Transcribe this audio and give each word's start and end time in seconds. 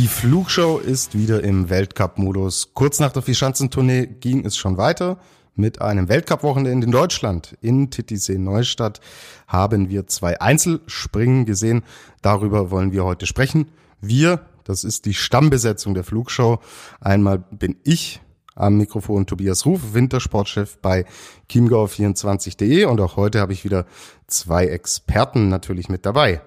Die 0.00 0.08
Flugshow 0.08 0.78
ist 0.78 1.14
wieder 1.14 1.44
im 1.44 1.68
Weltcup-Modus. 1.68 2.70
Kurz 2.72 3.00
nach 3.00 3.12
der 3.12 3.20
Vierschanzentournee 3.20 4.06
ging 4.06 4.46
es 4.46 4.56
schon 4.56 4.78
weiter. 4.78 5.18
Mit 5.56 5.82
einem 5.82 6.08
Weltcup-Wochenende 6.08 6.86
in 6.86 6.90
Deutschland. 6.90 7.58
In 7.60 7.90
Titisee 7.90 8.38
Neustadt 8.38 9.02
haben 9.46 9.90
wir 9.90 10.06
zwei 10.06 10.40
Einzelspringen 10.40 11.44
gesehen. 11.44 11.82
Darüber 12.22 12.70
wollen 12.70 12.92
wir 12.92 13.04
heute 13.04 13.26
sprechen. 13.26 13.66
Wir, 14.00 14.40
das 14.64 14.84
ist 14.84 15.04
die 15.04 15.12
Stammbesetzung 15.12 15.92
der 15.92 16.04
Flugshow. 16.04 16.60
Einmal 17.02 17.40
bin 17.50 17.76
ich 17.84 18.22
am 18.54 18.78
Mikrofon 18.78 19.26
Tobias 19.26 19.66
Ruf, 19.66 19.92
Wintersportchef 19.92 20.78
bei 20.78 21.04
chiemgau24.de 21.50 22.86
und 22.86 23.02
auch 23.02 23.16
heute 23.16 23.40
habe 23.40 23.52
ich 23.52 23.64
wieder 23.64 23.84
zwei 24.26 24.64
Experten 24.64 25.50
natürlich 25.50 25.90
mit 25.90 26.06
dabei. 26.06 26.40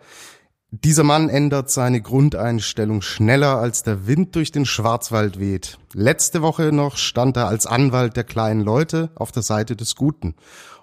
Dieser 0.75 1.03
Mann 1.03 1.29
ändert 1.29 1.69
seine 1.69 2.01
Grundeinstellung 2.01 3.03
schneller, 3.03 3.57
als 3.57 3.83
der 3.83 4.07
Wind 4.07 4.35
durch 4.35 4.51
den 4.51 4.65
Schwarzwald 4.65 5.39
weht. 5.39 5.77
Letzte 5.93 6.41
Woche 6.41 6.71
noch 6.71 6.97
stand 6.97 7.37
er 7.37 7.47
als 7.47 7.67
Anwalt 7.67 8.17
der 8.17 8.23
kleinen 8.23 8.61
Leute 8.61 9.11
auf 9.13 9.31
der 9.31 9.43
Seite 9.43 9.75
des 9.75 9.95
Guten. 9.95 10.33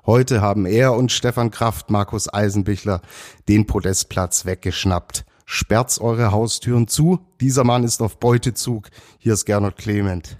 Heute 0.06 0.42
haben 0.42 0.64
er 0.64 0.92
und 0.94 1.10
Stefan 1.10 1.50
Kraft, 1.50 1.90
Markus 1.90 2.32
Eisenbichler, 2.32 3.02
den 3.48 3.66
Podestplatz 3.66 4.46
weggeschnappt. 4.46 5.24
Sperrt's 5.44 6.00
eure 6.00 6.30
Haustüren 6.30 6.86
zu. 6.86 7.26
Dieser 7.40 7.64
Mann 7.64 7.82
ist 7.82 8.00
auf 8.00 8.20
Beutezug. 8.20 8.90
Hier 9.18 9.32
ist 9.32 9.44
Gernot 9.44 9.76
Clement. 9.76 10.36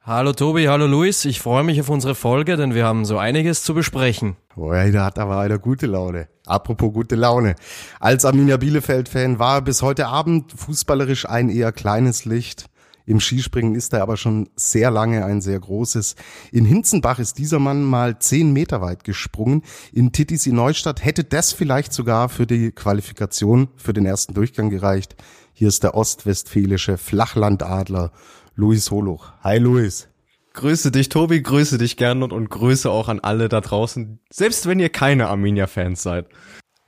Hallo 0.00 0.32
Tobi, 0.32 0.68
hallo 0.68 0.86
Luis. 0.86 1.26
Ich 1.26 1.42
freue 1.42 1.64
mich 1.64 1.78
auf 1.82 1.90
unsere 1.90 2.14
Folge, 2.14 2.56
denn 2.56 2.72
wir 2.72 2.86
haben 2.86 3.04
so 3.04 3.18
einiges 3.18 3.62
zu 3.62 3.74
besprechen. 3.74 4.36
Boah, 4.56 4.90
da 4.90 5.04
hat 5.04 5.18
aber 5.18 5.38
einer 5.38 5.58
gute 5.58 5.84
Laune. 5.84 6.28
Apropos 6.50 6.92
gute 6.92 7.14
Laune. 7.14 7.54
Als 8.00 8.24
Arminia 8.24 8.56
Bielefeld-Fan 8.56 9.38
war 9.38 9.62
bis 9.62 9.82
heute 9.82 10.08
Abend 10.08 10.52
fußballerisch 10.52 11.28
ein 11.28 11.48
eher 11.48 11.72
kleines 11.72 12.24
Licht. 12.24 12.66
Im 13.06 13.20
Skispringen 13.20 13.74
ist 13.74 13.92
er 13.92 14.02
aber 14.02 14.16
schon 14.16 14.50
sehr 14.56 14.90
lange 14.90 15.24
ein 15.24 15.40
sehr 15.40 15.58
großes. 15.58 16.16
In 16.52 16.64
Hinzenbach 16.64 17.18
ist 17.18 17.38
dieser 17.38 17.58
Mann 17.58 17.82
mal 17.82 18.18
zehn 18.18 18.52
Meter 18.52 18.80
weit 18.80 19.04
gesprungen. 19.04 19.62
In 19.92 20.12
Titisee 20.12 20.52
Neustadt 20.52 21.04
hätte 21.04 21.24
das 21.24 21.52
vielleicht 21.52 21.92
sogar 21.92 22.28
für 22.28 22.46
die 22.46 22.72
Qualifikation 22.72 23.68
für 23.76 23.92
den 23.92 24.06
ersten 24.06 24.34
Durchgang 24.34 24.70
gereicht. 24.70 25.16
Hier 25.52 25.68
ist 25.68 25.82
der 25.82 25.94
ostwestfälische 25.94 26.98
Flachlandadler 26.98 28.12
Luis 28.54 28.90
Holuch. 28.90 29.32
Hi 29.42 29.58
Luis. 29.58 30.09
Grüße 30.52 30.90
dich, 30.90 31.08
Tobi, 31.08 31.42
grüße 31.42 31.78
dich 31.78 31.96
Gernot 31.96 32.32
und 32.32 32.50
Grüße 32.50 32.90
auch 32.90 33.08
an 33.08 33.20
alle 33.20 33.48
da 33.48 33.60
draußen, 33.60 34.18
selbst 34.30 34.66
wenn 34.66 34.80
ihr 34.80 34.88
keine 34.88 35.28
Arminia-Fans 35.28 36.02
seid. 36.02 36.26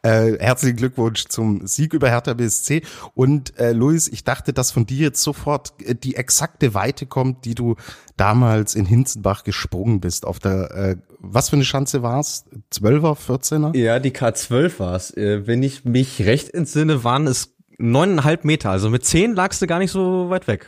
Äh, 0.04 0.38
herzlichen 0.40 0.76
Glückwunsch 0.76 1.26
zum 1.28 1.64
Sieg 1.64 1.94
über 1.94 2.08
Hertha 2.08 2.34
BSC. 2.34 2.82
Und 3.14 3.56
äh, 3.60 3.70
Luis, 3.70 4.08
ich 4.08 4.24
dachte, 4.24 4.52
dass 4.52 4.72
von 4.72 4.84
dir 4.84 4.98
jetzt 4.98 5.22
sofort 5.22 5.74
äh, 5.80 5.94
die 5.94 6.16
exakte 6.16 6.74
Weite 6.74 7.06
kommt, 7.06 7.44
die 7.44 7.54
du 7.54 7.76
damals 8.16 8.74
in 8.74 8.84
Hinzenbach 8.84 9.44
gesprungen 9.44 10.00
bist. 10.00 10.26
Auf 10.26 10.40
der, 10.40 10.72
äh, 10.72 10.96
was 11.20 11.50
für 11.50 11.56
eine 11.56 11.64
Schanze 11.64 12.02
war's? 12.02 12.46
12er, 12.72 13.16
14er? 13.16 13.76
Ja, 13.76 14.00
die 14.00 14.10
K12 14.10 14.80
war's. 14.80 15.16
Äh, 15.16 15.46
wenn 15.46 15.62
ich 15.62 15.84
mich 15.84 16.22
recht 16.22 16.52
entsinne, 16.52 17.04
waren 17.04 17.28
es 17.28 17.54
neuneinhalb 17.78 18.44
Meter. 18.44 18.70
Also 18.70 18.90
mit 18.90 19.04
zehn 19.04 19.36
lagst 19.36 19.62
du 19.62 19.68
gar 19.68 19.78
nicht 19.78 19.92
so 19.92 20.30
weit 20.30 20.48
weg. 20.48 20.66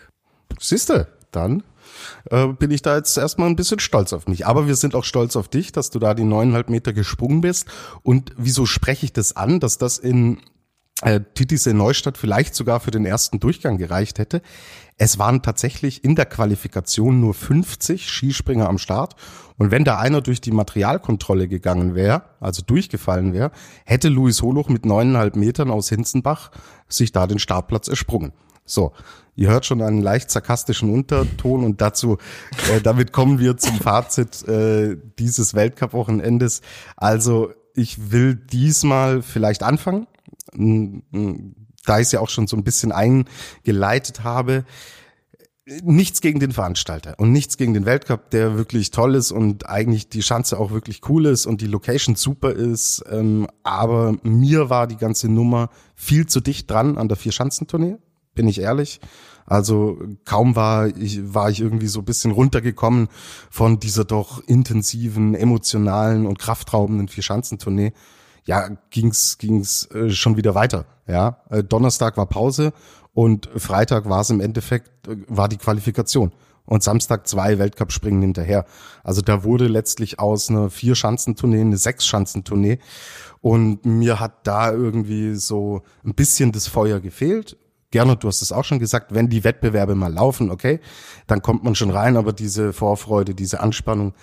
Siehste, 0.60 1.08
dann 1.32 1.64
äh, 2.30 2.48
bin 2.48 2.70
ich 2.70 2.82
da 2.82 2.96
jetzt 2.96 3.16
erstmal 3.16 3.48
ein 3.48 3.56
bisschen 3.56 3.80
stolz 3.80 4.12
auf 4.12 4.26
mich. 4.26 4.46
Aber 4.46 4.66
wir 4.66 4.76
sind 4.76 4.94
auch 4.94 5.04
stolz 5.04 5.36
auf 5.36 5.48
dich, 5.48 5.72
dass 5.72 5.90
du 5.90 5.98
da 5.98 6.14
die 6.14 6.24
neuneinhalb 6.24 6.70
Meter 6.70 6.92
gesprungen 6.92 7.40
bist. 7.40 7.66
Und 8.02 8.32
wieso 8.36 8.66
spreche 8.66 9.06
ich 9.06 9.12
das 9.12 9.36
an, 9.36 9.60
dass 9.60 9.78
das 9.78 9.98
in 9.98 10.40
äh, 11.02 11.20
Titis 11.34 11.66
in 11.66 11.76
Neustadt 11.76 12.16
vielleicht 12.16 12.54
sogar 12.54 12.80
für 12.80 12.90
den 12.90 13.04
ersten 13.04 13.40
Durchgang 13.40 13.78
gereicht 13.78 14.18
hätte? 14.18 14.42
Es 14.96 15.18
waren 15.18 15.42
tatsächlich 15.42 16.04
in 16.04 16.14
der 16.14 16.26
Qualifikation 16.26 17.20
nur 17.20 17.34
50 17.34 18.08
Skispringer 18.08 18.68
am 18.68 18.78
Start. 18.78 19.16
Und 19.56 19.70
wenn 19.70 19.84
da 19.84 19.98
einer 19.98 20.20
durch 20.20 20.40
die 20.40 20.52
Materialkontrolle 20.52 21.48
gegangen 21.48 21.94
wäre, 21.94 22.22
also 22.40 22.62
durchgefallen 22.62 23.32
wäre, 23.32 23.50
hätte 23.84 24.08
Luis 24.08 24.42
Holuch 24.42 24.68
mit 24.68 24.84
neuneinhalb 24.86 25.36
Metern 25.36 25.70
aus 25.70 25.88
Hinzenbach 25.88 26.50
sich 26.88 27.12
da 27.12 27.26
den 27.26 27.38
Startplatz 27.38 27.88
ersprungen. 27.88 28.32
So, 28.64 28.92
ihr 29.36 29.50
hört 29.50 29.66
schon 29.66 29.82
einen 29.82 30.02
leicht 30.02 30.30
sarkastischen 30.30 30.92
Unterton 30.92 31.64
und 31.64 31.80
dazu, 31.80 32.18
äh, 32.72 32.80
damit 32.80 33.12
kommen 33.12 33.38
wir 33.38 33.56
zum 33.56 33.78
Fazit 33.78 34.46
äh, 34.48 34.96
dieses 35.18 35.54
Weltcup-Wochenendes. 35.54 36.60
Also 36.96 37.52
ich 37.74 38.12
will 38.12 38.36
diesmal 38.36 39.22
vielleicht 39.22 39.62
anfangen, 39.62 40.06
da 40.52 41.98
ich 41.98 42.06
es 42.06 42.12
ja 42.12 42.20
auch 42.20 42.28
schon 42.28 42.46
so 42.46 42.56
ein 42.56 42.64
bisschen 42.64 42.92
eingeleitet 42.92 44.22
habe. 44.22 44.64
Nichts 45.82 46.20
gegen 46.20 46.40
den 46.40 46.52
Veranstalter 46.52 47.14
und 47.18 47.32
nichts 47.32 47.56
gegen 47.56 47.72
den 47.72 47.86
Weltcup, 47.86 48.28
der 48.30 48.58
wirklich 48.58 48.90
toll 48.90 49.14
ist 49.14 49.32
und 49.32 49.66
eigentlich 49.66 50.10
die 50.10 50.22
Schanze 50.22 50.58
auch 50.58 50.72
wirklich 50.72 51.00
cool 51.08 51.24
ist 51.24 51.46
und 51.46 51.62
die 51.62 51.66
Location 51.66 52.16
super 52.16 52.52
ist. 52.52 53.02
Ähm, 53.10 53.48
aber 53.62 54.14
mir 54.22 54.68
war 54.68 54.86
die 54.86 54.98
ganze 54.98 55.30
Nummer 55.30 55.70
viel 55.94 56.26
zu 56.26 56.40
dicht 56.40 56.70
dran 56.70 56.98
an 56.98 57.08
der 57.08 57.16
Vier-Schanzentournee 57.16 57.96
bin 58.34 58.48
ich 58.48 58.60
ehrlich. 58.60 59.00
Also 59.46 59.98
kaum 60.24 60.56
war 60.56 60.86
ich, 60.86 61.34
war 61.34 61.50
ich 61.50 61.60
irgendwie 61.60 61.86
so 61.86 62.00
ein 62.00 62.04
bisschen 62.04 62.30
runtergekommen 62.30 63.08
von 63.50 63.78
dieser 63.78 64.04
doch 64.04 64.42
intensiven, 64.46 65.34
emotionalen 65.34 66.26
und 66.26 66.38
kraftraubenden 66.38 67.08
Vierschanzentournee. 67.08 67.92
Ja, 68.44 68.68
ging's 68.90 69.38
ging's 69.38 69.86
äh, 69.90 70.10
schon 70.10 70.36
wieder 70.36 70.54
weiter. 70.54 70.86
Ja, 71.06 71.42
äh, 71.50 71.62
Donnerstag 71.62 72.16
war 72.16 72.26
Pause 72.26 72.72
und 73.12 73.48
Freitag 73.56 74.08
war 74.08 74.20
es 74.20 74.30
im 74.30 74.40
Endeffekt 74.40 75.08
äh, 75.08 75.16
war 75.28 75.48
die 75.48 75.58
Qualifikation 75.58 76.32
und 76.66 76.82
Samstag 76.82 77.26
zwei 77.26 77.58
Weltcup-Springen 77.58 78.22
hinterher. 78.22 78.64
Also 79.02 79.20
da 79.20 79.44
wurde 79.44 79.66
letztlich 79.66 80.18
aus 80.18 80.48
einer 80.48 80.70
Vier-Schanzentournee 80.70 81.60
eine 81.60 81.76
Sechs-Schanzentournee 81.76 82.78
und 83.42 83.84
mir 83.84 84.20
hat 84.20 84.46
da 84.46 84.72
irgendwie 84.72 85.34
so 85.34 85.82
ein 86.04 86.14
bisschen 86.14 86.52
das 86.52 86.66
Feuer 86.66 87.00
gefehlt 87.00 87.58
Gernot, 87.94 88.24
du 88.24 88.26
hast 88.26 88.42
es 88.42 88.50
auch 88.50 88.64
schon 88.64 88.80
gesagt, 88.80 89.14
wenn 89.14 89.28
die 89.28 89.44
Wettbewerbe 89.44 89.94
mal 89.94 90.12
laufen, 90.12 90.50
okay, 90.50 90.80
dann 91.28 91.42
kommt 91.42 91.62
man 91.62 91.76
schon 91.76 91.90
rein, 91.90 92.16
aber 92.16 92.32
diese 92.32 92.72
Vorfreude, 92.72 93.36
diese 93.36 93.60
Anspannung, 93.60 94.14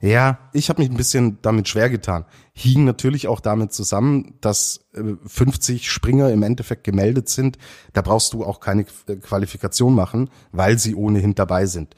ja, 0.00 0.38
ich 0.54 0.70
habe 0.70 0.80
mich 0.80 0.90
ein 0.90 0.96
bisschen 0.96 1.36
damit 1.42 1.68
schwer 1.68 1.90
getan. 1.90 2.24
Hing 2.54 2.86
natürlich 2.86 3.28
auch 3.28 3.40
damit 3.40 3.74
zusammen, 3.74 4.38
dass 4.40 4.88
50 5.26 5.82
äh, 5.82 5.84
Springer 5.84 6.30
im 6.30 6.42
Endeffekt 6.42 6.84
gemeldet 6.84 7.28
sind. 7.28 7.58
Da 7.92 8.00
brauchst 8.00 8.32
du 8.32 8.46
auch 8.46 8.60
keine 8.60 8.84
Qualifikation 8.84 9.94
machen, 9.94 10.30
weil 10.50 10.78
sie 10.78 10.94
ohnehin 10.94 11.34
dabei 11.34 11.66
sind. 11.66 11.94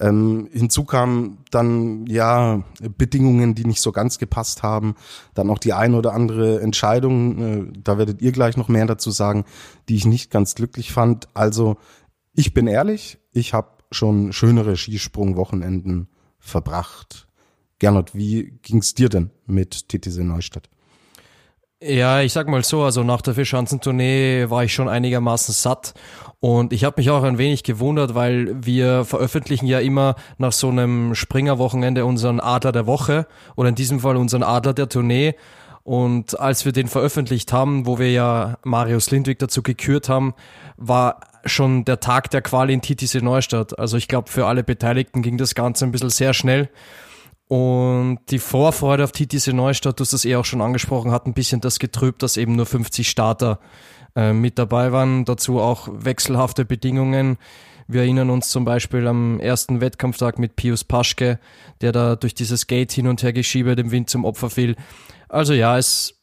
Ähm, 0.00 0.48
hinzu 0.50 0.84
kamen 0.84 1.44
dann 1.50 2.06
ja 2.06 2.64
Bedingungen, 2.96 3.54
die 3.54 3.66
nicht 3.66 3.82
so 3.82 3.92
ganz 3.92 4.18
gepasst 4.18 4.62
haben. 4.62 4.94
Dann 5.34 5.50
auch 5.50 5.58
die 5.58 5.74
eine 5.74 5.96
oder 5.96 6.14
andere 6.14 6.60
Entscheidung, 6.60 7.38
äh, 7.42 7.72
da 7.84 7.98
werdet 7.98 8.22
ihr 8.22 8.32
gleich 8.32 8.56
noch 8.56 8.68
mehr 8.68 8.86
dazu 8.86 9.10
sagen, 9.10 9.44
die 9.88 9.96
ich 9.96 10.06
nicht 10.06 10.30
ganz 10.30 10.54
glücklich 10.54 10.90
fand. 10.90 11.28
Also 11.34 11.76
ich 12.34 12.54
bin 12.54 12.66
ehrlich, 12.66 13.18
ich 13.32 13.52
habe 13.52 13.68
schon 13.90 14.32
schönere 14.32 14.76
Skisprungwochenenden 14.76 16.08
verbracht. 16.38 17.28
Gernot, 17.78 18.14
wie 18.14 18.58
ging's 18.62 18.94
dir 18.94 19.10
denn 19.10 19.30
mit 19.46 19.88
TTC 19.88 20.18
Neustadt? 20.18 20.70
Ja, 21.82 22.20
ich 22.20 22.34
sag 22.34 22.46
mal 22.46 22.62
so, 22.62 22.82
also 22.82 23.02
nach 23.04 23.22
der 23.22 23.32
Vierschanzentournee 23.34 24.50
war 24.50 24.64
ich 24.64 24.74
schon 24.74 24.86
einigermaßen 24.86 25.54
satt 25.54 25.94
und 26.38 26.74
ich 26.74 26.84
habe 26.84 27.00
mich 27.00 27.08
auch 27.08 27.22
ein 27.22 27.38
wenig 27.38 27.62
gewundert, 27.62 28.14
weil 28.14 28.54
wir 28.62 29.06
veröffentlichen 29.06 29.64
ja 29.66 29.80
immer 29.80 30.14
nach 30.36 30.52
so 30.52 30.68
einem 30.68 31.14
Springerwochenende 31.14 32.04
unseren 32.04 32.38
Adler 32.38 32.72
der 32.72 32.86
Woche 32.86 33.26
oder 33.56 33.70
in 33.70 33.76
diesem 33.76 34.00
Fall 34.00 34.18
unseren 34.18 34.42
Adler 34.42 34.74
der 34.74 34.90
Tournee 34.90 35.36
und 35.82 36.38
als 36.38 36.66
wir 36.66 36.72
den 36.72 36.86
veröffentlicht 36.86 37.50
haben, 37.50 37.86
wo 37.86 37.98
wir 37.98 38.12
ja 38.12 38.58
Marius 38.62 39.10
Lindwig 39.10 39.38
dazu 39.38 39.62
gekürt 39.62 40.10
haben, 40.10 40.34
war 40.76 41.20
schon 41.46 41.86
der 41.86 42.00
Tag 42.00 42.30
der 42.30 42.42
Quali 42.42 42.74
in 42.74 42.82
TTC 42.82 43.22
Neustadt. 43.22 43.78
Also 43.78 43.96
ich 43.96 44.06
glaube, 44.06 44.28
für 44.28 44.44
alle 44.44 44.62
Beteiligten 44.62 45.22
ging 45.22 45.38
das 45.38 45.54
Ganze 45.54 45.86
ein 45.86 45.92
bisschen 45.92 46.10
sehr 46.10 46.34
schnell. 46.34 46.68
Und 47.50 48.20
die 48.28 48.38
Vorfreude 48.38 49.02
auf 49.02 49.10
TTC 49.10 49.48
Neustadt, 49.48 49.98
du 49.98 50.02
hast 50.02 50.12
das 50.12 50.24
eh 50.24 50.36
auch 50.36 50.44
schon 50.44 50.60
angesprochen, 50.60 51.10
hat 51.10 51.26
ein 51.26 51.34
bisschen 51.34 51.60
das 51.60 51.80
getrübt, 51.80 52.22
dass 52.22 52.36
eben 52.36 52.54
nur 52.54 52.64
50 52.64 53.10
Starter 53.10 53.58
äh, 54.14 54.32
mit 54.32 54.56
dabei 54.56 54.92
waren. 54.92 55.24
Dazu 55.24 55.58
auch 55.58 55.88
wechselhafte 55.90 56.64
Bedingungen. 56.64 57.38
Wir 57.88 58.02
erinnern 58.02 58.30
uns 58.30 58.50
zum 58.50 58.64
Beispiel 58.64 59.04
am 59.08 59.40
ersten 59.40 59.80
Wettkampftag 59.80 60.38
mit 60.38 60.54
Pius 60.54 60.84
Paschke, 60.84 61.40
der 61.80 61.90
da 61.90 62.14
durch 62.14 62.34
dieses 62.34 62.68
Gate 62.68 62.92
hin 62.92 63.08
und 63.08 63.24
her 63.24 63.32
geschiebe 63.32 63.74
dem 63.74 63.90
Wind 63.90 64.10
zum 64.10 64.24
Opfer 64.24 64.48
fiel. 64.48 64.76
Also 65.28 65.52
ja, 65.52 65.76
es 65.76 66.22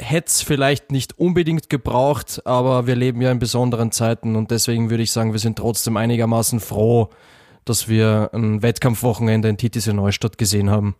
hätte 0.00 0.28
es 0.28 0.40
vielleicht 0.40 0.90
nicht 0.90 1.18
unbedingt 1.18 1.68
gebraucht, 1.68 2.40
aber 2.46 2.86
wir 2.86 2.96
leben 2.96 3.20
ja 3.20 3.30
in 3.30 3.38
besonderen 3.38 3.92
Zeiten 3.92 4.34
und 4.34 4.50
deswegen 4.50 4.88
würde 4.88 5.02
ich 5.02 5.12
sagen, 5.12 5.32
wir 5.32 5.40
sind 5.40 5.58
trotzdem 5.58 5.98
einigermaßen 5.98 6.58
froh, 6.58 7.10
dass 7.64 7.88
wir 7.88 8.30
ein 8.32 8.62
Wettkampfwochenende 8.62 9.48
in 9.48 9.56
Titisee 9.56 9.92
Neustadt 9.92 10.38
gesehen 10.38 10.70
haben. 10.70 10.96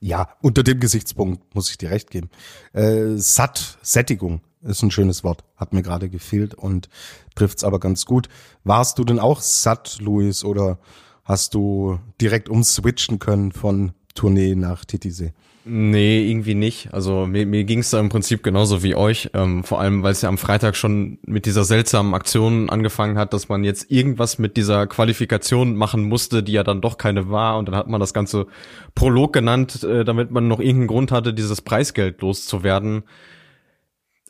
Ja, 0.00 0.30
unter 0.40 0.62
dem 0.62 0.80
Gesichtspunkt 0.80 1.54
muss 1.54 1.70
ich 1.70 1.78
dir 1.78 1.90
recht 1.90 2.10
geben. 2.10 2.30
Äh, 2.72 3.16
satt, 3.16 3.78
Sättigung 3.82 4.40
ist 4.62 4.82
ein 4.82 4.90
schönes 4.90 5.24
Wort, 5.24 5.44
hat 5.56 5.72
mir 5.72 5.82
gerade 5.82 6.08
gefehlt 6.08 6.54
und 6.54 6.88
trifft's 7.34 7.64
aber 7.64 7.80
ganz 7.80 8.06
gut. 8.06 8.28
Warst 8.64 8.98
du 8.98 9.04
denn 9.04 9.18
auch 9.18 9.40
satt, 9.40 9.98
Luis, 10.00 10.44
oder 10.44 10.78
hast 11.24 11.54
du 11.54 11.98
direkt 12.20 12.48
umswitchen 12.48 13.18
können 13.18 13.52
von 13.52 13.92
Tournee 14.14 14.54
nach 14.54 14.84
Titisee? 14.84 15.32
Nee, 15.64 16.30
irgendwie 16.30 16.54
nicht. 16.54 16.92
Also 16.94 17.26
mir, 17.26 17.44
mir 17.44 17.64
ging 17.64 17.80
es 17.80 17.90
da 17.90 18.00
im 18.00 18.08
Prinzip 18.08 18.42
genauso 18.42 18.82
wie 18.82 18.94
euch. 18.94 19.30
Ähm, 19.34 19.62
vor 19.62 19.78
allem, 19.78 20.02
weil 20.02 20.12
es 20.12 20.22
ja 20.22 20.30
am 20.30 20.38
Freitag 20.38 20.74
schon 20.74 21.18
mit 21.26 21.44
dieser 21.44 21.64
seltsamen 21.64 22.14
Aktion 22.14 22.70
angefangen 22.70 23.18
hat, 23.18 23.34
dass 23.34 23.50
man 23.50 23.62
jetzt 23.62 23.90
irgendwas 23.90 24.38
mit 24.38 24.56
dieser 24.56 24.86
Qualifikation 24.86 25.76
machen 25.76 26.04
musste, 26.04 26.42
die 26.42 26.52
ja 26.52 26.62
dann 26.62 26.80
doch 26.80 26.96
keine 26.96 27.30
war. 27.30 27.58
Und 27.58 27.68
dann 27.68 27.76
hat 27.76 27.88
man 27.88 28.00
das 28.00 28.14
Ganze 28.14 28.46
Prolog 28.94 29.34
genannt, 29.34 29.84
äh, 29.84 30.02
damit 30.04 30.30
man 30.30 30.48
noch 30.48 30.60
irgendeinen 30.60 30.86
Grund 30.86 31.12
hatte, 31.12 31.34
dieses 31.34 31.60
Preisgeld 31.60 32.22
loszuwerden. 32.22 33.02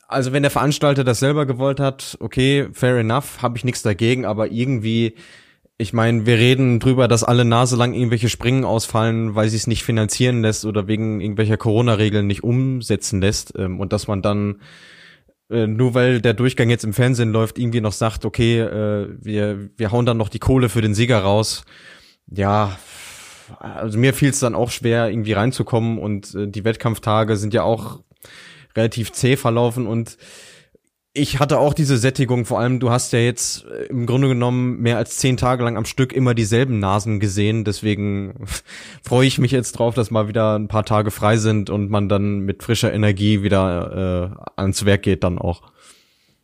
Also 0.09 0.33
wenn 0.33 0.43
der 0.43 0.51
Veranstalter 0.51 1.05
das 1.05 1.19
selber 1.19 1.45
gewollt 1.45 1.79
hat, 1.79 2.17
okay, 2.19 2.67
fair 2.73 2.97
enough, 2.97 3.41
habe 3.41 3.57
ich 3.57 3.63
nichts 3.63 3.81
dagegen, 3.81 4.25
aber 4.25 4.51
irgendwie 4.51 5.15
ich 5.81 5.93
meine, 5.93 6.27
wir 6.27 6.37
reden 6.37 6.79
drüber, 6.79 7.07
dass 7.07 7.23
alle 7.23 7.43
Nase 7.43 7.75
lang 7.75 7.93
irgendwelche 7.93 8.29
Springen 8.29 8.63
ausfallen, 8.63 9.33
weil 9.33 9.49
sie 9.49 9.57
es 9.57 9.65
nicht 9.65 9.83
finanzieren 9.83 10.43
lässt 10.43 10.63
oder 10.63 10.87
wegen 10.87 11.19
irgendwelcher 11.19 11.57
Corona-Regeln 11.57 12.27
nicht 12.27 12.43
umsetzen 12.43 13.19
lässt. 13.19 13.53
Ähm, 13.57 13.79
und 13.79 13.91
dass 13.91 14.07
man 14.07 14.21
dann, 14.21 14.61
äh, 15.49 15.65
nur 15.65 15.95
weil 15.95 16.21
der 16.21 16.35
Durchgang 16.35 16.69
jetzt 16.69 16.83
im 16.83 16.93
Fernsehen 16.93 17.31
läuft, 17.31 17.57
irgendwie 17.57 17.81
noch 17.81 17.93
sagt, 17.93 18.25
okay, 18.25 18.59
äh, 18.59 19.07
wir, 19.19 19.71
wir 19.75 19.91
hauen 19.91 20.05
dann 20.05 20.17
noch 20.17 20.29
die 20.29 20.39
Kohle 20.39 20.69
für 20.69 20.81
den 20.81 20.93
Sieger 20.93 21.19
raus. 21.19 21.65
Ja, 22.27 22.77
also 23.59 23.97
mir 23.97 24.13
fiel 24.13 24.29
es 24.29 24.39
dann 24.39 24.55
auch 24.55 24.69
schwer, 24.69 25.09
irgendwie 25.09 25.33
reinzukommen 25.33 25.97
und 25.97 26.35
äh, 26.35 26.47
die 26.47 26.63
Wettkampftage 26.63 27.37
sind 27.37 27.55
ja 27.55 27.63
auch 27.63 28.01
relativ 28.75 29.11
zäh 29.13 29.35
verlaufen 29.35 29.87
und 29.87 30.17
ich 31.13 31.39
hatte 31.39 31.59
auch 31.59 31.73
diese 31.73 31.97
Sättigung, 31.97 32.45
vor 32.45 32.59
allem 32.59 32.79
du 32.79 32.89
hast 32.89 33.11
ja 33.11 33.19
jetzt 33.19 33.65
äh, 33.65 33.85
im 33.85 34.05
Grunde 34.05 34.29
genommen 34.29 34.79
mehr 34.79 34.97
als 34.97 35.17
zehn 35.17 35.35
Tage 35.35 35.63
lang 35.63 35.75
am 35.75 35.85
Stück 35.85 36.13
immer 36.13 36.33
dieselben 36.33 36.79
Nasen 36.79 37.19
gesehen, 37.19 37.65
deswegen 37.65 38.45
freue 39.03 39.27
ich 39.27 39.37
mich 39.37 39.51
jetzt 39.51 39.73
drauf, 39.73 39.93
dass 39.93 40.11
mal 40.11 40.27
wieder 40.27 40.57
ein 40.57 40.69
paar 40.69 40.85
Tage 40.85 41.11
frei 41.11 41.37
sind 41.37 41.69
und 41.69 41.89
man 41.89 42.07
dann 42.07 42.39
mit 42.39 42.63
frischer 42.63 42.93
Energie 42.93 43.43
wieder 43.43 44.37
äh, 44.57 44.61
ans 44.61 44.85
Werk 44.85 45.03
geht 45.03 45.23
dann 45.23 45.37
auch. 45.37 45.63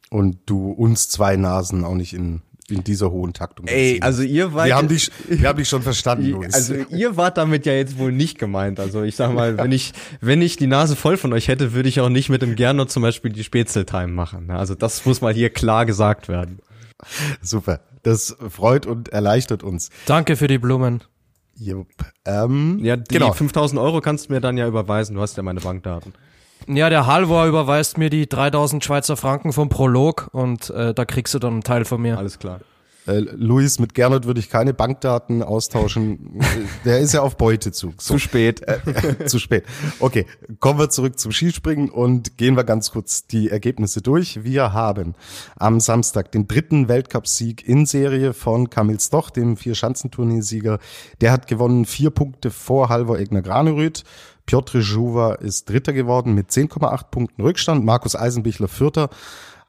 Und 0.09 0.37
du 0.45 0.71
uns 0.71 1.09
zwei 1.09 1.35
Nasen 1.35 1.83
auch 1.83 1.95
nicht 1.95 2.13
in 2.13 2.41
in 2.69 2.83
dieser 2.83 3.11
hohen 3.11 3.33
Taktung. 3.33 3.67
Ey, 3.67 3.99
also 4.01 4.23
ihr 4.23 4.53
wart. 4.53 4.67
Wir 4.67 4.75
haben 4.75 4.87
dich, 4.87 5.11
wir 5.27 5.47
haben 5.47 5.57
dich 5.57 5.69
schon 5.69 5.81
verstanden, 5.81 6.25
Luis. 6.31 6.53
Also 6.53 6.75
ihr 6.89 7.15
wart 7.15 7.37
damit 7.37 7.65
ja 7.65 7.73
jetzt 7.73 7.97
wohl 7.97 8.11
nicht 8.11 8.37
gemeint. 8.39 8.79
Also 8.79 9.03
ich 9.03 9.15
sag 9.15 9.33
mal, 9.33 9.57
wenn 9.57 9.71
ich, 9.71 9.93
wenn 10.19 10.41
ich 10.41 10.57
die 10.57 10.67
Nase 10.67 10.95
voll 10.95 11.17
von 11.17 11.31
euch 11.33 11.47
hätte, 11.47 11.73
würde 11.73 11.89
ich 11.89 11.99
auch 12.01 12.09
nicht 12.09 12.29
mit 12.29 12.41
dem 12.41 12.55
Gernot 12.55 12.91
zum 12.91 13.03
Beispiel 13.03 13.31
die 13.31 13.43
Spätzeltime 13.43 14.11
machen. 14.11 14.51
Also 14.51 14.75
das 14.75 15.05
muss 15.05 15.21
mal 15.21 15.33
hier 15.33 15.49
klar 15.49 15.85
gesagt 15.85 16.27
werden. 16.27 16.59
Super. 17.41 17.79
Das 18.03 18.35
freut 18.49 18.85
und 18.85 19.09
erleichtert 19.09 19.63
uns. 19.63 19.89
Danke 20.05 20.35
für 20.35 20.47
die 20.47 20.57
Blumen. 20.57 21.03
Jupp. 21.55 21.87
Ähm, 22.25 22.79
ja, 22.83 22.97
die 22.97 23.13
genau. 23.13 23.33
5000 23.33 23.81
Euro 23.81 24.01
kannst 24.01 24.29
du 24.29 24.33
mir 24.33 24.41
dann 24.41 24.57
ja 24.57 24.67
überweisen. 24.67 25.15
Du 25.15 25.21
hast 25.21 25.37
ja 25.37 25.43
meine 25.43 25.59
Bankdaten. 25.59 26.13
Ja, 26.67 26.89
der 26.89 27.07
Halvor 27.07 27.45
überweist 27.45 27.97
mir 27.97 28.09
die 28.09 28.27
3000 28.27 28.83
Schweizer 28.83 29.15
Franken 29.15 29.53
vom 29.53 29.69
Prolog 29.69 30.29
und 30.33 30.69
äh, 30.69 30.93
da 30.93 31.05
kriegst 31.05 31.33
du 31.33 31.39
dann 31.39 31.53
einen 31.53 31.63
Teil 31.63 31.85
von 31.85 32.01
mir. 32.01 32.17
Alles 32.17 32.39
klar. 32.39 32.59
Äh, 33.07 33.19
Luis, 33.19 33.79
mit 33.79 33.93
Gernot 33.93 34.25
würde 34.25 34.39
ich 34.39 34.49
keine 34.49 34.73
Bankdaten 34.73 35.41
austauschen. 35.41 36.39
Der 36.85 36.99
ist 36.99 37.13
ja 37.13 37.21
auf 37.21 37.37
Beutezug. 37.37 38.01
So. 38.01 38.13
Zu 38.13 38.19
spät. 38.19 38.61
Äh, 38.67 39.25
zu 39.25 39.39
spät. 39.39 39.65
Okay, 39.99 40.25
kommen 40.59 40.79
wir 40.79 40.89
zurück 40.89 41.17
zum 41.17 41.31
Skispringen 41.31 41.89
und 41.89 42.37
gehen 42.37 42.55
wir 42.55 42.63
ganz 42.63 42.91
kurz 42.91 43.25
die 43.25 43.49
Ergebnisse 43.49 44.01
durch. 44.01 44.43
Wir 44.43 44.73
haben 44.73 45.15
am 45.55 45.79
Samstag 45.79 46.31
den 46.31 46.47
dritten 46.47 46.87
Weltcupsieg 46.89 47.67
in 47.67 47.85
Serie 47.85 48.33
von 48.33 48.69
Kamil 48.69 48.99
Stoch, 48.99 49.29
dem 49.29 49.57
Vier-Schanzenturniersieger. 49.57 50.79
Der 51.21 51.31
hat 51.31 51.47
gewonnen 51.47 51.85
vier 51.85 52.09
Punkte 52.09 52.51
vor 52.51 52.89
Halvor 52.89 53.19
Egner 53.19 53.41
Granerüth. 53.41 54.03
Piotr 54.45 54.79
Juva 54.79 55.33
ist 55.35 55.69
Dritter 55.69 55.93
geworden 55.93 56.33
mit 56.33 56.49
10,8 56.49 57.09
Punkten 57.11 57.41
Rückstand. 57.41 57.85
Markus 57.85 58.15
Eisenbichler 58.15 58.69
Vierter. 58.69 59.09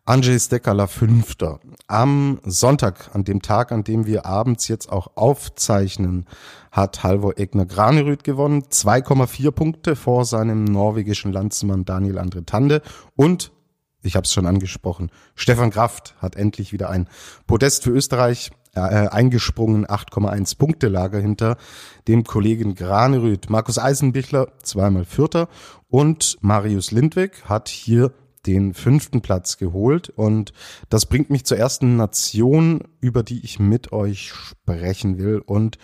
Andrzej 0.09 0.39
Stekala 0.39 0.87
Fünfter. 0.87 1.61
Am 1.87 2.41
Sonntag, 2.43 3.11
an 3.13 3.25
dem 3.25 3.43
Tag, 3.43 3.73
an 3.73 3.85
dem 3.85 4.07
wir 4.07 4.25
abends 4.25 4.67
jetzt 4.67 4.91
auch 4.91 5.09
aufzeichnen, 5.17 6.25
hat 6.73 7.03
Halvor 7.03 7.39
Egner 7.39 7.67
Granerüth 7.67 8.25
gewonnen. 8.25 8.63
2,4 8.63 9.51
Punkte 9.51 9.97
vor 9.97 10.25
seinem 10.25 10.65
norwegischen 10.65 11.31
Landsmann 11.31 11.85
Daniel 11.85 12.17
Andre 12.17 12.47
Tande. 12.47 12.81
Und, 13.17 13.53
ich 14.01 14.17
habe 14.17 14.25
es 14.25 14.33
schon 14.33 14.47
angesprochen, 14.47 15.11
Stefan 15.35 15.69
Kraft 15.69 16.15
hat 16.23 16.37
endlich 16.37 16.73
wieder 16.73 16.89
ein 16.89 17.07
Podest 17.47 17.85
für 17.85 17.91
Österreich 17.91 18.51
äh, 18.75 18.81
eingesprungen, 18.81 19.85
8,1 19.85 20.57
Punkte 20.57 20.89
Lager 20.89 21.21
hinter 21.21 21.59
dem 22.07 22.25
Kollegen 22.25 22.75
Granerüth. 22.75 23.51
Markus 23.51 23.79
Eisenbichler 23.79 24.49
zweimal 24.63 25.05
Vierter 25.05 25.49
und 25.89 26.39
Marius 26.41 26.93
Lindwig 26.93 27.45
hat 27.45 27.69
hier 27.69 28.11
den 28.49 28.73
fünften 28.73 29.21
Platz 29.21 29.59
geholt 29.59 30.09
und 30.09 30.55
das 30.89 31.05
bringt 31.07 31.29
mich 31.29 31.45
zur 31.45 31.59
ersten 31.59 31.97
Nation, 31.97 32.83
über 33.01 33.23
die 33.23 33.45
ich 33.45 33.59
mit 33.59 33.93
euch 33.93 34.33
sprechen 34.33 35.19
will 35.19 35.43
und 35.45 35.77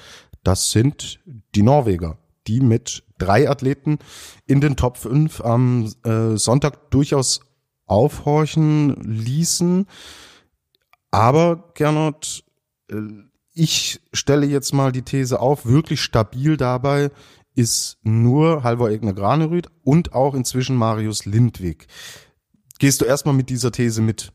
das 0.43 0.71
sind 0.71 1.21
die 1.55 1.63
Norweger, 1.63 2.17
die 2.47 2.61
mit 2.61 3.05
drei 3.19 3.51
Athleten 3.51 3.99
in 4.47 4.63
den 4.63 4.77
Top 4.77 4.97
5 4.97 5.43
am 5.43 5.93
äh, 6.05 6.37
Sonntag 6.37 6.91
durchaus 6.91 7.41
aufhorchen 7.87 8.95
ließen. 9.03 9.87
Aber 11.11 11.71
Gernot, 11.75 12.45
äh, 12.91 12.97
ich 13.53 14.01
stelle 14.15 14.47
jetzt 14.47 14.73
mal 14.73 14.91
die 14.91 15.03
These 15.03 15.39
auf, 15.39 15.67
wirklich 15.67 16.01
stabil 16.01 16.57
dabei 16.57 17.11
ist 17.55 17.99
nur 18.03 18.65
Halvor 18.65 18.91
Egner 18.91 19.15
Granerüth 19.15 19.69
und 19.83 20.13
auch 20.13 20.35
inzwischen 20.35 20.77
Marius 20.77 21.25
Lindwig. 21.25 21.87
Gehst 22.79 23.01
du 23.01 23.05
erstmal 23.05 23.35
mit 23.35 23.51
dieser 23.51 23.73
These 23.73 24.03
mit? 24.03 24.33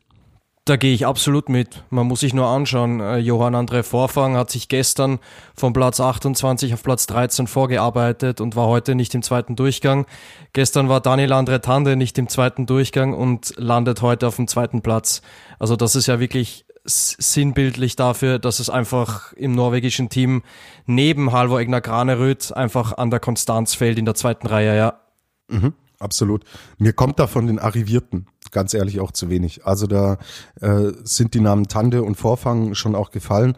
Da 0.66 0.76
gehe 0.76 0.94
ich 0.94 1.06
absolut 1.06 1.48
mit. 1.48 1.82
Man 1.90 2.06
muss 2.06 2.20
sich 2.20 2.34
nur 2.34 2.46
anschauen. 2.46 3.00
Äh, 3.00 3.16
Johann 3.18 3.54
André 3.54 3.82
Vorfang 3.82 4.36
hat 4.36 4.50
sich 4.50 4.68
gestern 4.68 5.18
von 5.56 5.72
Platz 5.72 6.00
28 6.00 6.74
auf 6.74 6.82
Platz 6.82 7.06
13 7.06 7.46
vorgearbeitet 7.46 8.40
und 8.40 8.56
war 8.56 8.68
heute 8.68 8.94
nicht 8.94 9.14
im 9.14 9.22
zweiten 9.22 9.56
Durchgang. 9.56 10.06
Gestern 10.52 10.88
war 10.88 11.00
Daniel 11.00 11.32
André 11.32 11.60
Tande 11.60 11.96
nicht 11.96 12.18
im 12.18 12.28
zweiten 12.28 12.66
Durchgang 12.66 13.14
und 13.14 13.54
landet 13.56 14.02
heute 14.02 14.28
auf 14.28 14.36
dem 14.36 14.48
zweiten 14.48 14.82
Platz. 14.82 15.22
Also 15.58 15.76
das 15.76 15.96
ist 15.96 16.06
ja 16.06 16.20
wirklich 16.20 16.66
sinnbildlich 16.84 17.96
dafür, 17.96 18.38
dass 18.38 18.60
es 18.60 18.70
einfach 18.70 19.32
im 19.34 19.52
norwegischen 19.52 20.08
Team 20.08 20.42
neben 20.86 21.32
Halvor 21.32 21.60
Egner 21.60 21.80
Graneröd 21.80 22.54
einfach 22.54 22.96
an 22.96 23.10
der 23.10 23.20
Konstanz 23.20 23.74
fällt 23.74 23.98
in 23.98 24.04
der 24.04 24.14
zweiten 24.14 24.46
Reihe, 24.46 24.76
ja. 24.76 25.00
Mhm, 25.48 25.74
absolut. 26.00 26.44
Mir 26.78 26.92
kommt 26.92 27.18
da 27.20 27.26
von 27.26 27.46
den 27.46 27.58
Arrivierten 27.58 28.26
ganz 28.50 28.74
ehrlich 28.74 28.98
auch 28.98 29.12
zu 29.12 29.30
wenig. 29.30 29.64
Also 29.64 29.86
da 29.86 30.18
äh, 30.60 30.92
sind 31.04 31.34
die 31.34 31.40
Namen 31.40 31.68
Tande 31.68 32.02
und 32.02 32.16
Vorfang 32.16 32.74
schon 32.74 32.96
auch 32.96 33.10
gefallen 33.12 33.56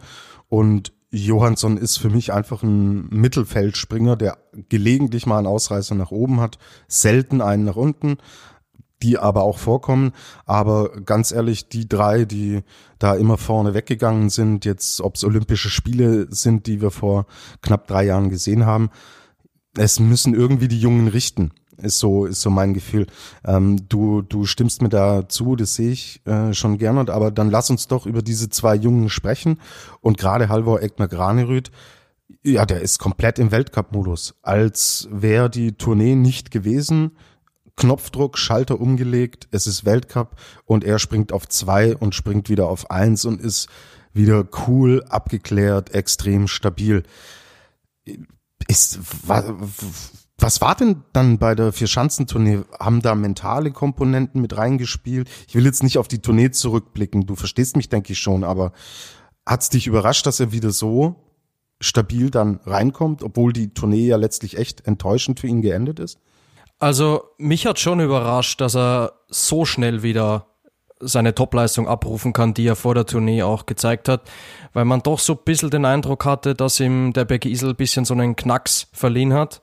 und 0.49 0.93
Johansson 1.09 1.77
ist 1.77 1.97
für 1.97 2.09
mich 2.09 2.33
einfach 2.33 2.63
ein 2.63 3.07
Mittelfeldspringer, 3.09 4.15
der 4.15 4.39
gelegentlich 4.69 5.27
mal 5.27 5.37
einen 5.37 5.47
Ausreißer 5.47 5.93
nach 5.93 6.09
oben 6.09 6.39
hat, 6.39 6.57
selten 6.87 7.41
einen 7.41 7.65
nach 7.65 7.75
unten 7.75 8.17
die 9.03 9.17
aber 9.17 9.43
auch 9.43 9.57
vorkommen. 9.57 10.13
Aber 10.45 11.01
ganz 11.01 11.31
ehrlich, 11.31 11.67
die 11.67 11.87
drei, 11.87 12.25
die 12.25 12.61
da 12.99 13.15
immer 13.15 13.37
vorne 13.37 13.73
weggegangen 13.73 14.29
sind, 14.29 14.65
jetzt 14.65 15.01
ob 15.01 15.15
es 15.15 15.23
Olympische 15.23 15.69
Spiele 15.69 16.27
sind, 16.29 16.65
die 16.67 16.81
wir 16.81 16.89
vor 16.89 17.25
knapp 17.61 17.85
drei 17.85 18.05
Jahren 18.05 18.29
gesehen 18.29 18.65
haben, 18.65 18.89
es 19.77 19.99
müssen 19.99 20.33
irgendwie 20.33 20.69
die 20.69 20.79
Jungen 20.79 21.09
richten. 21.09 21.51
Ist 21.77 21.99
so, 21.99 22.25
ist 22.25 22.41
so 22.41 22.49
mein 22.49 22.73
Gefühl. 22.73 23.07
Ähm, 23.45 23.87
du, 23.89 24.21
du 24.21 24.45
stimmst 24.45 24.81
mir 24.81 24.89
da 24.89 25.27
zu, 25.27 25.55
das 25.55 25.75
sehe 25.75 25.91
ich 25.91 26.25
äh, 26.25 26.53
schon 26.53 26.77
gerne. 26.77 27.11
Aber 27.11 27.31
dann 27.31 27.49
lass 27.49 27.69
uns 27.69 27.87
doch 27.87 28.05
über 28.05 28.21
diese 28.21 28.49
zwei 28.49 28.75
Jungen 28.75 29.09
sprechen. 29.09 29.59
Und 30.01 30.17
gerade 30.17 30.49
Halvor 30.49 30.81
Egner 30.81 31.07
Granerüth, 31.07 31.71
ja, 32.43 32.65
der 32.65 32.81
ist 32.81 32.99
komplett 32.99 33.39
im 33.39 33.51
Weltcup-Modus. 33.51 34.35
Als 34.41 35.07
wäre 35.11 35.49
die 35.49 35.73
Tournee 35.73 36.15
nicht 36.15 36.51
gewesen, 36.51 37.11
Knopfdruck, 37.75 38.37
Schalter 38.37 38.79
umgelegt, 38.79 39.47
es 39.51 39.65
ist 39.67 39.85
Weltcup 39.85 40.35
und 40.65 40.83
er 40.83 40.99
springt 40.99 41.31
auf 41.31 41.47
zwei 41.47 41.95
und 41.95 42.13
springt 42.13 42.49
wieder 42.49 42.67
auf 42.67 42.91
eins 42.91 43.25
und 43.25 43.41
ist 43.41 43.67
wieder 44.13 44.47
cool, 44.67 45.03
abgeklärt, 45.09 45.93
extrem 45.93 46.47
stabil. 46.47 47.03
Ist, 48.67 48.99
was, 49.27 49.45
was 50.37 50.61
war 50.61 50.75
denn 50.75 51.03
dann 51.13 51.37
bei 51.37 51.55
der 51.55 51.71
Vierschanzentournee? 51.71 52.61
Haben 52.79 53.01
da 53.01 53.15
mentale 53.15 53.71
Komponenten 53.71 54.41
mit 54.41 54.57
reingespielt? 54.57 55.29
Ich 55.47 55.55
will 55.55 55.65
jetzt 55.65 55.83
nicht 55.83 55.97
auf 55.97 56.07
die 56.07 56.21
Tournee 56.21 56.51
zurückblicken. 56.51 57.25
Du 57.25 57.35
verstehst 57.35 57.77
mich, 57.77 57.89
denke 57.89 58.13
ich 58.13 58.19
schon, 58.19 58.43
aber 58.43 58.73
hat's 59.45 59.69
dich 59.69 59.87
überrascht, 59.87 60.25
dass 60.25 60.39
er 60.39 60.51
wieder 60.51 60.71
so 60.71 61.15
stabil 61.81 62.29
dann 62.29 62.59
reinkommt, 62.65 63.23
obwohl 63.23 63.53
die 63.53 63.73
Tournee 63.73 64.07
ja 64.07 64.17
letztlich 64.17 64.57
echt 64.57 64.87
enttäuschend 64.87 65.39
für 65.39 65.47
ihn 65.47 65.61
geendet 65.61 65.99
ist? 65.99 66.17
Also 66.79 67.23
mich 67.37 67.65
hat 67.65 67.79
schon 67.79 67.99
überrascht, 67.99 68.59
dass 68.59 68.75
er 68.75 69.13
so 69.29 69.65
schnell 69.65 70.03
wieder 70.03 70.47
seine 70.99 71.35
Topleistung 71.35 71.87
abrufen 71.87 72.33
kann, 72.33 72.53
die 72.53 72.65
er 72.65 72.75
vor 72.75 72.95
der 72.95 73.05
Tournee 73.05 73.43
auch 73.43 73.65
gezeigt 73.65 74.07
hat, 74.07 74.29
weil 74.73 74.85
man 74.85 75.01
doch 75.01 75.19
so 75.19 75.33
ein 75.33 75.39
bisschen 75.43 75.69
den 75.69 75.85
Eindruck 75.85 76.25
hatte, 76.25 76.55
dass 76.55 76.79
ihm 76.79 77.13
der 77.13 77.25
Becky 77.25 77.51
Isel 77.51 77.71
ein 77.71 77.75
bisschen 77.75 78.05
so 78.05 78.13
einen 78.13 78.35
Knacks 78.35 78.87
verliehen 78.93 79.33
hat. 79.33 79.61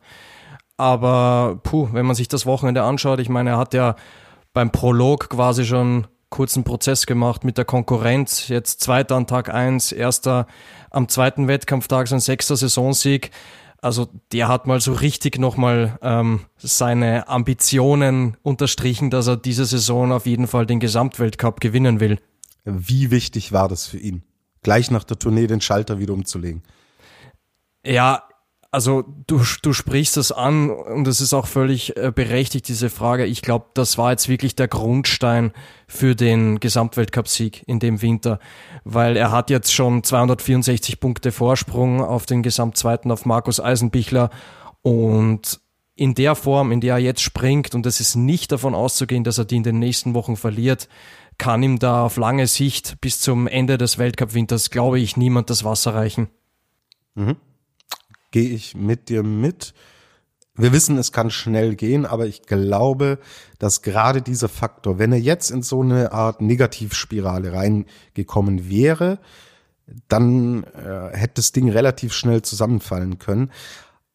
Aber 0.81 1.61
puh, 1.63 1.91
wenn 1.93 2.07
man 2.07 2.17
sich 2.17 2.29
das 2.29 2.47
Wochenende 2.47 2.85
anschaut, 2.85 3.21
ich 3.21 3.29
meine, 3.29 3.51
er 3.51 3.59
hat 3.59 3.75
ja 3.75 3.97
beim 4.55 4.73
Prolog 4.73 5.29
quasi 5.29 5.67
schon 5.67 6.07
kurzen 6.31 6.65
Prozess 6.65 7.05
gemacht 7.05 7.45
mit 7.45 7.59
der 7.59 7.67
Konkurrenz. 7.67 8.49
Jetzt 8.49 8.81
zweiter 8.81 9.17
an 9.17 9.27
Tag 9.27 9.53
eins, 9.53 9.93
erster 9.93 10.47
am 10.89 11.07
zweiten 11.09 11.49
Wettkampftag, 11.49 12.09
sein 12.09 12.19
sechster 12.21 12.57
Saisonsieg. 12.57 13.31
Also 13.83 14.09
der 14.33 14.49
hat 14.49 14.67
mal 14.67 14.81
so 14.81 14.95
richtig 14.95 15.39
nochmal 15.39 15.99
ähm, 16.01 16.47
seine 16.57 17.29
Ambitionen 17.29 18.39
unterstrichen, 18.41 19.11
dass 19.11 19.27
er 19.27 19.37
diese 19.37 19.67
Saison 19.67 20.13
auf 20.13 20.25
jeden 20.25 20.47
Fall 20.47 20.65
den 20.65 20.81
Gesamtweltcup 20.81 21.61
gewinnen 21.61 22.01
will. 22.01 22.19
Wie 22.65 23.11
wichtig 23.11 23.53
war 23.53 23.69
das 23.69 23.87
für 23.87 23.99
ihn, 23.99 24.23
gleich 24.63 24.91
nach 24.91 25.05
der 25.05 25.19
Tournee 25.19 25.47
den 25.47 25.61
Schalter 25.61 25.99
wieder 25.99 26.15
umzulegen? 26.15 26.63
Ja, 27.85 28.23
also 28.73 29.03
du, 29.27 29.43
du 29.63 29.73
sprichst 29.73 30.17
das 30.17 30.31
an 30.31 30.71
und 30.71 31.09
es 31.09 31.21
ist 31.21 31.35
auch 31.35 31.47
völlig 31.47 31.97
äh, 31.97 32.13
berechtigt, 32.15 32.69
diese 32.69 32.89
Frage. 32.89 33.27
Ich 33.27 33.43
glaube, 33.43 33.67
das 33.75 33.99
war 33.99 34.13
jetzt 34.13 34.29
wirklich 34.29 34.55
der 34.55 34.69
Grundstein 34.69 35.53
für 35.89 36.15
den 36.15 36.61
Gesamtweltcup-Sieg 36.61 37.65
in 37.67 37.81
dem 37.81 38.01
Winter, 38.01 38.39
weil 38.85 39.17
er 39.17 39.33
hat 39.33 39.51
jetzt 39.51 39.73
schon 39.73 40.05
264 40.05 41.01
Punkte 41.01 41.33
Vorsprung 41.33 42.01
auf 42.01 42.27
den 42.27 42.45
Gesamtzweiten 42.45 43.11
auf 43.11 43.27
Markus 43.27 43.59
Eisenbichler 43.59 44.31
und 44.83 45.61
in 45.97 46.15
der 46.15 46.37
Form, 46.37 46.71
in 46.71 46.81
der 46.81 46.95
er 46.95 47.01
jetzt 47.01 47.23
springt 47.23 47.75
und 47.75 47.87
es 47.87 48.01
ist 48.01 48.15
nicht 48.15 48.53
davon 48.53 48.75
auszugehen, 48.75 49.25
dass 49.25 49.37
er 49.37 49.45
die 49.45 49.57
in 49.57 49.65
den 49.65 49.81
nächsten 49.81 50.15
Wochen 50.15 50.37
verliert, 50.37 50.89
kann 51.39 51.63
ihm 51.63 51.79
da 51.81 52.05
auf 52.05 52.17
lange 52.17 52.47
Sicht 52.47 53.01
bis 53.01 53.21
zum 53.21 53.49
Ende 53.49 53.79
des 53.79 53.99
Weltcup-Winters, 53.99 54.71
glaube 54.71 55.01
ich, 55.01 55.17
niemand 55.17 55.51
das 55.51 55.65
Wasser 55.65 55.95
reichen. 55.95 56.29
Mhm 57.17 57.37
gehe 58.31 58.51
ich 58.51 58.75
mit 58.75 59.09
dir 59.09 59.23
mit. 59.23 59.75
Wir 60.55 60.73
wissen, 60.73 60.99
es 60.99 61.13
kann 61.13 61.31
schnell 61.31 61.75
gehen, 61.75 62.05
aber 62.05 62.27
ich 62.27 62.43
glaube, 62.43 63.19
dass 63.59 63.83
gerade 63.83 64.21
dieser 64.21 64.49
Faktor, 64.49 64.99
wenn 64.99 65.13
er 65.13 65.21
jetzt 65.21 65.51
in 65.51 65.63
so 65.63 65.81
eine 65.83 66.13
Art 66.13 66.43
Negativspirale 66.43 67.53
reingekommen 67.53 68.69
wäre, 68.69 69.19
dann 70.09 70.65
äh, 70.65 71.17
hätte 71.17 71.35
das 71.37 71.53
Ding 71.53 71.71
relativ 71.71 72.13
schnell 72.13 72.43
zusammenfallen 72.43 73.19
können. 73.19 73.51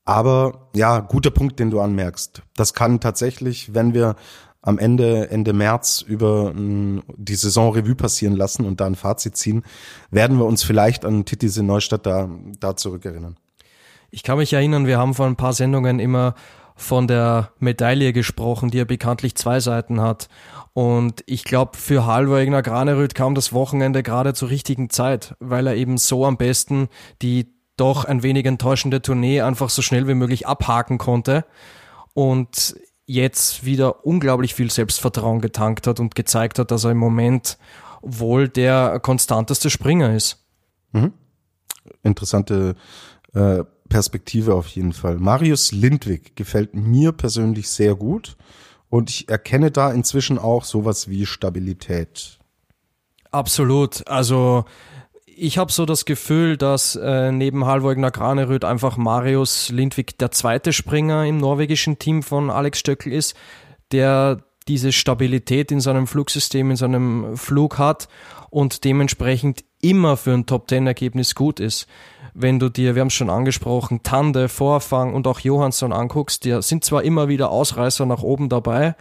Aber 0.06 0.70
ja, 0.76 1.00
guter 1.00 1.32
Punkt, 1.32 1.60
den 1.60 1.72
du 1.72 1.82
anmerkst. 1.82 2.44
Das 2.56 2.74
kann 2.74 3.00
tatsächlich, 3.00 3.74
wenn 3.74 3.94
wir 3.94 4.16
am 4.62 4.80
Ende, 4.80 5.30
Ende 5.30 5.54
März 5.54 6.02
über 6.02 6.54
mh, 6.54 6.60
mm, 6.60 7.04
die 7.18 7.36
Saison 7.36 7.74
Revue 7.74 7.96
passieren 7.96 8.36
lassen 8.36 8.66
und 8.66 8.82
da 8.82 8.86
ein 8.86 8.96
Fazit 8.96 9.36
ziehen, 9.38 9.64
werden 10.12 10.38
wir 10.38 10.46
uns 10.46 10.64
vielleicht 10.64 11.06
an 11.06 11.26
Titis 11.26 11.58
in 11.58 11.68
Neustadt 11.68 12.06
da, 12.06 12.30
da 12.60 12.76
zurückerinnern. 12.76 13.38
Ich 14.12 14.24
kann 14.24 14.38
mich 14.38 14.54
erinnern, 14.54 14.88
wir 14.88 14.98
haben 14.98 15.14
vor 15.14 15.26
ein 15.26 15.36
paar 15.36 15.54
Sendungen 15.54 16.00
immer 16.00 16.36
von 16.76 17.08
der 17.08 17.52
Medaille 17.60 18.12
gesprochen, 18.12 18.70
die 18.70 18.80
ja 18.80 18.84
bekanntlich 18.84 19.36
zwei 19.36 19.60
Seiten 19.60 20.02
hat. 20.02 20.28
Und 20.74 21.24
ich 21.26 21.46
glaube, 21.46 21.78
für 21.78 22.06
Halvor 22.06 22.44
Granerüth 22.62 23.16
kam 23.16 23.34
das 23.34 23.54
Wochenende 23.54 24.04
gerade 24.04 24.34
zur 24.34 24.50
richtigen 24.50 24.90
Zeit, 24.90 25.36
weil 25.40 25.68
er 25.68 25.76
eben 25.76 25.98
so 25.98 26.26
am 26.26 26.38
besten 26.38 26.90
die 27.22 27.54
doch 27.78 28.06
ein 28.06 28.24
wenig 28.24 28.46
enttäuschende 28.46 29.02
Tournee 29.02 29.42
einfach 29.42 29.70
so 29.70 29.82
schnell 29.82 30.08
wie 30.08 30.14
möglich 30.14 30.48
abhaken 30.48 30.98
konnte 30.98 31.46
und 32.14 32.76
jetzt 33.06 33.66
wieder 33.66 34.06
unglaublich 34.06 34.54
viel 34.56 34.72
Selbstvertrauen 34.72 35.42
getankt 35.42 35.88
hat 35.88 36.00
und 36.00 36.16
gezeigt 36.16 36.60
hat, 36.60 36.72
dass 36.72 36.86
er 36.86 36.92
im 36.92 36.98
Moment 36.98 37.58
wohl 38.02 38.48
der 38.48 39.00
konstanteste 39.00 39.70
Springer 39.70 40.14
ist. 40.14 40.44
Mhm. 40.92 41.14
Interessante 42.02 42.76
äh, 43.34 43.64
Perspektive 43.90 44.56
auf 44.56 44.68
jeden 44.68 44.94
Fall. 44.94 45.18
Marius 45.18 45.72
Lindwig 45.72 46.36
gefällt 46.36 46.74
mir 46.74 47.12
persönlich 47.12 47.70
sehr 47.70 47.96
gut 47.96 48.36
und 48.90 49.10
ich 49.10 49.30
erkenne 49.30 49.72
da 49.72 49.92
inzwischen 49.92 50.38
auch 50.40 50.64
sowas 50.64 51.10
wie 51.10 51.26
Stabilität. 51.26 52.40
Absolut. 53.32 54.08
Also 54.08 54.66
ich 55.26 55.58
habe 55.58 55.72
so 55.72 55.86
das 55.86 56.06
Gefühl, 56.06 56.58
dass 56.58 56.96
äh, 56.96 57.32
neben 57.32 57.66
Halvor 57.66 57.96
Graneröd 57.96 58.64
einfach 58.64 58.98
Marius 58.98 59.70
Lindwig 59.70 60.18
der 60.18 60.32
zweite 60.32 60.72
Springer 60.72 61.26
im 61.26 61.38
norwegischen 61.38 62.00
Team 62.00 62.24
von 62.24 62.50
Alex 62.50 62.80
Stöckel 62.80 63.12
ist, 63.12 63.36
der 63.92 64.44
diese 64.68 64.92
Stabilität 64.92 65.72
in 65.72 65.82
seinem 65.82 66.08
Flugsystem, 66.08 66.72
in 66.72 66.78
seinem 66.78 67.38
Flug 67.38 67.78
hat 67.78 68.08
und 68.50 68.84
dementsprechend 68.84 69.64
immer 69.82 70.18
für 70.18 70.34
ein 70.34 70.46
Top-10-Ergebnis 70.46 71.36
gut 71.36 71.60
ist 71.60 71.88
wenn 72.36 72.60
du 72.60 72.70
dir, 72.70 72.96
wir 72.96 73.02
haben 73.02 73.08
es 73.08 73.14
schon 73.14 73.30
angesprochen, 73.30 74.04
Tande, 74.04 74.50
Vorfang 74.50 75.14
und 75.14 75.26
auch 75.26 75.40
Johansson 75.40 75.94
anguckst, 75.94 76.44
die 76.44 76.62
sind 76.62 76.84
zwar 76.84 77.04
immer 77.04 77.30
wieder 77.30 77.50
Ausreißer 77.50 78.06
nach 78.06 78.22
oben 78.22 78.50
dabei, 78.50 78.96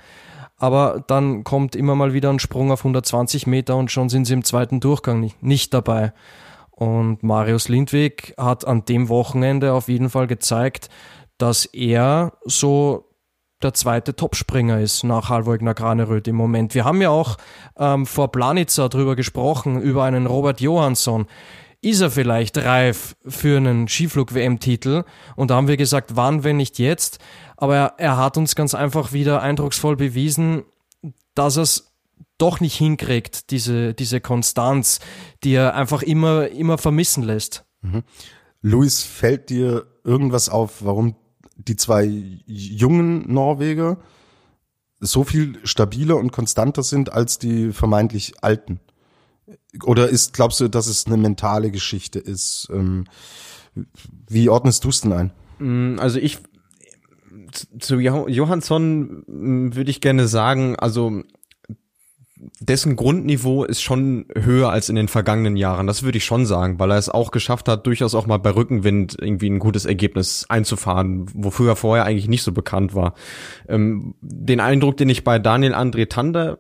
aber 0.56 1.02
dann 1.08 1.42
kommt 1.42 1.74
immer 1.74 1.96
mal 1.96 2.14
wieder 2.14 2.30
ein 2.30 2.38
Sprung 2.38 2.70
auf 2.70 2.80
120 2.80 3.48
Meter 3.48 3.76
und 3.76 3.90
schon 3.90 4.08
sind 4.08 4.24
sie 4.24 4.34
im 4.34 4.44
zweiten 4.44 4.78
Durchgang 4.78 5.20
nicht, 5.20 5.42
nicht 5.42 5.74
dabei. 5.74 6.12
Und 6.70 7.22
Marius 7.22 7.68
Lindwig 7.68 8.34
hat 8.38 8.66
an 8.66 8.84
dem 8.84 9.08
Wochenende 9.08 9.72
auf 9.72 9.88
jeden 9.88 10.10
Fall 10.10 10.28
gezeigt, 10.28 10.88
dass 11.36 11.66
er 11.66 12.34
so 12.44 13.10
der 13.62 13.74
zweite 13.74 14.14
Topspringer 14.14 14.80
ist 14.80 15.02
nach 15.04 15.28
Halvor 15.28 15.58
Graneröd 15.58 16.28
im 16.28 16.36
Moment. 16.36 16.74
Wir 16.74 16.84
haben 16.84 17.00
ja 17.00 17.10
auch 17.10 17.36
ähm, 17.78 18.06
vor 18.06 18.30
Planitzer 18.30 18.88
drüber 18.88 19.16
gesprochen, 19.16 19.80
über 19.80 20.04
einen 20.04 20.26
Robert 20.26 20.60
Johansson 20.60 21.26
ist 21.84 22.00
er 22.00 22.10
vielleicht 22.10 22.56
reif 22.58 23.14
für 23.26 23.58
einen 23.58 23.88
Skiflug-WM-Titel? 23.88 25.04
Und 25.36 25.50
da 25.50 25.56
haben 25.56 25.68
wir 25.68 25.76
gesagt, 25.76 26.16
wann, 26.16 26.42
wenn 26.42 26.56
nicht 26.56 26.78
jetzt? 26.78 27.18
Aber 27.56 27.76
er, 27.76 27.94
er 27.98 28.16
hat 28.16 28.36
uns 28.36 28.54
ganz 28.54 28.74
einfach 28.74 29.12
wieder 29.12 29.42
eindrucksvoll 29.42 29.96
bewiesen, 29.96 30.62
dass 31.34 31.56
er 31.56 31.64
es 31.64 31.92
doch 32.38 32.60
nicht 32.60 32.76
hinkriegt, 32.76 33.50
diese, 33.50 33.94
diese 33.94 34.20
Konstanz, 34.20 35.00
die 35.44 35.54
er 35.54 35.74
einfach 35.74 36.02
immer, 36.02 36.48
immer 36.48 36.78
vermissen 36.78 37.22
lässt. 37.22 37.64
Mhm. 37.82 38.02
Luis, 38.62 39.02
fällt 39.02 39.50
dir 39.50 39.86
irgendwas 40.04 40.48
auf, 40.48 40.84
warum 40.84 41.16
die 41.56 41.76
zwei 41.76 42.04
jungen 42.46 43.30
Norweger 43.32 43.98
so 45.00 45.22
viel 45.22 45.58
stabiler 45.64 46.16
und 46.16 46.32
konstanter 46.32 46.82
sind 46.82 47.12
als 47.12 47.38
die 47.38 47.72
vermeintlich 47.72 48.42
alten? 48.42 48.80
Oder 49.82 50.08
ist, 50.08 50.32
glaubst 50.32 50.60
du, 50.60 50.68
dass 50.68 50.86
es 50.86 51.06
eine 51.06 51.16
mentale 51.16 51.70
Geschichte 51.70 52.18
ist? 52.18 52.68
Ähm, 52.72 53.04
wie 54.28 54.48
ordnest 54.48 54.84
du 54.84 54.88
es 54.88 55.00
denn 55.00 55.12
ein? 55.12 55.32
Mm, 55.58 55.98
also 55.98 56.18
ich 56.18 56.38
zu 57.78 57.98
Johansson 57.98 59.24
mm, 59.26 59.74
würde 59.74 59.90
ich 59.90 60.00
gerne 60.00 60.26
sagen, 60.26 60.76
also 60.76 61.22
dessen 62.60 62.96
Grundniveau 62.96 63.64
ist 63.64 63.82
schon 63.82 64.26
höher 64.34 64.70
als 64.70 64.88
in 64.88 64.96
den 64.96 65.08
vergangenen 65.08 65.56
Jahren. 65.56 65.86
Das 65.86 66.02
würde 66.02 66.18
ich 66.18 66.24
schon 66.24 66.46
sagen, 66.46 66.78
weil 66.78 66.90
er 66.90 66.98
es 66.98 67.08
auch 67.08 67.30
geschafft 67.30 67.68
hat, 67.68 67.86
durchaus 67.86 68.14
auch 68.14 68.26
mal 68.26 68.38
bei 68.38 68.50
Rückenwind 68.50 69.16
irgendwie 69.20 69.50
ein 69.50 69.58
gutes 69.58 69.84
Ergebnis 69.84 70.46
einzufahren, 70.48 71.26
wofür 71.34 71.70
er 71.70 71.76
vorher 71.76 72.04
eigentlich 72.04 72.28
nicht 72.28 72.42
so 72.42 72.52
bekannt 72.52 72.94
war. 72.94 73.14
Ähm, 73.68 74.14
den 74.20 74.60
Eindruck, 74.60 74.96
den 74.96 75.08
ich 75.08 75.24
bei 75.24 75.38
Daniel 75.38 75.74
André 75.74 76.08
Tander 76.08 76.58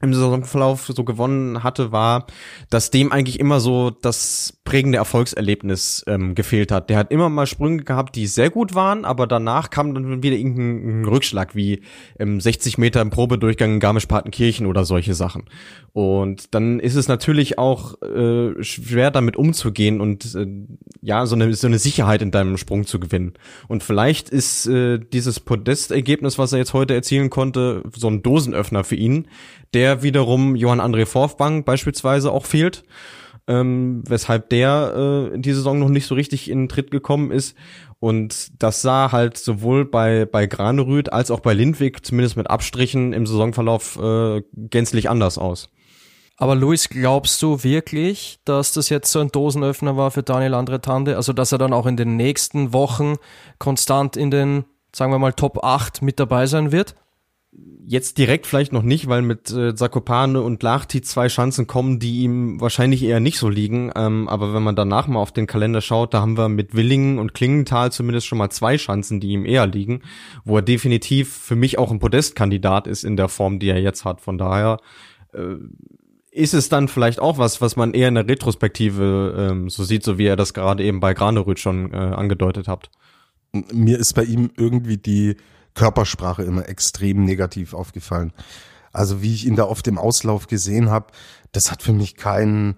im 0.00 0.14
Saisonverlauf 0.14 0.86
so 0.86 1.04
gewonnen 1.04 1.62
hatte, 1.62 1.90
war, 1.90 2.26
dass 2.70 2.90
dem 2.90 3.10
eigentlich 3.10 3.40
immer 3.40 3.60
so 3.60 3.90
das 3.90 4.58
prägende 4.64 4.98
Erfolgserlebnis 4.98 6.04
ähm, 6.06 6.34
gefehlt 6.34 6.70
hat. 6.70 6.90
Der 6.90 6.98
hat 6.98 7.10
immer 7.10 7.28
mal 7.28 7.46
Sprünge 7.46 7.82
gehabt, 7.82 8.14
die 8.14 8.26
sehr 8.26 8.50
gut 8.50 8.74
waren, 8.74 9.04
aber 9.04 9.26
danach 9.26 9.70
kam 9.70 9.94
dann 9.94 10.22
wieder 10.22 10.36
irgendein 10.36 11.04
Rückschlag, 11.04 11.56
wie 11.56 11.82
ähm, 12.18 12.40
60 12.40 12.78
Meter 12.78 13.00
im 13.00 13.10
Probedurchgang 13.10 13.74
in 13.74 13.80
Garmisch-Partenkirchen 13.80 14.66
oder 14.66 14.84
solche 14.84 15.14
Sachen. 15.14 15.44
Und 15.92 16.54
dann 16.54 16.78
ist 16.80 16.94
es 16.94 17.08
natürlich 17.08 17.58
auch 17.58 18.00
äh, 18.02 18.62
schwer, 18.62 19.10
damit 19.10 19.36
umzugehen 19.36 20.00
und 20.00 20.34
äh, 20.34 20.46
ja, 21.00 21.26
so 21.26 21.34
eine, 21.34 21.52
so 21.54 21.66
eine 21.66 21.78
Sicherheit 21.78 22.22
in 22.22 22.30
deinem 22.30 22.56
Sprung 22.56 22.86
zu 22.86 23.00
gewinnen. 23.00 23.32
Und 23.66 23.82
vielleicht 23.82 24.28
ist 24.28 24.66
äh, 24.66 24.98
dieses 24.98 25.40
Podestergebnis, 25.40 26.38
was 26.38 26.52
er 26.52 26.58
jetzt 26.58 26.74
heute 26.74 26.94
erzielen 26.94 27.30
konnte, 27.30 27.82
so 27.96 28.08
ein 28.08 28.22
Dosenöffner 28.22 28.84
für 28.84 28.96
ihn, 28.96 29.26
der 29.74 30.02
wiederum 30.02 30.56
Johann 30.56 30.80
André 30.80 31.06
Forfbank 31.06 31.64
beispielsweise 31.64 32.32
auch 32.32 32.46
fehlt. 32.46 32.84
ähm, 33.48 34.02
weshalb 34.06 34.50
der 34.50 35.32
äh, 35.34 35.38
die 35.38 35.52
Saison 35.54 35.78
noch 35.78 35.88
nicht 35.88 36.06
so 36.06 36.14
richtig 36.14 36.50
in 36.50 36.62
den 36.62 36.68
Tritt 36.68 36.90
gekommen 36.90 37.32
ist. 37.32 37.56
Und 37.98 38.62
das 38.62 38.82
sah 38.82 39.10
halt 39.10 39.38
sowohl 39.38 39.84
bei, 39.84 40.26
bei 40.26 40.46
Granerüth 40.46 41.12
als 41.12 41.32
auch 41.32 41.40
bei 41.40 41.54
Lindwig, 41.54 42.06
zumindest 42.06 42.36
mit 42.36 42.48
Abstrichen 42.48 43.12
im 43.12 43.26
Saisonverlauf, 43.26 43.98
äh, 44.00 44.42
gänzlich 44.52 45.10
anders 45.10 45.38
aus. 45.38 45.70
Aber 46.36 46.54
Luis, 46.54 46.88
glaubst 46.88 47.42
du 47.42 47.64
wirklich, 47.64 48.38
dass 48.44 48.72
das 48.72 48.90
jetzt 48.90 49.10
so 49.10 49.18
ein 49.18 49.32
Dosenöffner 49.32 49.96
war 49.96 50.12
für 50.12 50.22
Daniel 50.22 50.54
Andretande? 50.54 51.16
Also, 51.16 51.32
dass 51.32 51.50
er 51.50 51.58
dann 51.58 51.72
auch 51.72 51.86
in 51.86 51.96
den 51.96 52.14
nächsten 52.16 52.72
Wochen 52.72 53.16
konstant 53.58 54.16
in 54.16 54.30
den, 54.30 54.64
sagen 54.94 55.10
wir 55.10 55.18
mal, 55.18 55.32
Top 55.32 55.64
8 55.64 56.02
mit 56.02 56.20
dabei 56.20 56.46
sein 56.46 56.70
wird? 56.70 56.94
Jetzt 57.90 58.18
direkt 58.18 58.46
vielleicht 58.46 58.74
noch 58.74 58.82
nicht, 58.82 59.08
weil 59.08 59.22
mit 59.22 59.50
äh, 59.50 59.74
Zakopane 59.74 60.42
und 60.42 60.62
Lachti 60.62 61.00
zwei 61.00 61.28
Chancen 61.28 61.66
kommen, 61.66 61.98
die 61.98 62.22
ihm 62.22 62.60
wahrscheinlich 62.60 63.02
eher 63.02 63.18
nicht 63.18 63.38
so 63.38 63.48
liegen. 63.48 63.90
Ähm, 63.96 64.28
aber 64.28 64.52
wenn 64.52 64.62
man 64.62 64.76
danach 64.76 65.06
mal 65.06 65.20
auf 65.20 65.32
den 65.32 65.46
Kalender 65.46 65.80
schaut, 65.80 66.12
da 66.12 66.20
haben 66.20 66.36
wir 66.36 66.50
mit 66.50 66.74
Willingen 66.74 67.18
und 67.18 67.32
Klingenthal 67.32 67.90
zumindest 67.90 68.26
schon 68.26 68.36
mal 68.36 68.50
zwei 68.50 68.76
Chancen, 68.76 69.20
die 69.20 69.28
ihm 69.28 69.46
eher 69.46 69.66
liegen, 69.66 70.02
wo 70.44 70.56
er 70.56 70.62
definitiv 70.62 71.32
für 71.32 71.56
mich 71.56 71.78
auch 71.78 71.90
ein 71.90 71.98
Podestkandidat 71.98 72.86
ist 72.86 73.04
in 73.04 73.16
der 73.16 73.28
Form, 73.28 73.58
die 73.58 73.70
er 73.70 73.80
jetzt 73.80 74.04
hat. 74.04 74.20
Von 74.20 74.36
daher 74.36 74.76
äh, 75.32 75.56
ist 76.30 76.54
es 76.54 76.68
dann 76.68 76.88
vielleicht 76.88 77.20
auch 77.20 77.38
was, 77.38 77.60
was 77.60 77.76
man 77.76 77.94
eher 77.94 78.08
in 78.08 78.16
der 78.16 78.28
Retrospektive 78.28 79.48
ähm, 79.50 79.70
so 79.70 79.82
sieht, 79.82 80.04
so 80.04 80.18
wie 80.18 80.26
er 80.26 80.36
das 80.36 80.52
gerade 80.52 80.84
eben 80.84 81.00
bei 81.00 81.14
Granerüth 81.14 81.58
schon 81.58 81.92
äh, 81.94 81.96
angedeutet 81.96 82.68
hat. 82.68 82.90
Mir 83.72 83.98
ist 83.98 84.12
bei 84.12 84.24
ihm 84.24 84.50
irgendwie 84.56 84.98
die 84.98 85.36
Körpersprache 85.78 86.42
immer 86.42 86.68
extrem 86.68 87.24
negativ 87.24 87.72
aufgefallen. 87.72 88.32
Also 88.92 89.22
wie 89.22 89.32
ich 89.32 89.46
ihn 89.46 89.54
da 89.54 89.64
oft 89.64 89.86
im 89.86 89.96
Auslauf 89.96 90.48
gesehen 90.48 90.90
habe, 90.90 91.12
das 91.52 91.70
hat 91.70 91.84
für 91.84 91.92
mich 91.92 92.16
keinen 92.16 92.76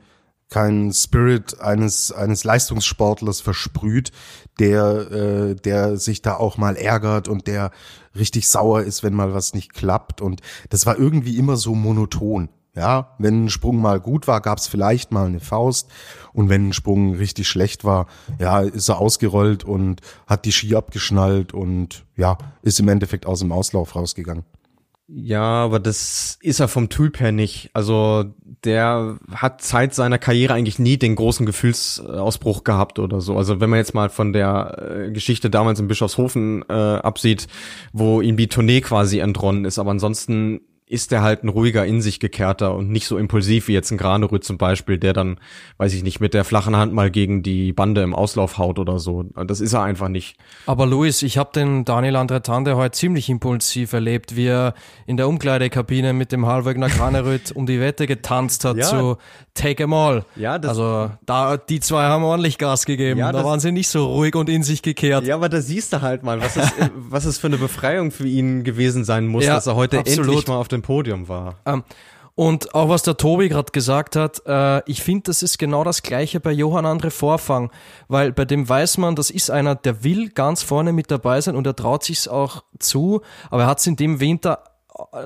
kein 0.50 0.92
Spirit 0.92 1.60
eines 1.60 2.12
eines 2.12 2.44
Leistungssportlers 2.44 3.40
versprüht, 3.40 4.12
der 4.58 5.10
äh, 5.10 5.54
der 5.54 5.96
sich 5.96 6.20
da 6.20 6.34
auch 6.34 6.58
mal 6.58 6.76
ärgert 6.76 7.28
und 7.28 7.46
der 7.46 7.70
richtig 8.14 8.48
sauer 8.48 8.82
ist, 8.82 9.02
wenn 9.02 9.14
mal 9.14 9.32
was 9.32 9.54
nicht 9.54 9.72
klappt 9.72 10.20
und 10.20 10.42
das 10.68 10.84
war 10.84 10.98
irgendwie 10.98 11.38
immer 11.38 11.56
so 11.56 11.74
monoton. 11.74 12.50
Ja, 12.76 13.16
wenn 13.18 13.46
ein 13.46 13.50
Sprung 13.50 13.80
mal 13.80 13.98
gut 13.98 14.28
war, 14.28 14.40
gab 14.40 14.58
es 14.58 14.68
vielleicht 14.68 15.10
mal 15.10 15.26
eine 15.26 15.40
Faust. 15.40 15.90
Und 16.32 16.48
wenn 16.48 16.68
ein 16.68 16.72
Sprung 16.72 17.16
richtig 17.16 17.48
schlecht 17.48 17.84
war, 17.84 18.06
ja, 18.38 18.60
ist 18.60 18.88
er 18.88 18.98
ausgerollt 18.98 19.64
und 19.64 20.00
hat 20.26 20.44
die 20.44 20.52
Ski 20.52 20.76
abgeschnallt 20.76 21.52
und 21.52 22.04
ja, 22.16 22.38
ist 22.62 22.78
im 22.78 22.88
Endeffekt 22.88 23.26
aus 23.26 23.40
dem 23.40 23.50
Auslauf 23.50 23.96
rausgegangen. 23.96 24.44
Ja, 25.12 25.64
aber 25.64 25.80
das 25.80 26.38
ist 26.40 26.60
er 26.60 26.68
vom 26.68 26.88
Typ 26.88 27.18
her 27.18 27.32
nicht. 27.32 27.70
Also 27.72 28.26
der 28.62 29.18
hat 29.34 29.60
seit 29.60 29.92
seiner 29.92 30.18
Karriere 30.18 30.54
eigentlich 30.54 30.78
nie 30.78 30.98
den 30.98 31.16
großen 31.16 31.46
Gefühlsausbruch 31.46 32.62
gehabt 32.62 33.00
oder 33.00 33.20
so. 33.20 33.36
Also 33.36 33.60
wenn 33.60 33.70
man 33.70 33.80
jetzt 33.80 33.92
mal 33.92 34.08
von 34.08 34.32
der 34.32 35.08
äh, 35.08 35.10
Geschichte 35.10 35.50
damals 35.50 35.80
in 35.80 35.88
Bischofshofen 35.88 36.64
äh, 36.68 36.72
absieht, 36.72 37.48
wo 37.92 38.20
ihm 38.20 38.36
die 38.36 38.46
Tournee 38.46 38.82
quasi 38.82 39.18
entronnen 39.18 39.64
ist, 39.64 39.80
aber 39.80 39.90
ansonsten 39.90 40.60
ist 40.90 41.12
er 41.12 41.22
halt 41.22 41.44
ein 41.44 41.48
ruhiger, 41.48 41.86
in 41.86 42.02
sich 42.02 42.18
gekehrter 42.18 42.74
und 42.74 42.90
nicht 42.90 43.06
so 43.06 43.16
impulsiv 43.16 43.68
wie 43.68 43.74
jetzt 43.74 43.92
ein 43.92 43.96
Granerüt 43.96 44.42
zum 44.42 44.58
Beispiel, 44.58 44.98
der 44.98 45.12
dann, 45.12 45.38
weiß 45.78 45.94
ich 45.94 46.02
nicht, 46.02 46.18
mit 46.18 46.34
der 46.34 46.44
flachen 46.44 46.74
Hand 46.74 46.92
mal 46.92 47.12
gegen 47.12 47.44
die 47.44 47.72
Bande 47.72 48.02
im 48.02 48.12
Auslauf 48.12 48.58
haut 48.58 48.80
oder 48.80 48.98
so. 48.98 49.22
Das 49.46 49.60
ist 49.60 49.72
er 49.72 49.82
einfach 49.82 50.08
nicht. 50.08 50.36
Aber 50.66 50.86
Luis, 50.86 51.22
ich 51.22 51.38
habe 51.38 51.50
den 51.54 51.84
Daniel 51.84 52.16
Andretande 52.16 52.74
heute 52.74 52.90
ziemlich 52.90 53.28
impulsiv 53.28 53.92
erlebt, 53.92 54.34
wie 54.34 54.46
er 54.46 54.74
in 55.06 55.16
der 55.16 55.28
Umkleidekabine 55.28 56.12
mit 56.12 56.32
dem 56.32 56.46
Halvögner 56.46 56.88
Granerüt 56.88 57.52
um 57.54 57.66
die 57.66 57.78
Wette 57.78 58.08
getanzt 58.08 58.64
hat 58.64 58.76
ja. 58.76 58.84
zu 58.84 59.16
Take 59.54 59.84
em 59.84 59.92
all. 59.92 60.24
Ja, 60.36 60.58
das 60.58 60.70
also 60.70 61.10
da 61.26 61.56
die 61.56 61.80
zwei 61.80 62.04
haben 62.04 62.24
ordentlich 62.24 62.58
Gas 62.58 62.84
gegeben. 62.84 63.20
Ja, 63.20 63.30
da 63.30 63.44
waren 63.44 63.60
sie 63.60 63.72
nicht 63.72 63.88
so 63.88 64.06
ruhig 64.06 64.34
und 64.34 64.48
in 64.48 64.62
sich 64.62 64.82
gekehrt. 64.82 65.24
Ja, 65.24 65.34
aber 65.36 65.48
da 65.48 65.60
siehst 65.60 65.92
du 65.92 66.02
halt 66.02 66.22
mal, 66.22 66.40
was 66.40 66.56
es, 66.56 66.68
was 66.96 67.24
es 67.26 67.38
für 67.38 67.48
eine 67.48 67.58
Befreiung 67.58 68.10
für 68.10 68.26
ihn 68.26 68.64
gewesen 68.64 69.04
sein 69.04 69.26
muss, 69.26 69.44
ja, 69.44 69.54
dass 69.54 69.66
er 69.66 69.76
heute 69.76 69.98
absolut. 69.98 70.28
endlich 70.28 70.46
mal 70.48 70.56
auf 70.56 70.68
dem 70.68 70.79
dem 70.80 70.82
Podium 70.82 71.28
war. 71.28 71.56
Ähm, 71.66 71.84
und 72.34 72.74
auch 72.74 72.88
was 72.88 73.02
der 73.02 73.16
Tobi 73.16 73.48
gerade 73.48 73.70
gesagt 73.70 74.16
hat, 74.16 74.40
äh, 74.46 74.82
ich 74.88 75.02
finde, 75.02 75.24
das 75.24 75.42
ist 75.42 75.58
genau 75.58 75.84
das 75.84 76.02
gleiche 76.02 76.40
bei 76.40 76.52
Johann 76.52 76.86
Andre 76.86 77.10
Vorfang, 77.10 77.70
weil 78.08 78.32
bei 78.32 78.46
dem 78.46 78.66
weiß 78.66 78.98
man, 78.98 79.14
das 79.14 79.30
ist 79.30 79.50
einer, 79.50 79.74
der 79.74 80.04
will 80.04 80.30
ganz 80.30 80.62
vorne 80.62 80.92
mit 80.92 81.10
dabei 81.10 81.40
sein 81.40 81.54
und 81.54 81.66
er 81.66 81.76
traut 81.76 82.02
sich's 82.02 82.28
auch 82.28 82.64
zu, 82.78 83.20
aber 83.50 83.64
er 83.64 83.68
hat 83.68 83.80
es 83.80 83.86
in 83.86 83.96
dem 83.96 84.20
Winter 84.20 84.64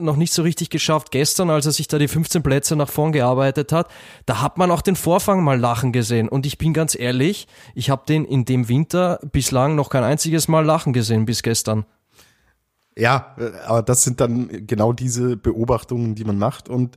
noch 0.01 0.17
nicht 0.17 0.33
so 0.33 0.43
richtig 0.43 0.71
geschafft. 0.71 1.11
Gestern, 1.11 1.51
als 1.51 1.67
er 1.67 1.73
sich 1.73 1.89
da 1.89 1.99
die 1.99 2.09
15 2.09 2.43
Plätze 2.43 2.77
nach 2.77 2.89
vorn 2.89 3.13
gearbeitet 3.13 3.73
hat, 3.73 3.89
da 4.27 4.41
hat 4.41 4.59
man 4.59 4.71
auch 4.71 4.83
den 4.83 4.97
Vorfang 4.97 5.43
mal 5.43 5.59
lachen 5.59 5.93
gesehen. 5.93 6.29
Und 6.29 6.47
ich 6.47 6.59
bin 6.59 6.73
ganz 6.73 6.95
ehrlich, 6.99 7.47
ich 7.75 7.91
habe 7.91 8.03
den 8.07 8.25
in 8.25 8.45
dem 8.45 8.69
Winter 8.69 9.21
bislang 9.33 9.75
noch 9.75 9.91
kein 9.91 10.05
einziges 10.05 10.49
Mal 10.49 10.65
lachen 10.65 10.93
gesehen 10.93 11.27
bis 11.27 11.43
gestern. 11.43 11.87
Ja, 12.97 13.35
äh, 13.39 13.51
aber 13.67 13.83
das 13.83 14.05
sind 14.05 14.21
dann 14.21 14.67
genau 14.67 14.93
diese 14.93 15.37
Beobachtungen, 15.37 16.15
die 16.15 16.25
man 16.25 16.39
macht 16.39 16.69
und 16.69 16.97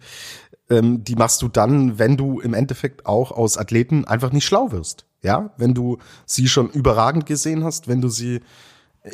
ähm, 0.69 1.03
die 1.03 1.15
machst 1.15 1.41
du 1.41 1.47
dann, 1.47 1.97
wenn 1.97 2.17
du 2.17 2.39
im 2.39 2.53
Endeffekt 2.53 3.05
auch 3.05 3.31
aus 3.31 3.57
Athleten 3.57 4.05
einfach 4.05 4.31
nicht 4.31 4.45
schlau 4.45 4.71
wirst. 4.71 5.05
Ja, 5.23 5.51
wenn 5.57 5.73
du 5.73 5.97
sie 6.25 6.47
schon 6.47 6.69
überragend 6.69 7.25
gesehen 7.25 7.63
hast, 7.63 7.87
wenn 7.87 8.01
du 8.01 8.09
sie 8.09 8.41
äh, 9.01 9.11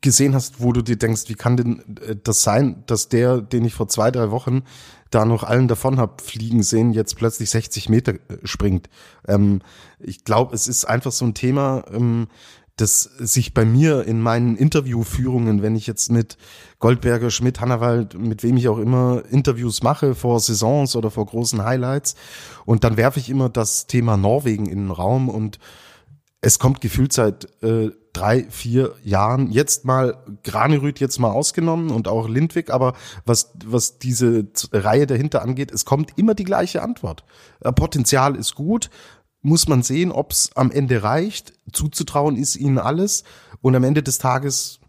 gesehen 0.00 0.34
hast, 0.34 0.60
wo 0.60 0.72
du 0.72 0.82
dir 0.82 0.96
denkst, 0.96 1.22
wie 1.28 1.34
kann 1.34 1.56
denn 1.56 1.96
äh, 2.06 2.16
das 2.22 2.42
sein, 2.42 2.82
dass 2.86 3.08
der, 3.08 3.40
den 3.40 3.64
ich 3.64 3.74
vor 3.74 3.88
zwei, 3.88 4.10
drei 4.10 4.30
Wochen 4.30 4.62
da 5.10 5.24
noch 5.24 5.44
allen 5.44 5.68
davon 5.68 5.98
hab 5.98 6.20
fliegen 6.20 6.62
sehen, 6.62 6.92
jetzt 6.92 7.16
plötzlich 7.16 7.50
60 7.50 7.88
Meter 7.88 8.14
springt. 8.42 8.90
Ähm, 9.28 9.60
ich 10.00 10.24
glaube, 10.24 10.54
es 10.54 10.66
ist 10.66 10.84
einfach 10.84 11.12
so 11.12 11.24
ein 11.24 11.34
Thema, 11.34 11.84
ähm, 11.92 12.26
das 12.76 13.02
sich 13.02 13.54
bei 13.54 13.64
mir 13.64 14.04
in 14.04 14.20
meinen 14.20 14.56
Interviewführungen, 14.56 15.62
wenn 15.62 15.76
ich 15.76 15.86
jetzt 15.86 16.10
mit 16.10 16.36
Goldberger, 16.80 17.30
Schmidt, 17.30 17.60
Hannawald, 17.60 18.18
mit 18.18 18.42
wem 18.42 18.56
ich 18.56 18.68
auch 18.68 18.78
immer 18.78 19.22
Interviews 19.30 19.82
mache 19.82 20.14
vor 20.14 20.40
Saisons 20.40 20.96
oder 20.96 21.10
vor 21.10 21.26
großen 21.26 21.64
Highlights 21.64 22.16
und 22.64 22.82
dann 22.82 22.96
werfe 22.96 23.20
ich 23.20 23.30
immer 23.30 23.48
das 23.48 23.86
Thema 23.86 24.16
Norwegen 24.16 24.66
in 24.66 24.78
den 24.78 24.90
Raum 24.90 25.28
und 25.28 25.58
es 26.40 26.58
kommt 26.58 26.80
gefühlt 26.80 27.12
seit 27.12 27.48
äh, 27.62 27.90
drei, 28.12 28.44
vier 28.50 28.94
Jahren 29.02 29.50
jetzt 29.50 29.84
mal 29.84 30.18
Granerüth 30.42 31.00
jetzt 31.00 31.18
mal 31.18 31.30
ausgenommen 31.30 31.90
und 31.90 32.06
auch 32.06 32.28
Lindwig, 32.28 32.70
aber 32.70 32.94
was, 33.24 33.52
was 33.64 33.98
diese 33.98 34.48
Reihe 34.72 35.06
dahinter 35.06 35.42
angeht, 35.42 35.72
es 35.72 35.84
kommt 35.84 36.18
immer 36.18 36.34
die 36.34 36.44
gleiche 36.44 36.82
Antwort. 36.82 37.24
Äh, 37.60 37.72
Potenzial 37.72 38.36
ist 38.36 38.54
gut, 38.56 38.90
muss 39.44 39.68
man 39.68 39.82
sehen, 39.82 40.10
ob 40.10 40.32
es 40.32 40.50
am 40.56 40.70
Ende 40.70 41.02
reicht. 41.02 41.52
Zuzutrauen 41.70 42.36
ist 42.36 42.56
ihnen 42.56 42.78
alles. 42.78 43.24
Und 43.60 43.76
am 43.76 43.84
Ende 43.84 44.02
des 44.02 44.18
Tages 44.18 44.80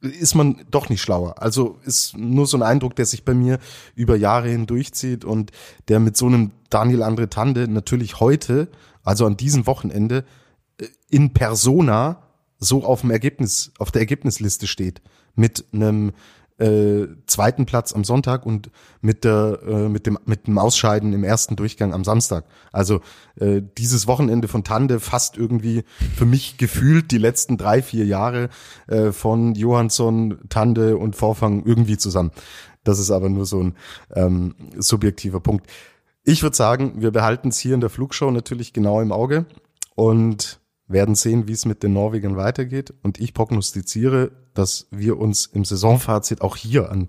ist 0.00 0.36
man 0.36 0.64
doch 0.70 0.88
nicht 0.88 1.02
schlauer. 1.02 1.42
Also 1.42 1.78
ist 1.84 2.16
nur 2.16 2.46
so 2.46 2.56
ein 2.56 2.62
Eindruck, 2.62 2.94
der 2.94 3.04
sich 3.04 3.24
bei 3.24 3.34
mir 3.34 3.58
über 3.96 4.16
Jahre 4.16 4.48
hindurchzieht 4.48 5.24
und 5.24 5.50
der 5.88 5.98
mit 5.98 6.16
so 6.16 6.26
einem 6.26 6.52
Daniel 6.70 7.02
Andre 7.02 7.28
Tande 7.28 7.66
natürlich 7.66 8.20
heute, 8.20 8.68
also 9.02 9.26
an 9.26 9.36
diesem 9.36 9.66
Wochenende, 9.66 10.24
äh, 10.78 10.86
in 11.10 11.32
Persona 11.32 12.22
so 12.58 12.84
auf 12.84 13.00
dem 13.00 13.10
Ergebnis, 13.10 13.72
auf 13.78 13.90
der 13.90 14.02
Ergebnisliste 14.02 14.68
steht. 14.68 15.02
Mit 15.34 15.64
einem 15.72 16.12
äh, 16.58 17.06
zweiten 17.26 17.66
Platz 17.66 17.92
am 17.92 18.04
Sonntag 18.04 18.46
und 18.46 18.70
mit 19.00 19.24
der 19.24 19.58
äh, 19.66 19.88
mit 19.88 20.06
dem 20.06 20.18
mit 20.24 20.46
dem 20.46 20.58
Ausscheiden 20.58 21.12
im 21.12 21.24
ersten 21.24 21.56
Durchgang 21.56 21.92
am 21.92 22.04
Samstag. 22.04 22.44
Also 22.72 23.00
äh, 23.36 23.60
dieses 23.76 24.06
Wochenende 24.06 24.46
von 24.46 24.62
Tande 24.62 25.00
fast 25.00 25.36
irgendwie 25.36 25.84
für 26.14 26.26
mich 26.26 26.56
gefühlt 26.56 27.10
die 27.10 27.18
letzten 27.18 27.56
drei 27.56 27.82
vier 27.82 28.06
Jahre 28.06 28.50
äh, 28.86 29.10
von 29.10 29.54
Johansson, 29.54 30.38
Tande 30.48 30.96
und 30.96 31.16
Vorfang 31.16 31.64
irgendwie 31.64 31.96
zusammen. 31.96 32.30
Das 32.84 32.98
ist 32.98 33.10
aber 33.10 33.28
nur 33.28 33.46
so 33.46 33.62
ein 33.62 33.74
ähm, 34.14 34.54
subjektiver 34.76 35.40
Punkt. 35.40 35.66
Ich 36.22 36.42
würde 36.42 36.56
sagen, 36.56 37.00
wir 37.02 37.10
behalten 37.10 37.48
es 37.48 37.58
hier 37.58 37.74
in 37.74 37.80
der 37.80 37.90
Flugshow 37.90 38.30
natürlich 38.30 38.72
genau 38.72 39.00
im 39.00 39.12
Auge 39.12 39.46
und 39.94 40.60
werden 40.86 41.14
sehen, 41.14 41.48
wie 41.48 41.52
es 41.52 41.64
mit 41.64 41.82
den 41.82 41.94
Norwegern 41.94 42.36
weitergeht. 42.36 42.94
Und 43.02 43.18
ich 43.18 43.34
prognostiziere, 43.34 44.30
dass 44.54 44.86
wir 44.90 45.18
uns 45.18 45.46
im 45.46 45.64
Saisonfazit 45.64 46.40
auch 46.40 46.56
hier 46.56 46.90
an 46.90 47.08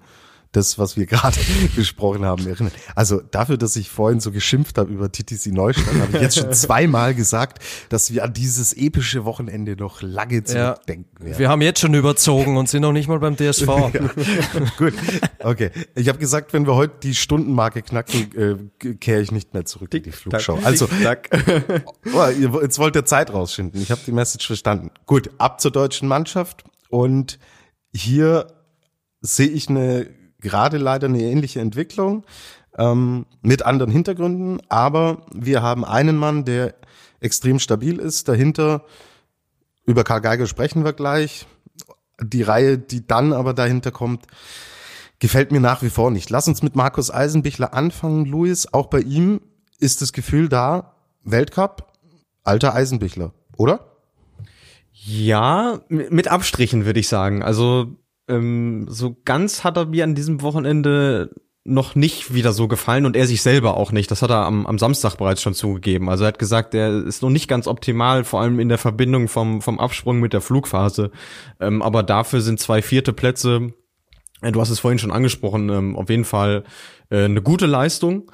das, 0.56 0.80
was 0.80 0.98
wir 0.98 1.06
gerade 1.06 1.38
besprochen 1.76 2.26
haben, 2.26 2.48
erinnern. 2.48 2.72
Also 2.96 3.22
dafür, 3.22 3.58
dass 3.58 3.76
ich 3.76 3.90
vorhin 3.90 4.20
so 4.20 4.32
geschimpft 4.32 4.78
habe 4.78 4.92
über 4.92 5.12
TTC 5.12 5.48
Neustadt, 5.48 5.94
habe 5.96 6.16
ich 6.16 6.22
jetzt 6.22 6.38
schon 6.38 6.52
zweimal 6.54 7.14
gesagt, 7.14 7.60
dass 7.90 8.14
wir 8.14 8.24
an 8.24 8.34
dieses 8.34 8.74
epische 8.74 9.26
Wochenende 9.26 9.76
noch 9.76 10.02
lange 10.02 10.44
zurückdenken 10.44 11.28
ja. 11.28 11.38
Wir 11.40 11.50
haben 11.50 11.62
jetzt 11.62 11.80
schon 11.80 11.94
überzogen 11.94 12.58
und 12.58 12.70
sind 12.70 12.82
noch 12.82 12.92
nicht 12.92 13.08
mal 13.08 13.20
beim 13.20 13.36
DSV. 13.36 13.68
ja. 13.68 13.90
Gut, 14.78 14.94
okay. 15.40 15.72
Ich 15.96 16.08
habe 16.08 16.20
gesagt, 16.20 16.54
wenn 16.54 16.66
wir 16.66 16.76
heute 16.76 16.96
die 17.04 17.16
Stundenmarke 17.16 17.82
knacken, 17.82 18.70
äh, 18.82 18.94
kehre 18.96 19.22
ich 19.22 19.32
nicht 19.32 19.54
mehr 19.54 19.66
zurück 19.66 19.92
Tick, 19.92 20.06
in 20.06 20.12
die 20.12 20.18
Flugschau. 20.18 20.56
Tack, 20.56 20.66
also, 20.66 20.88
oh, 22.14 22.60
jetzt 22.62 22.80
wollt 22.80 22.96
ihr 22.96 23.06
Zeit 23.06 23.34
rausschinden. 23.34 23.82
Ich 23.82 23.92
habe 23.92 24.02
die 24.06 24.12
Message 24.12 24.46
verstanden. 24.46 24.92
Gut, 25.06 25.30
ab 25.38 25.60
zur 25.60 25.72
deutschen 25.72 26.08
Mannschaft 26.08 26.64
und 26.90 27.40
hier 27.94 28.48
sehe 29.22 29.48
ich 29.48 29.70
eine 29.70 30.08
gerade 30.40 30.78
leider 30.78 31.08
eine 31.08 31.22
ähnliche 31.22 31.60
Entwicklung. 31.60 32.26
ähm, 32.78 33.26
mit 33.42 33.64
anderen 33.64 33.92
Hintergründen, 33.92 34.62
aber 34.70 35.26
wir 35.34 35.62
haben 35.62 35.86
einen 35.86 36.18
Mann, 36.18 36.46
der 36.46 36.76
extrem 37.20 37.60
stabil 37.60 38.00
ist. 38.00 38.28
Dahinter, 38.28 38.84
über 39.86 40.04
Karl 40.04 40.22
Geiger 40.22 40.48
sprechen 40.48 40.84
wir 40.84 40.94
gleich. 40.94 41.48
Die 42.22 42.42
Reihe, 42.42 42.78
die 42.78 43.06
dann 43.06 43.34
aber 43.34 43.54
dahinter 43.54 43.92
kommt, 43.92 44.26
gefällt 45.20 45.52
mir 45.52 45.60
nach 45.60 45.82
wie 45.82 45.90
vor 45.90 46.12
nicht. 46.12 46.30
Lass 46.30 46.48
uns 46.48 46.64
mit 46.64 46.76
Markus 46.76 47.12
Eisenbichler 47.12 47.74
anfangen, 47.74 48.26
Luis. 48.26 48.74
Auch 48.74 48.88
bei 48.88 49.00
ihm 49.00 49.42
ist 49.80 50.02
das 50.02 50.14
Gefühl 50.14 50.50
da, 50.50 50.96
Weltcup, 51.24 51.92
alter 52.44 52.74
Eisenbichler, 52.74 53.34
oder? 53.58 53.95
Ja, 55.08 55.82
mit 55.90 56.28
Abstrichen 56.28 56.86
würde 56.86 57.00
ich 57.00 57.08
sagen. 57.08 57.44
Also 57.44 57.96
ähm, 58.28 58.88
so 58.90 59.16
ganz 59.24 59.64
hat 59.64 59.78
er 59.78 59.86
mir 59.86 60.04
an 60.04 60.16
diesem 60.16 60.42
Wochenende 60.42 61.30
noch 61.64 61.94
nicht 61.96 62.34
wieder 62.34 62.54
so 62.54 62.68
gefallen 62.68 63.06
und 63.06 63.16
er 63.16 63.28
sich 63.28 63.44
selber 63.44 63.78
auch 63.78 63.92
nicht. 63.92 64.10
Das 64.10 64.24
hat 64.24 64.32
er 64.32 64.46
am, 64.46 64.66
am 64.66 64.80
Samstag 64.80 65.16
bereits 65.18 65.44
schon 65.44 65.54
zugegeben. 65.54 66.10
Also 66.10 66.24
er 66.24 66.30
hat 66.30 66.40
gesagt, 66.40 66.74
er 66.74 67.06
ist 67.06 67.22
noch 67.22 67.30
nicht 67.30 67.48
ganz 67.48 67.68
optimal, 67.68 68.24
vor 68.24 68.42
allem 68.42 68.60
in 68.60 68.70
der 68.70 68.78
Verbindung 68.80 69.28
vom, 69.28 69.62
vom 69.62 69.80
Absprung 69.80 70.20
mit 70.20 70.34
der 70.34 70.42
Flugphase. 70.42 71.12
Ähm, 71.60 71.84
aber 71.84 72.02
dafür 72.02 72.42
sind 72.42 72.60
zwei 72.60 72.82
vierte 72.82 73.14
Plätze, 73.14 73.74
du 74.42 74.62
hast 74.62 74.70
es 74.70 74.80
vorhin 74.80 75.00
schon 75.00 75.12
angesprochen, 75.12 75.70
ähm, 75.70 75.96
auf 75.96 76.10
jeden 76.10 76.26
Fall 76.26 76.64
äh, 77.10 77.26
eine 77.26 77.42
gute 77.42 77.66
Leistung 77.66 78.32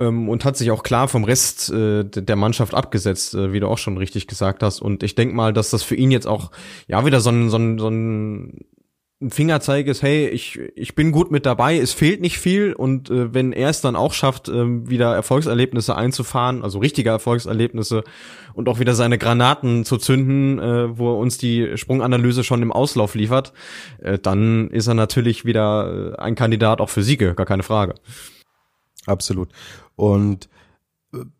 ähm, 0.00 0.28
und 0.28 0.44
hat 0.44 0.56
sich 0.56 0.70
auch 0.70 0.82
klar 0.82 1.08
vom 1.08 1.24
Rest 1.24 1.70
äh, 1.70 2.04
der 2.04 2.36
Mannschaft 2.36 2.74
abgesetzt, 2.74 3.34
äh, 3.34 3.52
wie 3.52 3.60
du 3.60 3.68
auch 3.68 3.78
schon 3.78 3.96
richtig 3.96 4.26
gesagt 4.26 4.62
hast. 4.62 4.80
Und 4.80 5.02
ich 5.02 5.14
denke 5.14 5.34
mal, 5.34 5.52
dass 5.52 5.70
das 5.70 5.82
für 5.82 5.96
ihn 5.96 6.10
jetzt 6.10 6.26
auch 6.26 6.50
ja 6.86 7.04
wieder 7.06 7.20
so 7.20 7.30
ein, 7.30 7.48
so 7.50 7.56
ein, 7.56 7.78
so 7.78 7.88
ein 7.88 8.66
Fingerzeig 9.30 9.86
ist, 9.86 10.02
hey, 10.02 10.28
ich, 10.28 10.60
ich 10.74 10.94
bin 10.94 11.10
gut 11.10 11.30
mit 11.30 11.46
dabei, 11.46 11.78
es 11.78 11.94
fehlt 11.94 12.20
nicht 12.20 12.38
viel 12.38 12.74
und 12.74 13.08
äh, 13.08 13.32
wenn 13.32 13.54
er 13.54 13.70
es 13.70 13.80
dann 13.80 13.96
auch 13.96 14.12
schafft, 14.12 14.50
äh, 14.50 14.90
wieder 14.90 15.14
Erfolgserlebnisse 15.14 15.96
einzufahren, 15.96 16.62
also 16.62 16.80
richtige 16.80 17.08
Erfolgserlebnisse 17.08 18.04
und 18.52 18.68
auch 18.68 18.78
wieder 18.78 18.94
seine 18.94 19.16
Granaten 19.16 19.86
zu 19.86 19.96
zünden, 19.96 20.58
äh, 20.58 20.98
wo 20.98 21.14
er 21.14 21.16
uns 21.16 21.38
die 21.38 21.78
Sprunganalyse 21.78 22.44
schon 22.44 22.60
im 22.60 22.72
Auslauf 22.72 23.14
liefert, 23.14 23.54
äh, 24.02 24.18
dann 24.18 24.68
ist 24.68 24.86
er 24.86 24.94
natürlich 24.94 25.46
wieder 25.46 26.12
äh, 26.12 26.20
ein 26.20 26.34
Kandidat 26.34 26.82
auch 26.82 26.90
für 26.90 27.02
Siege, 27.02 27.34
gar 27.34 27.46
keine 27.46 27.62
Frage. 27.62 27.94
Absolut. 29.06 29.50
Und 29.94 30.48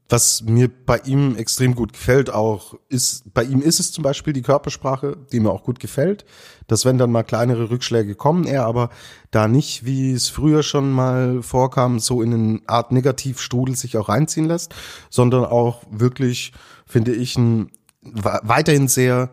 was 0.08 0.42
mir 0.42 0.68
bei 0.68 0.98
ihm 0.98 1.34
extrem 1.36 1.74
gut 1.74 1.92
gefällt, 1.92 2.30
auch 2.30 2.74
ist, 2.88 3.34
bei 3.34 3.42
ihm 3.42 3.60
ist 3.60 3.80
es 3.80 3.90
zum 3.92 4.04
Beispiel 4.04 4.32
die 4.32 4.42
Körpersprache, 4.42 5.16
die 5.32 5.40
mir 5.40 5.50
auch 5.50 5.64
gut 5.64 5.80
gefällt, 5.80 6.24
dass 6.68 6.84
wenn 6.84 6.98
dann 6.98 7.10
mal 7.10 7.24
kleinere 7.24 7.70
Rückschläge 7.70 8.14
kommen, 8.14 8.44
er 8.44 8.66
aber 8.66 8.90
da 9.32 9.48
nicht, 9.48 9.84
wie 9.84 10.12
es 10.12 10.28
früher 10.28 10.62
schon 10.62 10.92
mal 10.92 11.42
vorkam, 11.42 11.98
so 11.98 12.22
in 12.22 12.32
eine 12.32 12.60
Art 12.66 12.92
Negativstrudel 12.92 13.74
sich 13.74 13.96
auch 13.96 14.08
reinziehen 14.08 14.46
lässt, 14.46 14.74
sondern 15.10 15.44
auch 15.44 15.82
wirklich, 15.90 16.52
finde 16.86 17.12
ich, 17.12 17.36
einen 17.36 17.72
weiterhin 18.00 18.86
sehr 18.86 19.30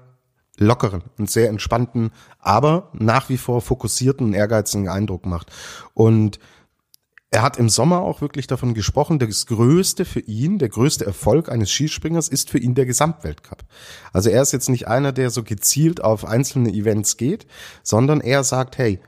lockeren 0.58 1.04
und 1.20 1.30
sehr 1.30 1.50
entspannten, 1.50 2.12
aber 2.40 2.90
nach 2.94 3.30
wie 3.30 3.38
vor 3.38 3.62
fokussierten, 3.62 4.34
ehrgeizigen 4.34 4.90
Eindruck 4.90 5.26
macht. 5.28 5.52
Und 5.94 6.40
er 7.34 7.42
hat 7.42 7.58
im 7.58 7.68
Sommer 7.68 8.02
auch 8.02 8.22
wirklich 8.22 8.46
davon 8.46 8.76
gesprochen, 8.76 9.18
das 9.18 9.48
Größte 9.48 10.06
für 10.06 10.20
ihn, 10.20 10.60
der 10.60 10.70
größte 10.70 11.04
Erfolg 11.04 11.50
eines 11.50 11.72
Skispringers 11.72 12.28
ist 12.28 12.52
für 12.52 12.60
ihn 12.60 12.76
der 12.76 12.86
Gesamtweltcup. 12.86 13.64
Also 14.12 14.30
er 14.30 14.44
ist 14.44 14.52
jetzt 14.52 14.70
nicht 14.70 14.88
einer, 14.88 15.12
der 15.12 15.32
so 15.32 15.42
gezielt 15.42 16.04
auf 16.04 16.26
einzelne 16.26 16.70
Events 16.70 17.18
geht, 17.18 17.48
sondern 17.82 18.22
er 18.22 18.44
sagt, 18.44 18.78
hey, 18.78 19.00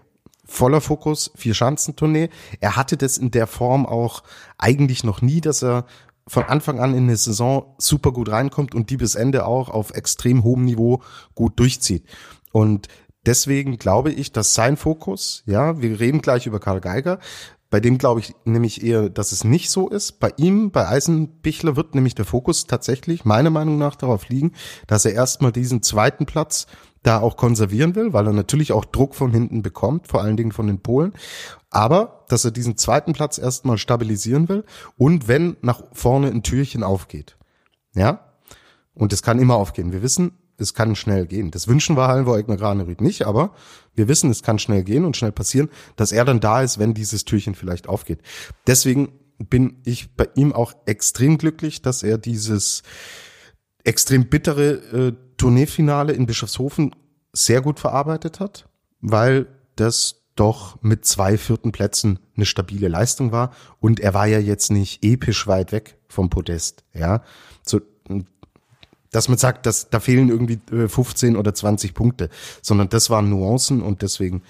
voller 0.44 0.82
Fokus, 0.82 1.30
vier 1.36 1.54
Schanzentournee. 1.54 2.30
Er 2.62 2.76
hatte 2.76 2.98
das 2.98 3.20
in 3.20 3.30
der 3.30 3.46
Form 3.46 3.86
auch 3.86 4.24
eigentlich 4.58 5.04
noch 5.04 5.22
nie, 5.22 5.40
dass 5.40 5.64
er 5.64 5.86
von 6.28 6.46
Anfang 6.46 6.80
an 6.80 6.96
in 6.96 7.04
eine 7.04 7.18
Saison 7.18 7.76
super 7.78 8.12
gut 8.12 8.30
reinkommt 8.30 8.74
und 8.74 8.90
die 8.90 8.98
bis 8.98 9.14
Ende 9.14 9.46
auch 9.46 9.70
auf 9.70 9.92
extrem 9.92 10.44
hohem 10.44 10.66
Niveau 10.66 11.04
gut 11.36 11.60
durchzieht. 11.60 12.08
Und 12.52 12.88
deswegen 13.24 13.78
glaube 13.78 14.12
ich, 14.12 14.32
dass 14.32 14.56
sein 14.56 14.78
Fokus, 14.78 15.44
ja, 15.46 15.80
wir 15.80 16.00
reden 16.00 16.22
gleich 16.22 16.48
über 16.48 16.60
Karl 16.60 16.82
Geiger, 16.82 17.20
bei 17.76 17.82
dem 17.82 17.98
glaube 17.98 18.22
ich 18.22 18.34
nämlich 18.46 18.86
eher, 18.86 19.10
dass 19.10 19.34
es 19.34 19.44
nicht 19.44 19.70
so 19.70 19.90
ist. 19.90 20.22
Bei 20.22 20.32
ihm, 20.38 20.72
bei 20.72 20.88
Eisenbichler 20.88 21.76
wird 21.76 21.94
nämlich 21.94 22.16
der 22.16 22.24
Fokus 22.24 22.68
tatsächlich 22.68 23.26
meiner 23.26 23.50
Meinung 23.50 23.78
nach 23.78 23.98
darauf 23.98 24.30
liegen, 24.30 24.54
dass 24.88 25.04
er 25.04 25.12
erstmal 25.12 25.52
diesen 25.52 25.84
zweiten 25.84 26.26
Platz 26.26 26.68
da 27.04 27.20
auch 27.20 27.36
konservieren 27.36 27.94
will, 27.96 28.14
weil 28.14 28.28
er 28.28 28.32
natürlich 28.32 28.72
auch 28.72 28.86
Druck 28.86 29.14
von 29.14 29.34
hinten 29.34 29.62
bekommt, 29.62 30.08
vor 30.08 30.22
allen 30.22 30.38
Dingen 30.38 30.54
von 30.54 30.68
den 30.68 30.80
Polen. 30.80 31.12
Aber, 31.70 32.24
dass 32.30 32.46
er 32.46 32.52
diesen 32.52 32.78
zweiten 32.78 33.12
Platz 33.12 33.38
erstmal 33.38 33.78
stabilisieren 33.78 34.48
will 34.48 34.64
und 34.96 35.28
wenn 35.28 35.58
nach 35.62 35.84
vorne 35.92 36.28
ein 36.28 36.44
Türchen 36.44 36.82
aufgeht. 36.82 37.36
Ja? 37.94 38.22
Und 38.94 39.12
es 39.12 39.22
kann 39.22 39.38
immer 39.38 39.56
aufgehen. 39.56 39.92
Wir 39.92 40.02
wissen, 40.02 40.32
es 40.58 40.74
kann 40.74 40.96
schnell 40.96 41.26
gehen. 41.26 41.52
Das 41.52 41.68
wünschen 41.68 41.98
wir 41.98 42.08
Hallenvor 42.08 42.38
Egner 42.38 42.58
Granerüth 42.58 43.02
nicht, 43.02 43.26
aber 43.26 43.54
wir 43.94 44.08
wissen, 44.08 44.30
es 44.30 44.44
kann 44.44 44.60
schnell 44.60 44.84
gehen 44.84 45.06
und 45.06 45.18
schnell 45.18 45.32
passieren, 45.32 45.70
dass 45.96 46.12
er 46.12 46.26
dann 46.26 46.40
da 46.40 46.62
ist, 46.62 46.80
wenn 46.80 46.94
dieses 46.94 47.26
Türchen 47.26 47.56
vielleicht 47.56 47.88
aufgeht. 47.88 48.20
Deswegen 48.68 49.10
bin 49.38 49.82
ich 49.84 50.16
bei 50.16 50.30
ihm 50.36 50.54
auch 50.54 50.74
extrem 50.86 51.38
glücklich, 51.38 51.82
dass 51.82 52.04
er 52.04 52.18
dieses 52.18 52.84
extrem 53.84 54.28
bittere 54.30 54.72
äh, 54.72 55.14
Tourneefinale 55.38 56.14
in 56.14 56.26
Bischofshofen 56.26 56.96
sehr 57.34 57.62
gut 57.62 57.80
verarbeitet 57.80 58.40
hat, 58.40 58.70
weil 59.02 59.48
das 59.76 60.22
doch 60.36 60.82
mit 60.82 61.06
zwei 61.06 61.38
vierten 61.38 61.72
Plätzen 61.72 62.20
eine 62.36 62.46
stabile 62.46 62.88
Leistung 62.88 63.32
war 63.32 63.54
und 63.80 64.00
er 64.00 64.14
war 64.14 64.26
ja 64.26 64.40
jetzt 64.40 64.72
nicht 64.72 65.04
episch 65.04 65.48
weit 65.48 65.72
weg 65.72 65.98
vom 66.08 66.30
Podest, 66.30 66.84
ja. 66.94 67.24
So, 67.66 67.82
dass 69.16 69.30
man 69.30 69.38
sagt, 69.38 69.66
dass 69.66 69.90
da 69.90 70.00
fehlen 70.00 70.30
irgendwie 70.30 70.60
15 70.88 71.36
äh, 71.36 71.38
oder 71.38 71.54
20 71.54 71.94
Punkte, 71.94 72.30
sondern 72.62 72.90
das 72.90 73.10
waren 73.10 73.30
Nuancen 73.30 73.82
und 73.82 74.02
deswegen 74.02 74.44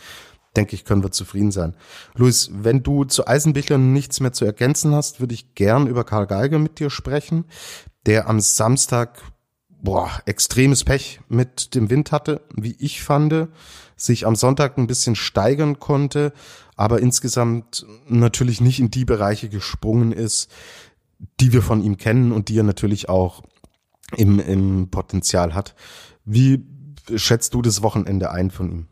denke 0.56 0.76
ich, 0.76 0.86
können 0.86 1.04
wir 1.04 1.12
zufrieden 1.12 1.52
sein. 1.52 1.76
Luis, 2.16 2.50
wenn 2.54 2.82
du 2.82 3.04
zu 3.04 3.28
Eisenbichler 3.28 3.78
nichts 3.78 4.22
mehr 4.22 4.34
zu 4.34 4.46
ergänzen 4.46 4.96
hast, 4.96 5.20
würde 5.20 5.34
ich 5.34 5.54
gern 5.54 5.86
über 5.86 6.04
Karl 6.04 6.28
Geiger 6.28 6.60
mit 6.60 6.80
dir 6.80 6.90
sprechen, 6.90 7.46
der 8.06 8.28
am 8.28 8.40
Samstag 8.40 9.22
boah, 9.70 10.10
extremes 10.26 10.84
Pech 10.84 11.20
mit 11.30 11.76
dem 11.76 11.92
Wind 11.92 12.12
hatte, 12.12 12.42
wie 12.56 12.76
ich 12.80 13.04
fand, 13.04 13.50
sich 13.96 14.26
am 14.26 14.36
Sonntag 14.36 14.78
ein 14.78 14.88
bisschen 14.88 15.16
steigern 15.16 15.80
konnte, 15.80 16.34
aber 16.76 17.02
insgesamt 17.02 17.86
natürlich 18.08 18.62
nicht 18.62 18.80
in 18.80 18.90
die 18.90 19.06
Bereiche 19.06 19.48
gesprungen 19.48 20.12
ist, 20.12 20.50
die 21.40 21.54
wir 21.54 21.62
von 21.62 21.84
ihm 21.84 21.98
kennen 21.98 22.32
und 22.32 22.50
die 22.50 22.58
er 22.58 22.64
natürlich 22.64 23.10
auch 23.10 23.44
im, 24.16 24.40
im 24.40 24.90
Potenzial 24.90 25.54
hat. 25.54 25.76
Wie 26.26 26.64
schätzt 27.16 27.54
du 27.54 27.62
das 27.62 27.82
Wochenende 27.82 28.32
ein 28.32 28.52
von 28.52 28.72
ihm? 28.72 28.88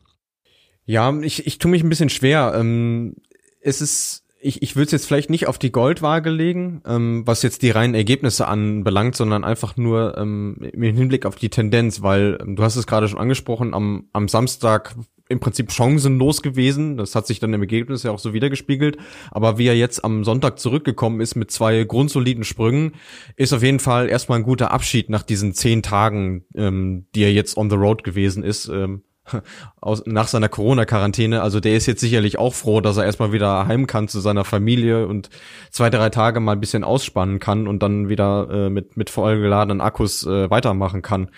Ja, 0.86 1.18
ich, 1.22 1.48
ich 1.48 1.60
tue 1.60 1.72
mich 1.72 1.84
ein 1.84 1.90
bisschen 1.90 2.10
schwer. 2.10 2.54
Ähm, 2.56 3.16
es 3.62 3.82
ist, 3.82 4.24
ich, 4.40 4.62
ich 4.62 4.76
würde 4.76 4.88
es 4.88 4.92
jetzt 4.92 5.06
vielleicht 5.06 5.30
nicht 5.30 5.48
auf 5.48 5.58
die 5.58 5.72
Goldwaage 5.72 6.30
legen, 6.30 6.82
ähm, 6.86 7.24
was 7.26 7.42
jetzt 7.42 7.62
die 7.62 7.72
reinen 7.72 7.96
Ergebnisse 7.96 8.48
anbelangt, 8.48 9.16
sondern 9.16 9.44
einfach 9.44 9.78
nur 9.78 10.18
ähm, 10.18 10.58
im 10.74 10.82
Hinblick 10.82 11.26
auf 11.26 11.36
die 11.36 11.50
Tendenz, 11.50 12.02
weil 12.02 12.38
ähm, 12.42 12.56
du 12.56 12.64
hast 12.64 12.76
es 12.76 12.88
gerade 12.88 13.08
schon 13.08 13.20
angesprochen, 13.20 13.74
am, 13.74 14.10
am 14.12 14.28
Samstag 14.28 14.96
im 15.34 15.42
Prinzip 15.42 15.72
chancenlos 15.72 16.42
gewesen. 16.42 16.96
Das 16.96 17.16
hat 17.16 17.28
sich 17.28 17.40
dann 17.40 17.54
im 17.54 17.62
Ergebnis 17.62 18.04
ja 18.04 18.12
auch 18.12 18.20
so 18.20 18.34
wiedergespiegelt. 18.34 18.98
Aber 19.32 19.58
wie 19.58 19.68
er 19.68 19.76
jetzt 19.76 20.06
am 20.06 20.24
Sonntag 20.24 20.60
zurückgekommen 20.60 21.20
ist 21.20 21.36
mit 21.36 21.52
zwei 21.52 21.84
grundsoliden 21.84 22.46
Sprüngen, 22.46 22.94
ist 23.36 23.52
auf 23.52 23.64
jeden 23.64 23.80
Fall 23.80 24.10
erstmal 24.10 24.40
ein 24.40 24.46
guter 24.46 24.72
Abschied 24.72 25.10
nach 25.10 25.24
diesen 25.24 25.54
zehn 25.54 25.84
Tagen, 25.84 26.46
ähm, 26.56 27.08
die 27.16 27.24
er 27.24 27.34
jetzt 27.34 27.58
on 27.58 27.70
the 27.70 27.76
road 27.76 28.04
gewesen 28.04 28.44
ist. 28.44 28.70
Ähm, 28.70 29.04
aus, 29.82 30.04
nach 30.06 30.28
seiner 30.28 30.50
Corona-Quarantäne. 30.50 31.42
Also 31.42 31.60
der 31.60 31.76
ist 31.76 31.86
jetzt 31.86 32.02
sicherlich 32.02 32.40
auch 32.40 32.54
froh, 32.54 32.82
dass 32.82 32.98
er 32.98 33.06
erstmal 33.06 33.32
wieder 33.32 33.68
heim 33.68 33.88
kann 33.88 34.08
zu 34.08 34.20
seiner 34.20 34.44
Familie 34.44 35.08
und 35.08 35.30
zwei, 35.72 35.90
drei 35.90 36.10
Tage 36.10 36.40
mal 36.40 36.54
ein 36.54 36.60
bisschen 36.60 36.84
ausspannen 36.84 37.40
kann 37.40 37.68
und 37.68 37.82
dann 37.82 38.10
wieder 38.10 38.50
äh, 38.52 38.70
mit, 38.70 38.98
mit 38.98 39.10
vollgeladenen 39.10 39.82
Akkus 39.82 40.26
äh, 40.26 40.50
weitermachen 40.50 41.02
kann. 41.02 41.30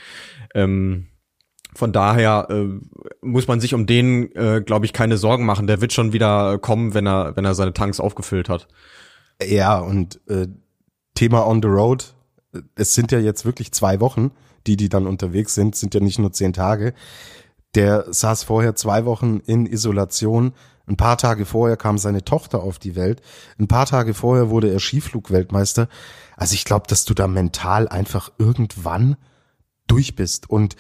Ähm, 0.53 1.08
von 1.76 1.92
daher 1.92 2.48
äh, 2.50 2.68
muss 3.22 3.48
man 3.48 3.60
sich 3.60 3.74
um 3.74 3.86
den, 3.86 4.34
äh, 4.36 4.62
glaube 4.66 4.86
ich, 4.86 4.94
keine 4.94 5.18
Sorgen 5.18 5.46
machen. 5.46 5.68
Der 5.68 5.82
wird 5.82 5.94
schon 5.94 6.14
wieder 6.14 6.58
kommen, 6.58 6.94
wenn 6.94 7.06
er, 7.06 7.36
wenn 7.36 7.46
er 7.46 7.54
seine 7.54 7.74
Tanks 7.74 8.00
aufgefüllt 8.00 8.48
hat. 8.48 8.68
Ja, 9.46 9.78
und 9.80 10.22
äh, 10.28 10.48
Thema 11.16 11.46
on 11.46 11.62
the 11.62 11.68
road. 11.68 12.14
Es 12.76 12.94
sind 12.94 13.12
ja 13.12 13.20
jetzt 13.20 13.46
wirklich 13.46 13.74
zwei 13.74 14.00
Wochen, 14.00 14.32
die 14.66 14.78
die 14.78 14.88
dann 14.88 15.06
unterwegs 15.06 15.54
sind, 15.54 15.76
sind 15.76 15.94
ja 15.94 16.00
nicht 16.00 16.18
nur 16.18 16.32
zehn 16.32 16.54
Tage. 16.54 16.94
Der 17.76 18.06
saß 18.12 18.44
vorher 18.44 18.76
zwei 18.76 19.04
Wochen 19.04 19.42
in 19.46 19.66
Isolation. 19.66 20.54
Ein 20.88 20.96
paar 20.96 21.18
Tage 21.18 21.46
vorher 21.46 21.76
kam 21.76 21.98
seine 21.98 22.24
Tochter 22.24 22.64
auf 22.64 22.80
die 22.80 22.96
Welt. 22.96 23.22
Ein 23.60 23.68
paar 23.68 23.86
Tage 23.86 24.14
vorher 24.14 24.50
wurde 24.50 24.72
er 24.72 24.80
Skiflugweltmeister. 24.80 25.90
Also 26.38 26.54
ich 26.54 26.64
glaube, 26.64 26.88
dass 26.88 27.04
du 27.04 27.14
da 27.14 27.28
mental 27.28 27.90
einfach 27.90 28.32
irgendwann 28.38 29.18
durch 29.88 30.16
bist. 30.16 30.50
Und 30.50 30.78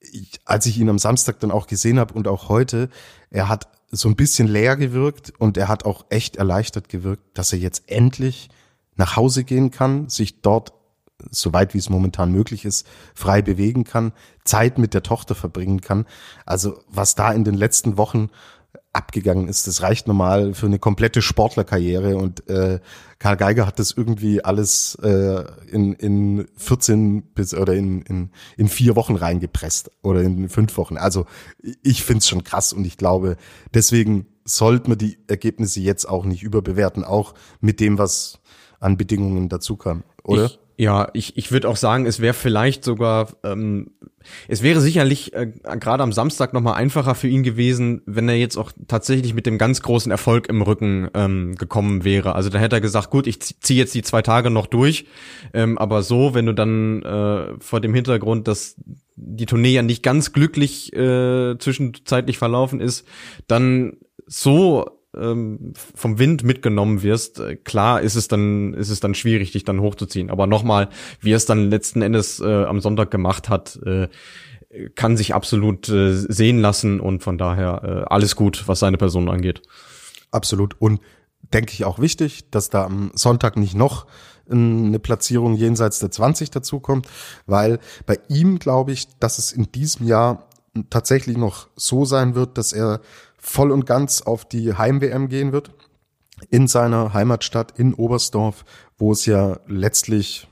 ich, 0.00 0.40
als 0.44 0.66
ich 0.66 0.78
ihn 0.78 0.88
am 0.88 0.98
Samstag 0.98 1.40
dann 1.40 1.50
auch 1.50 1.66
gesehen 1.66 1.98
habe 1.98 2.14
und 2.14 2.28
auch 2.28 2.48
heute, 2.48 2.88
er 3.30 3.48
hat 3.48 3.68
so 3.90 4.08
ein 4.08 4.16
bisschen 4.16 4.48
leer 4.48 4.76
gewirkt 4.76 5.32
und 5.38 5.56
er 5.56 5.68
hat 5.68 5.84
auch 5.84 6.06
echt 6.10 6.36
erleichtert 6.36 6.88
gewirkt, 6.88 7.22
dass 7.34 7.52
er 7.52 7.58
jetzt 7.58 7.90
endlich 7.90 8.48
nach 8.96 9.16
Hause 9.16 9.44
gehen 9.44 9.70
kann, 9.70 10.08
sich 10.08 10.42
dort 10.42 10.72
soweit 11.30 11.74
wie 11.74 11.78
es 11.78 11.90
momentan 11.90 12.32
möglich 12.32 12.64
ist, 12.64 12.86
frei 13.14 13.42
bewegen 13.42 13.84
kann, 13.84 14.12
Zeit 14.44 14.78
mit 14.78 14.94
der 14.94 15.02
Tochter 15.02 15.34
verbringen 15.34 15.80
kann. 15.80 16.06
Also 16.46 16.82
was 16.88 17.14
da 17.14 17.32
in 17.32 17.44
den 17.44 17.54
letzten 17.54 17.96
Wochen 17.96 18.30
abgegangen 18.92 19.48
ist, 19.48 19.66
das 19.66 19.82
reicht 19.82 20.08
normal 20.08 20.54
für 20.54 20.66
eine 20.66 20.78
komplette 20.78 21.22
Sportlerkarriere 21.22 22.16
und 22.16 22.48
äh, 22.48 22.80
Karl 23.18 23.36
Geiger 23.36 23.66
hat 23.66 23.78
das 23.78 23.92
irgendwie 23.92 24.42
alles 24.44 24.96
äh, 24.96 25.44
in, 25.70 25.92
in 25.92 26.48
14 26.56 27.22
bis 27.22 27.54
oder 27.54 27.74
in, 27.74 28.02
in, 28.02 28.30
in 28.56 28.68
vier 28.68 28.96
Wochen 28.96 29.14
reingepresst 29.14 29.92
oder 30.02 30.22
in 30.22 30.48
fünf 30.48 30.76
Wochen. 30.76 30.96
Also 30.96 31.26
ich 31.82 32.02
find's 32.02 32.28
schon 32.28 32.42
krass 32.42 32.72
und 32.72 32.84
ich 32.84 32.96
glaube, 32.96 33.36
deswegen 33.74 34.26
sollte 34.44 34.88
man 34.88 34.98
die 34.98 35.18
Ergebnisse 35.28 35.80
jetzt 35.80 36.06
auch 36.06 36.24
nicht 36.24 36.42
überbewerten, 36.42 37.04
auch 37.04 37.34
mit 37.60 37.78
dem, 37.78 37.98
was 37.98 38.40
an 38.80 38.96
Bedingungen 38.96 39.48
dazu 39.48 39.76
kam, 39.76 40.02
oder? 40.24 40.46
Ich 40.46 40.58
ja, 40.80 41.10
ich, 41.12 41.36
ich 41.36 41.52
würde 41.52 41.68
auch 41.68 41.76
sagen, 41.76 42.06
es 42.06 42.20
wäre 42.20 42.32
vielleicht 42.32 42.84
sogar, 42.84 43.28
ähm, 43.44 43.90
es 44.48 44.62
wäre 44.62 44.80
sicherlich 44.80 45.34
äh, 45.34 45.52
gerade 45.78 46.02
am 46.02 46.10
Samstag 46.10 46.54
nochmal 46.54 46.76
einfacher 46.76 47.14
für 47.14 47.28
ihn 47.28 47.42
gewesen, 47.42 48.00
wenn 48.06 48.30
er 48.30 48.36
jetzt 48.36 48.56
auch 48.56 48.72
tatsächlich 48.88 49.34
mit 49.34 49.44
dem 49.44 49.58
ganz 49.58 49.82
großen 49.82 50.10
Erfolg 50.10 50.48
im 50.48 50.62
Rücken 50.62 51.10
ähm, 51.12 51.54
gekommen 51.56 52.04
wäre. 52.04 52.34
Also 52.34 52.48
da 52.48 52.58
hätte 52.58 52.76
er 52.76 52.80
gesagt, 52.80 53.10
gut, 53.10 53.26
ich 53.26 53.40
ziehe 53.40 53.78
jetzt 53.78 53.94
die 53.94 54.00
zwei 54.00 54.22
Tage 54.22 54.48
noch 54.48 54.66
durch, 54.66 55.04
ähm, 55.52 55.76
aber 55.76 56.02
so, 56.02 56.32
wenn 56.32 56.46
du 56.46 56.54
dann 56.54 57.02
äh, 57.02 57.60
vor 57.60 57.82
dem 57.82 57.92
Hintergrund, 57.92 58.48
dass 58.48 58.76
die 59.16 59.44
Tournee 59.44 59.74
ja 59.74 59.82
nicht 59.82 60.02
ganz 60.02 60.32
glücklich 60.32 60.94
äh, 60.94 61.58
zwischenzeitlich 61.58 62.38
verlaufen 62.38 62.80
ist, 62.80 63.06
dann 63.48 63.98
so 64.26 64.99
ähm, 65.16 65.72
vom 65.94 66.18
Wind 66.18 66.44
mitgenommen 66.44 67.02
wirst, 67.02 67.40
äh, 67.40 67.56
klar 67.56 68.00
ist 68.00 68.14
es 68.14 68.28
dann 68.28 68.74
ist 68.74 68.90
es 68.90 69.00
dann 69.00 69.14
schwierig, 69.14 69.52
dich 69.52 69.64
dann 69.64 69.80
hochzuziehen. 69.80 70.30
Aber 70.30 70.46
nochmal, 70.46 70.88
wie 71.20 71.32
er 71.32 71.36
es 71.36 71.46
dann 71.46 71.70
letzten 71.70 72.02
Endes 72.02 72.40
äh, 72.40 72.64
am 72.64 72.80
Sonntag 72.80 73.10
gemacht 73.10 73.48
hat, 73.48 73.78
äh, 73.84 74.08
kann 74.94 75.16
sich 75.16 75.34
absolut 75.34 75.88
äh, 75.88 76.14
sehen 76.14 76.60
lassen 76.60 77.00
und 77.00 77.22
von 77.24 77.38
daher 77.38 77.82
äh, 77.82 78.12
alles 78.12 78.36
gut, 78.36 78.64
was 78.66 78.78
seine 78.78 78.98
Person 78.98 79.28
angeht. 79.28 79.62
Absolut 80.30 80.76
und 80.80 81.00
denke 81.52 81.72
ich 81.72 81.84
auch 81.84 81.98
wichtig, 81.98 82.50
dass 82.50 82.70
da 82.70 82.84
am 82.84 83.10
Sonntag 83.14 83.56
nicht 83.56 83.74
noch 83.74 84.06
eine 84.48 84.98
Platzierung 84.98 85.54
jenseits 85.54 86.00
der 86.00 86.10
20 86.10 86.50
dazukommt, 86.50 87.06
weil 87.46 87.78
bei 88.06 88.18
ihm 88.28 88.58
glaube 88.58 88.92
ich, 88.92 89.06
dass 89.18 89.38
es 89.38 89.52
in 89.52 89.70
diesem 89.72 90.06
Jahr 90.06 90.48
tatsächlich 90.88 91.36
noch 91.36 91.68
so 91.76 92.04
sein 92.04 92.34
wird, 92.34 92.58
dass 92.58 92.72
er 92.72 93.00
voll 93.40 93.70
und 93.70 93.86
ganz 93.86 94.22
auf 94.22 94.44
die 94.44 94.74
Heim-WM 94.74 95.28
gehen 95.28 95.52
wird 95.52 95.72
in 96.48 96.68
seiner 96.68 97.12
Heimatstadt 97.12 97.78
in 97.78 97.94
Oberstdorf, 97.94 98.64
wo 98.96 99.12
es 99.12 99.26
ja 99.26 99.60
letztlich 99.66 100.46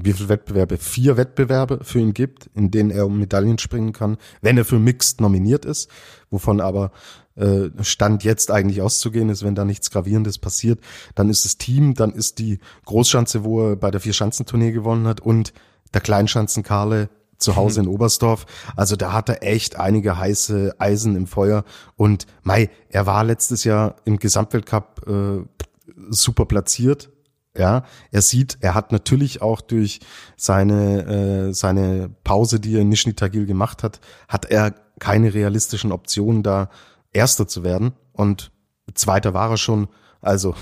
wie 0.00 0.12
viele 0.12 0.28
Wettbewerbe? 0.28 0.76
Vier 0.76 1.16
Wettbewerbe 1.16 1.80
für 1.82 1.98
ihn 1.98 2.14
gibt, 2.14 2.48
in 2.54 2.70
denen 2.70 2.90
er 2.90 3.06
um 3.06 3.18
Medaillen 3.18 3.58
springen 3.58 3.92
kann, 3.92 4.16
wenn 4.40 4.56
er 4.56 4.64
für 4.64 4.78
Mixed 4.78 5.20
nominiert 5.20 5.64
ist, 5.64 5.90
wovon 6.30 6.60
aber 6.60 6.92
äh, 7.34 7.70
Stand 7.82 8.24
jetzt 8.24 8.50
eigentlich 8.50 8.80
auszugehen 8.80 9.28
ist, 9.28 9.42
wenn 9.42 9.54
da 9.54 9.64
nichts 9.64 9.90
Gravierendes 9.90 10.38
passiert, 10.38 10.80
dann 11.14 11.30
ist 11.30 11.44
das 11.44 11.58
Team, 11.58 11.94
dann 11.94 12.12
ist 12.12 12.38
die 12.38 12.58
Großschanze, 12.84 13.44
wo 13.44 13.70
er 13.70 13.76
bei 13.76 13.90
der 13.90 14.00
Vierschanzentournee 14.00 14.72
gewonnen 14.72 15.06
hat 15.06 15.20
und 15.20 15.52
der 15.94 16.00
Kleinschanzenkarle 16.00 17.08
zu 17.38 17.56
Hause 17.56 17.80
in 17.80 17.88
Oberstdorf. 17.88 18.46
Also 18.76 18.96
da 18.96 19.12
hat 19.12 19.28
er 19.28 19.42
echt 19.42 19.76
einige 19.76 20.18
heiße 20.18 20.74
Eisen 20.78 21.16
im 21.16 21.26
Feuer. 21.26 21.64
Und 21.96 22.26
Mai, 22.42 22.70
er 22.88 23.06
war 23.06 23.24
letztes 23.24 23.64
Jahr 23.64 23.96
im 24.04 24.18
Gesamtweltcup 24.18 25.06
äh, 25.06 25.64
super 26.10 26.46
platziert. 26.46 27.10
Ja, 27.56 27.84
er 28.12 28.22
sieht, 28.22 28.58
er 28.60 28.74
hat 28.74 28.92
natürlich 28.92 29.42
auch 29.42 29.60
durch 29.60 30.00
seine 30.36 31.48
äh, 31.48 31.52
seine 31.52 32.08
Pause, 32.22 32.60
die 32.60 32.76
er 32.76 32.82
in 32.82 32.88
Nizhny 32.88 33.14
Tagil 33.14 33.46
gemacht 33.46 33.82
hat, 33.82 34.00
hat 34.28 34.44
er 34.44 34.74
keine 35.00 35.34
realistischen 35.34 35.90
Optionen, 35.90 36.42
da 36.42 36.70
Erster 37.10 37.48
zu 37.48 37.64
werden. 37.64 37.94
Und 38.12 38.52
Zweiter 38.94 39.34
war 39.34 39.50
er 39.50 39.56
schon. 39.56 39.88
Also 40.20 40.54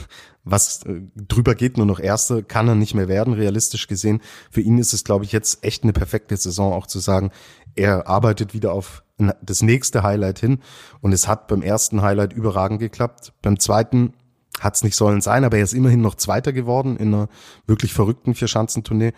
was 0.44 0.84
äh, 0.84 1.02
drüber 1.16 1.54
geht, 1.54 1.76
nur 1.76 1.86
noch 1.86 2.00
Erste, 2.00 2.42
kann 2.42 2.68
er 2.68 2.74
nicht 2.74 2.94
mehr 2.94 3.08
werden, 3.08 3.34
realistisch 3.34 3.88
gesehen. 3.88 4.20
Für 4.50 4.60
ihn 4.60 4.78
ist 4.78 4.92
es, 4.92 5.04
glaube 5.04 5.24
ich, 5.24 5.32
jetzt 5.32 5.64
echt 5.64 5.82
eine 5.82 5.92
perfekte 5.92 6.36
Saison, 6.36 6.72
auch 6.72 6.86
zu 6.86 7.00
sagen, 7.00 7.32
er 7.74 8.06
arbeitet 8.06 8.54
wieder 8.54 8.72
auf 8.72 9.02
das 9.42 9.62
nächste 9.62 10.02
Highlight 10.02 10.38
hin. 10.38 10.60
Und 11.00 11.12
es 11.12 11.26
hat 11.26 11.48
beim 11.48 11.62
ersten 11.62 12.02
Highlight 12.02 12.32
überragend 12.32 12.80
geklappt. 12.80 13.32
Beim 13.42 13.58
zweiten 13.58 14.12
hat 14.60 14.76
es 14.76 14.84
nicht 14.84 14.96
sollen 14.96 15.20
sein, 15.20 15.44
aber 15.44 15.58
er 15.58 15.64
ist 15.64 15.74
immerhin 15.74 16.00
noch 16.00 16.14
Zweiter 16.14 16.52
geworden 16.52 16.96
in 16.96 17.14
einer 17.14 17.28
wirklich 17.66 17.92
verrückten 17.92 18.34
Vierschanzentournee. 18.34 19.12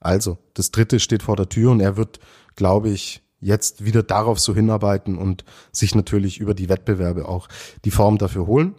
Also, 0.00 0.38
das 0.54 0.70
dritte 0.70 1.00
steht 1.00 1.22
vor 1.22 1.36
der 1.36 1.48
Tür 1.48 1.70
und 1.70 1.80
er 1.80 1.96
wird, 1.96 2.20
glaube 2.56 2.90
ich, 2.90 3.22
jetzt 3.40 3.84
wieder 3.84 4.02
darauf 4.02 4.38
so 4.38 4.54
hinarbeiten 4.54 5.16
und 5.16 5.44
sich 5.72 5.94
natürlich 5.94 6.38
über 6.38 6.54
die 6.54 6.68
Wettbewerbe 6.68 7.28
auch 7.28 7.48
die 7.84 7.90
Form 7.90 8.18
dafür 8.18 8.46
holen. 8.46 8.74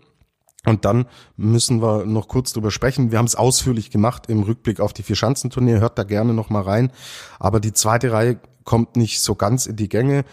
Und 0.66 0.84
dann 0.84 1.06
müssen 1.38 1.82
wir 1.82 2.06
noch 2.06 2.28
kurz 2.28 2.54
drüber 2.54 2.72
sprechen. 2.72 3.12
Wir 3.12 3.20
haben 3.20 3.26
es 3.26 3.36
ausführlich 3.36 3.92
gemacht 3.92 4.30
im 4.30 4.44
Rückblick 4.44 4.80
auf 4.80 4.94
die 4.94 5.04
Vierschanzenturnier. 5.04 5.80
Hört 5.80 5.98
da 5.98 6.04
gerne 6.04 6.34
noch 6.34 6.50
mal 6.50 6.62
rein. 6.62 6.92
Aber 7.40 7.60
die 7.60 7.74
zweite 7.74 8.12
Reihe 8.12 8.40
kommt 8.64 8.96
nicht 8.96 9.22
so 9.22 9.36
ganz 9.36 9.68
in 9.68 9.76
die 9.76 9.90
Gänge. 9.90 10.26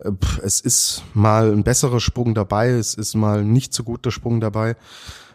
Äh, 0.00 0.12
es 0.42 0.60
ist 0.60 1.04
mal 1.14 1.52
ein 1.52 1.62
besserer 1.62 2.00
Sprung 2.00 2.34
dabei. 2.34 2.70
Es 2.70 2.94
ist 2.94 3.14
mal 3.14 3.44
nicht 3.44 3.72
so 3.72 3.84
guter 3.84 4.10
Sprung 4.10 4.40
dabei. 4.40 4.76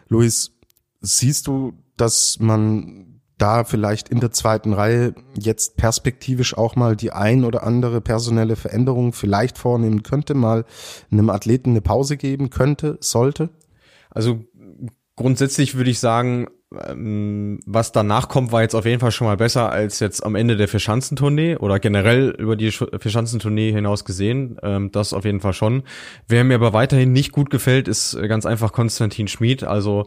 Luis, 0.08 0.52
siehst 1.00 1.46
du, 1.46 1.72
dass 1.96 2.38
man 2.38 3.20
da 3.38 3.64
vielleicht 3.64 4.08
in 4.08 4.20
der 4.20 4.30
zweiten 4.30 4.72
Reihe 4.72 5.14
jetzt 5.36 5.76
perspektivisch 5.76 6.56
auch 6.56 6.76
mal 6.76 6.94
die 6.94 7.10
ein 7.10 7.44
oder 7.44 7.64
andere 7.64 8.00
personelle 8.00 8.54
Veränderung 8.54 9.12
vielleicht 9.12 9.58
vornehmen 9.58 10.04
könnte, 10.04 10.34
mal 10.34 10.64
einem 11.10 11.28
Athleten 11.28 11.70
eine 11.70 11.80
Pause 11.80 12.16
geben 12.16 12.50
könnte, 12.50 12.98
sollte? 13.00 13.50
Also 14.12 14.44
grundsätzlich 15.16 15.74
würde 15.74 15.90
ich 15.90 15.98
sagen, 15.98 16.48
ähm, 16.88 17.60
was 17.66 17.92
danach 17.92 18.28
kommt, 18.28 18.52
war 18.52 18.62
jetzt 18.62 18.74
auf 18.74 18.86
jeden 18.86 19.00
Fall 19.00 19.12
schon 19.12 19.26
mal 19.26 19.36
besser 19.36 19.70
als 19.70 20.00
jetzt 20.00 20.24
am 20.24 20.34
Ende 20.34 20.56
der 20.56 20.68
Vierschanzentournee 20.68 21.56
oder 21.56 21.78
generell 21.78 22.30
über 22.30 22.56
die 22.56 22.70
Vierschanzentournee 22.70 23.72
hinaus 23.72 24.04
gesehen. 24.04 24.58
Ähm, 24.62 24.90
das 24.90 25.12
auf 25.12 25.24
jeden 25.24 25.40
Fall 25.40 25.52
schon. 25.52 25.82
Wer 26.28 26.44
mir 26.44 26.54
aber 26.54 26.72
weiterhin 26.72 27.12
nicht 27.12 27.32
gut 27.32 27.50
gefällt, 27.50 27.88
ist 27.88 28.16
ganz 28.28 28.46
einfach 28.46 28.72
Konstantin 28.72 29.28
Schmid. 29.28 29.64
Also 29.64 30.06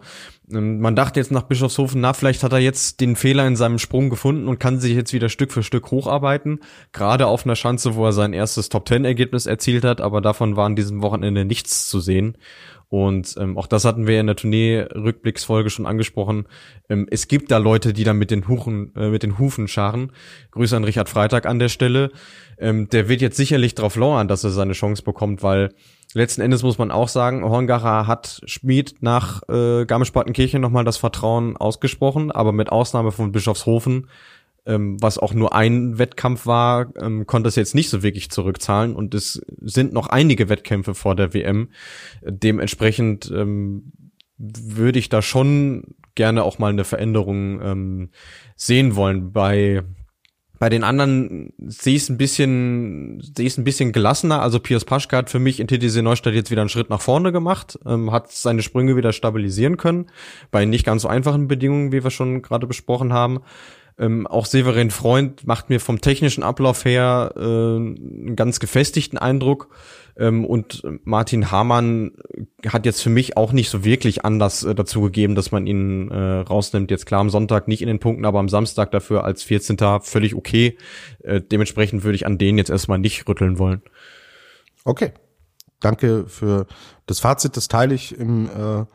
ähm, 0.52 0.80
man 0.80 0.96
dachte 0.96 1.20
jetzt 1.20 1.32
nach 1.32 1.44
Bischofshofen, 1.44 2.02
na, 2.02 2.13
vielleicht 2.13 2.44
hat 2.44 2.54
er 2.54 2.60
jetzt 2.60 3.00
den 3.00 3.15
Fehler 3.15 3.46
in 3.48 3.56
seinem 3.56 3.80
Sprung 3.80 4.10
gefunden 4.10 4.48
und 4.48 4.60
kann 4.60 4.80
sich 4.80 4.94
jetzt 4.96 5.13
wieder 5.13 5.30
Stück 5.30 5.52
für 5.52 5.63
Stück 5.63 5.91
hocharbeiten. 5.91 6.60
Gerade 6.94 7.28
auf 7.28 7.46
einer 7.46 7.56
Schanze, 7.56 7.96
wo 7.96 8.06
er 8.06 8.13
sein 8.13 8.34
erstes 8.34 8.70
Top-Ten-Ergebnis 8.70 9.46
erzielt 9.46 9.84
hat, 9.84 10.02
aber 10.02 10.22
davon 10.22 10.56
war 10.56 10.65
an 10.65 10.76
diesem 10.76 11.02
Wochenende 11.02 11.46
nichts 11.46 11.88
zu 11.88 12.00
sehen. 12.00 12.38
Und 12.89 13.36
ähm, 13.39 13.58
auch 13.58 13.67
das 13.67 13.84
hatten 13.86 14.08
wir 14.08 14.19
in 14.19 14.28
der 14.28 14.36
Tournee-Rückblicksfolge 14.36 15.69
schon 15.69 15.86
angesprochen. 15.86 16.48
Ähm, 16.89 17.08
es 17.10 17.28
gibt 17.28 17.52
da 17.52 17.58
Leute, 17.58 17.93
die 17.93 18.04
da 18.04 18.13
mit 18.13 18.32
den 18.32 18.48
Huchen, 18.48 18.93
äh, 18.95 19.10
mit 19.10 19.24
den 19.24 19.39
Hufen 19.39 19.67
scharen. 19.67 20.12
Grüße 20.52 20.76
an 20.76 20.84
Richard 20.84 21.10
Freitag 21.10 21.45
an 21.45 21.60
der 21.60 21.69
Stelle. 21.69 22.12
Ähm, 22.58 22.88
der 22.89 23.10
wird 23.10 23.21
jetzt 23.21 23.38
sicherlich 23.38 23.76
drauf 23.76 23.95
lauern, 23.95 24.28
dass 24.28 24.43
er 24.43 24.52
seine 24.52 24.74
Chance 24.74 25.04
bekommt, 25.04 25.43
weil 25.43 25.74
letzten 26.13 26.41
Endes 26.41 26.63
muss 26.63 26.78
man 26.78 26.91
auch 26.91 27.10
sagen, 27.10 27.43
Horngacher 27.43 28.08
hat 28.08 28.41
Schmied 28.45 28.95
nach 29.02 29.41
äh, 29.50 29.86
Garmisch-Partenkirchen 29.86 30.62
nochmal 30.62 30.86
das 30.86 30.98
Vertrauen 30.98 31.58
ausgesprochen, 31.58 32.32
aber 32.32 32.52
mit 32.52 32.71
Ausnahme 32.71 33.12
von 33.12 33.32
Bischofshofen 33.32 34.08
ähm, 34.65 34.97
was 35.01 35.17
auch 35.17 35.34
nur 35.34 35.54
ein 35.54 35.97
Wettkampf 35.97 36.45
war, 36.45 36.93
ähm, 37.01 37.25
konnte 37.25 37.49
es 37.49 37.56
jetzt 37.56 37.75
nicht 37.75 37.89
so 37.89 38.04
wirklich 38.04 38.30
zurückzahlen 38.30 38.95
und 38.95 39.13
es 39.13 39.41
sind 39.62 39.93
noch 39.93 40.08
einige 40.08 40.49
Wettkämpfe 40.49 40.95
vor 40.95 41.15
der 41.15 41.34
WM. 41.34 41.69
Dementsprechend 42.21 43.32
ähm, 43.36 43.91
würde 44.38 44.99
ich 44.99 45.10
da 45.10 45.21
schon 45.21 45.95
gerne 46.15 46.43
auch 46.43 46.60
mal 46.60 46.69
eine 46.69 46.84
Veränderung 46.84 47.62
ähm, 47.62 48.10
sehen 48.56 48.95
wollen. 48.95 49.32
Bei 49.32 49.84
bei 50.58 50.69
den 50.69 50.84
anderen 50.84 51.54
sehe 51.60 51.95
ich 51.95 52.04
es 52.04 52.10
ein 52.10 52.17
bisschen, 52.17 53.21
sehe 53.21 53.45
ich 53.45 53.54
es 53.54 53.58
ein 53.58 53.65
bisschen 53.65 53.91
gelassener. 53.91 54.41
Also 54.41 54.60
Piers 54.60 54.86
Paschke 54.86 55.17
hat 55.17 55.30
für 55.30 55.39
mich 55.39 55.60
in 55.60 55.67
TTC 55.67 56.01
Neustadt 56.01 56.34
jetzt 56.34 56.49
wieder 56.49 56.62
einen 56.62 56.69
Schritt 56.69 56.89
nach 56.89 57.01
vorne 57.01 57.32
gemacht, 57.32 57.78
ähm, 57.86 58.12
hat 58.12 58.32
seine 58.32 58.62
Sprünge 58.62 58.95
wieder 58.95 59.12
stabilisieren 59.12 59.78
können, 59.78 60.08
bei 60.51 60.65
nicht 60.65 60.86
ganz 60.86 61.01
so 61.01 61.08
einfachen 61.08 61.47
Bedingungen, 61.47 61.91
wie 61.91 62.04
wir 62.04 62.12
schon 62.12 62.41
gerade 62.41 62.67
besprochen 62.67 63.12
haben. 63.12 63.41
Ähm, 63.97 64.27
auch 64.27 64.45
Severin 64.45 64.91
Freund 64.91 65.47
macht 65.47 65.69
mir 65.69 65.79
vom 65.79 66.01
technischen 66.01 66.43
Ablauf 66.43 66.84
her 66.84 67.34
äh, 67.36 67.39
einen 67.39 68.36
ganz 68.36 68.60
gefestigten 68.60 69.17
Eindruck. 69.17 69.69
Ähm, 70.17 70.45
und 70.45 70.84
Martin 71.03 71.51
Hamann 71.51 72.12
hat 72.67 72.86
jetzt 72.86 73.01
für 73.01 73.10
mich 73.10 73.38
auch 73.38 73.53
nicht 73.53 73.69
so 73.69 73.86
wirklich 73.86 74.25
Anlass 74.25 74.63
äh, 74.63 74.75
dazu 74.75 75.01
gegeben, 75.01 75.36
dass 75.36 75.51
man 75.51 75.65
ihn 75.65 76.10
äh, 76.12 76.39
rausnimmt. 76.39 76.91
Jetzt 76.91 77.05
klar 77.05 77.21
am 77.21 77.29
Sonntag 77.29 77.67
nicht 77.67 77.81
in 77.81 77.88
den 77.88 77.99
Punkten, 77.99 78.25
aber 78.25 78.39
am 78.39 78.49
Samstag 78.49 78.91
dafür 78.91 79.23
als 79.23 79.43
14. 79.43 79.77
völlig 80.01 80.36
okay. 80.36 80.77
Äh, 81.23 81.41
dementsprechend 81.41 82.03
würde 82.03 82.15
ich 82.15 82.25
an 82.25 82.38
den 82.38 82.58
jetzt 82.58 82.69
erstmal 82.69 82.99
nicht 82.99 83.27
rütteln 83.27 83.60
wollen. 83.60 83.81
Okay. 84.84 85.13
danke 85.79 86.25
für 86.27 86.67
das 87.08 87.19
Fazit, 87.19 87.58
das 87.58 87.67
teile 87.67 87.95
ich 87.95 88.17
im 88.17 88.45
äh, 88.47 88.86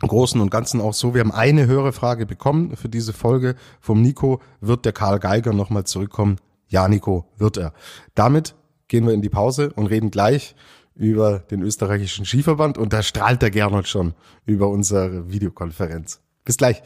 Großen 0.00 0.40
und 0.40 0.50
Ganzen 0.50 0.80
auch 0.80 0.94
so. 0.94 1.14
Wir 1.14 1.20
haben 1.20 1.32
eine 1.32 1.66
höhere 1.66 1.92
Frage 1.92 2.26
bekommen 2.26 2.76
für 2.76 2.88
diese 2.88 3.12
Folge 3.12 3.54
vom 3.80 4.02
Nico. 4.02 4.40
Wird 4.60 4.84
der 4.84 4.92
Karl 4.92 5.18
Geiger 5.18 5.52
nochmal 5.52 5.84
zurückkommen? 5.84 6.36
Ja, 6.68 6.88
Nico, 6.88 7.24
wird 7.38 7.56
er. 7.56 7.72
Damit 8.14 8.54
gehen 8.88 9.06
wir 9.06 9.14
in 9.14 9.22
die 9.22 9.28
Pause 9.28 9.72
und 9.74 9.86
reden 9.86 10.10
gleich 10.10 10.54
über 10.94 11.38
den 11.38 11.62
österreichischen 11.62 12.24
Skiverband 12.24 12.78
und 12.78 12.92
da 12.92 13.02
strahlt 13.02 13.42
der 13.42 13.50
Gernot 13.50 13.86
schon 13.86 14.14
über 14.44 14.68
unsere 14.68 15.30
Videokonferenz. 15.30 16.20
Bis 16.44 16.56
gleich. 16.56 16.82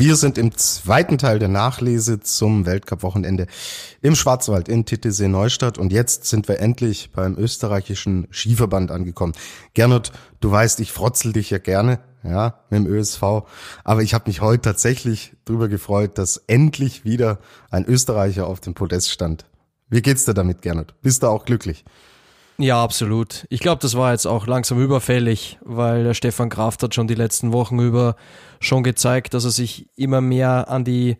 Wir 0.00 0.14
sind 0.14 0.38
im 0.38 0.56
zweiten 0.56 1.18
Teil 1.18 1.40
der 1.40 1.48
Nachlese 1.48 2.20
zum 2.20 2.66
Weltcup-Wochenende 2.66 3.48
im 4.00 4.14
Schwarzwald 4.14 4.68
in 4.68 4.84
Titisee 4.84 5.26
Neustadt 5.26 5.76
und 5.76 5.92
jetzt 5.92 6.26
sind 6.26 6.46
wir 6.46 6.60
endlich 6.60 7.10
beim 7.10 7.36
österreichischen 7.36 8.28
Skiverband 8.30 8.92
angekommen. 8.92 9.32
Gernot, 9.74 10.12
du 10.38 10.52
weißt, 10.52 10.78
ich 10.78 10.92
frotzel 10.92 11.32
dich 11.32 11.50
ja 11.50 11.58
gerne, 11.58 11.98
ja, 12.22 12.60
mit 12.70 12.78
dem 12.78 12.86
ÖSV, 12.86 13.42
aber 13.82 14.02
ich 14.02 14.14
habe 14.14 14.28
mich 14.28 14.40
heute 14.40 14.62
tatsächlich 14.62 15.32
drüber 15.44 15.66
gefreut, 15.66 16.16
dass 16.16 16.44
endlich 16.46 17.04
wieder 17.04 17.40
ein 17.72 17.84
Österreicher 17.84 18.46
auf 18.46 18.60
dem 18.60 18.74
Podest 18.74 19.10
stand. 19.10 19.46
Wie 19.88 20.00
geht's 20.00 20.24
dir 20.24 20.34
damit, 20.34 20.62
Gernot? 20.62 20.94
Bist 21.02 21.24
du 21.24 21.26
auch 21.26 21.44
glücklich? 21.44 21.84
Ja, 22.60 22.82
absolut. 22.82 23.46
Ich 23.50 23.60
glaube, 23.60 23.80
das 23.80 23.96
war 23.96 24.10
jetzt 24.12 24.26
auch 24.26 24.48
langsam 24.48 24.82
überfällig, 24.82 25.58
weil 25.62 26.02
der 26.02 26.14
Stefan 26.14 26.48
Kraft 26.48 26.82
hat 26.82 26.94
schon 26.94 27.06
die 27.06 27.14
letzten 27.14 27.52
Wochen 27.52 27.78
über 27.78 28.16
schon 28.58 28.82
gezeigt, 28.82 29.34
dass 29.34 29.44
er 29.44 29.52
sich 29.52 29.88
immer 29.94 30.20
mehr 30.20 30.68
an 30.68 30.84
die 30.84 31.18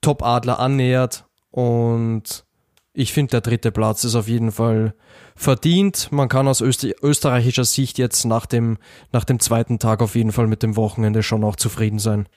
Top-Adler 0.00 0.60
annähert 0.60 1.26
und 1.50 2.44
ich 2.92 3.12
finde, 3.12 3.30
der 3.32 3.40
dritte 3.40 3.72
Platz 3.72 4.04
ist 4.04 4.14
auf 4.14 4.28
jeden 4.28 4.52
Fall 4.52 4.94
verdient. 5.36 6.10
Man 6.10 6.28
kann 6.28 6.48
aus 6.48 6.60
Öster 6.60 6.88
österreichischer 7.02 7.64
Sicht 7.64 7.98
jetzt 7.98 8.24
nach 8.24 8.46
dem, 8.46 8.78
nach 9.12 9.24
dem 9.24 9.38
zweiten 9.38 9.78
Tag 9.78 10.02
auf 10.02 10.16
jeden 10.16 10.32
Fall 10.32 10.48
mit 10.48 10.62
dem 10.62 10.76
Wochenende 10.76 11.22
schon 11.22 11.44
auch 11.44 11.56
zufrieden 11.56 11.98
sein. 11.98 12.28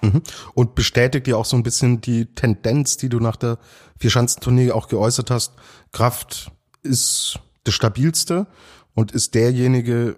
Mhm. 0.00 0.22
Und 0.54 0.76
bestätigt 0.76 1.26
dir 1.26 1.36
auch 1.36 1.44
so 1.44 1.56
ein 1.56 1.64
bisschen 1.64 2.00
die 2.00 2.26
Tendenz, 2.26 2.96
die 2.96 3.08
du 3.08 3.18
nach 3.18 3.36
der 3.36 3.58
Vierschanzentournee 3.98 4.70
auch 4.70 4.86
geäußert 4.86 5.30
hast. 5.30 5.54
Kraft 5.90 6.52
ist 6.82 7.40
das 7.68 7.74
stabilste 7.74 8.46
und 8.94 9.12
ist 9.12 9.34
derjenige, 9.34 10.16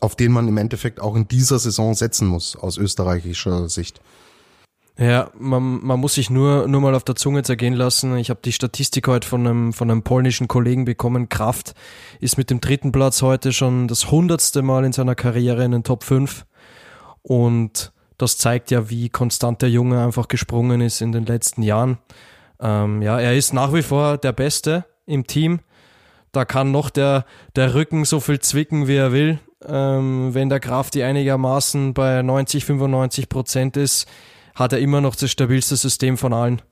auf 0.00 0.16
den 0.16 0.32
man 0.32 0.48
im 0.48 0.58
Endeffekt 0.58 1.00
auch 1.00 1.16
in 1.16 1.28
dieser 1.28 1.58
Saison 1.58 1.94
setzen 1.94 2.28
muss, 2.28 2.56
aus 2.56 2.76
österreichischer 2.76 3.68
Sicht. 3.68 4.00
Ja, 4.98 5.30
man, 5.38 5.82
man 5.82 5.98
muss 5.98 6.14
sich 6.14 6.28
nur, 6.28 6.68
nur 6.68 6.82
mal 6.82 6.94
auf 6.94 7.04
der 7.04 7.14
Zunge 7.14 7.42
zergehen 7.42 7.72
lassen. 7.72 8.16
Ich 8.18 8.28
habe 8.28 8.40
die 8.44 8.52
Statistik 8.52 9.08
heute 9.08 9.26
von 9.26 9.46
einem, 9.46 9.72
von 9.72 9.90
einem 9.90 10.02
polnischen 10.02 10.48
Kollegen 10.48 10.84
bekommen. 10.84 11.30
Kraft 11.30 11.74
ist 12.20 12.36
mit 12.36 12.50
dem 12.50 12.60
dritten 12.60 12.92
Platz 12.92 13.22
heute 13.22 13.52
schon 13.52 13.88
das 13.88 14.10
hundertste 14.10 14.60
Mal 14.60 14.84
in 14.84 14.92
seiner 14.92 15.14
Karriere 15.14 15.64
in 15.64 15.72
den 15.72 15.82
Top 15.82 16.04
5. 16.04 16.44
Und 17.22 17.92
das 18.18 18.36
zeigt 18.36 18.70
ja, 18.70 18.90
wie 18.90 19.08
konstant 19.08 19.62
der 19.62 19.70
Junge 19.70 20.04
einfach 20.04 20.28
gesprungen 20.28 20.82
ist 20.82 21.00
in 21.00 21.12
den 21.12 21.24
letzten 21.24 21.62
Jahren. 21.62 21.98
Ähm, 22.60 23.00
ja, 23.00 23.18
er 23.18 23.34
ist 23.34 23.54
nach 23.54 23.72
wie 23.72 23.82
vor 23.82 24.18
der 24.18 24.32
Beste 24.32 24.84
im 25.06 25.26
Team. 25.26 25.60
Da 26.32 26.44
kann 26.46 26.70
noch 26.70 26.90
der, 26.90 27.26
der 27.56 27.74
Rücken 27.74 28.04
so 28.04 28.18
viel 28.18 28.40
zwicken, 28.40 28.88
wie 28.88 28.96
er 28.96 29.12
will. 29.12 29.38
Ähm, 29.66 30.34
wenn 30.34 30.48
der 30.48 30.60
Kraft 30.60 30.94
die 30.94 31.02
einigermaßen 31.02 31.94
bei 31.94 32.22
90, 32.22 32.64
95 32.64 33.28
Prozent 33.28 33.76
ist, 33.76 34.08
hat 34.54 34.72
er 34.72 34.80
immer 34.80 35.00
noch 35.00 35.14
das 35.14 35.30
stabilste 35.30 35.76
System 35.76 36.16
von 36.16 36.32
allen. 36.32 36.62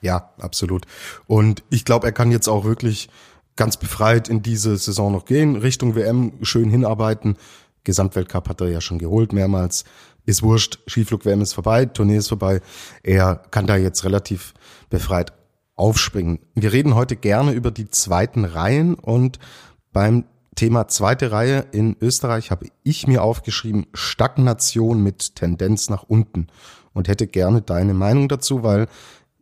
Ja, 0.00 0.30
absolut. 0.38 0.84
Und 1.26 1.62
ich 1.70 1.84
glaube, 1.84 2.06
er 2.06 2.12
kann 2.12 2.30
jetzt 2.30 2.48
auch 2.48 2.64
wirklich 2.64 3.08
ganz 3.56 3.76
befreit 3.76 4.28
in 4.28 4.42
diese 4.42 4.76
Saison 4.76 5.12
noch 5.12 5.24
gehen, 5.24 5.56
Richtung 5.56 5.94
WM 5.94 6.32
schön 6.42 6.70
hinarbeiten. 6.70 7.36
Gesamtweltcup 7.84 8.48
hat 8.48 8.60
er 8.60 8.68
ja 8.68 8.80
schon 8.80 8.98
geholt 8.98 9.32
mehrmals. 9.32 9.84
Ist 10.26 10.42
wurscht, 10.42 10.78
Skiflug-WM 10.88 11.42
ist 11.42 11.52
vorbei, 11.52 11.84
Tournee 11.84 12.16
ist 12.16 12.28
vorbei. 12.28 12.60
Er 13.02 13.36
kann 13.50 13.66
da 13.66 13.76
jetzt 13.76 14.04
relativ 14.04 14.54
befreit 14.88 15.32
aufspringen. 15.76 16.38
Wir 16.54 16.72
reden 16.72 16.94
heute 16.94 17.16
gerne 17.16 17.52
über 17.52 17.70
die 17.70 17.88
zweiten 17.88 18.44
Reihen 18.44 18.94
und 18.94 19.38
beim 19.92 20.24
Thema 20.54 20.86
zweite 20.88 21.32
Reihe 21.32 21.66
in 21.72 21.96
Österreich 22.00 22.50
habe 22.50 22.66
ich 22.84 23.06
mir 23.06 23.22
aufgeschrieben 23.22 23.86
Stagnation 23.92 25.02
mit 25.02 25.34
Tendenz 25.34 25.90
nach 25.90 26.04
unten 26.04 26.46
und 26.92 27.08
hätte 27.08 27.26
gerne 27.26 27.60
deine 27.60 27.94
Meinung 27.94 28.28
dazu, 28.28 28.62
weil 28.62 28.86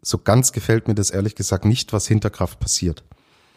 so 0.00 0.18
ganz 0.18 0.52
gefällt 0.52 0.88
mir 0.88 0.94
das 0.94 1.10
ehrlich 1.10 1.34
gesagt 1.34 1.64
nicht, 1.64 1.92
was 1.92 2.08
hinter 2.08 2.30
Kraft 2.30 2.60
passiert. 2.60 3.04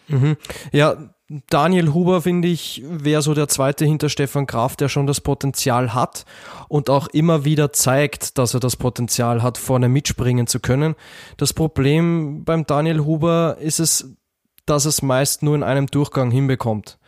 Mhm. 0.07 0.37
Ja, 0.71 1.14
Daniel 1.49 1.91
Huber, 1.91 2.21
finde 2.21 2.47
ich, 2.47 2.83
wäre 2.85 3.23
so 3.23 3.33
der 3.33 3.47
zweite 3.47 3.83
hinter 3.83 4.09
Stefan 4.09 4.45
Graf, 4.45 4.75
der 4.75 4.89
schon 4.89 5.07
das 5.07 5.21
Potenzial 5.21 5.95
hat 5.95 6.23
und 6.67 6.87
auch 6.91 7.07
immer 7.07 7.43
wieder 7.45 7.73
zeigt, 7.73 8.37
dass 8.37 8.53
er 8.53 8.59
das 8.59 8.75
Potenzial 8.75 9.41
hat, 9.41 9.57
vorne 9.57 9.89
mitspringen 9.89 10.45
zu 10.45 10.59
können. 10.59 10.93
Das 11.37 11.53
Problem 11.53 12.43
beim 12.43 12.67
Daniel 12.67 13.05
Huber 13.05 13.57
ist 13.59 13.79
es, 13.79 14.13
dass 14.67 14.85
es 14.85 15.01
meist 15.01 15.41
nur 15.41 15.55
in 15.55 15.63
einem 15.63 15.87
Durchgang 15.87 16.29
hinbekommt. 16.29 16.99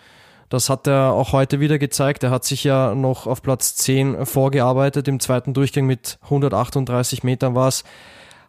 Das 0.49 0.69
hat 0.69 0.87
er 0.87 1.11
auch 1.11 1.31
heute 1.31 1.59
wieder 1.59 1.77
gezeigt. 1.77 2.23
Er 2.23 2.31
hat 2.31 2.43
sich 2.43 2.63
ja 2.63 2.95
noch 2.95 3.27
auf 3.27 3.43
Platz 3.43 3.75
10 3.75 4.25
vorgearbeitet. 4.25 5.07
Im 5.07 5.19
zweiten 5.19 5.53
Durchgang 5.53 5.85
mit 5.85 6.17
138 6.23 7.23
Metern 7.23 7.53
war 7.53 7.67
es. 7.67 7.83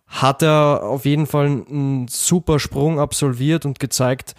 Hat 0.06 0.42
er 0.42 0.84
auf 0.84 1.04
jeden 1.04 1.26
Fall 1.26 1.46
einen 1.46 2.08
super 2.08 2.58
Sprung 2.58 2.98
absolviert 2.98 3.66
und 3.66 3.78
gezeigt, 3.78 4.34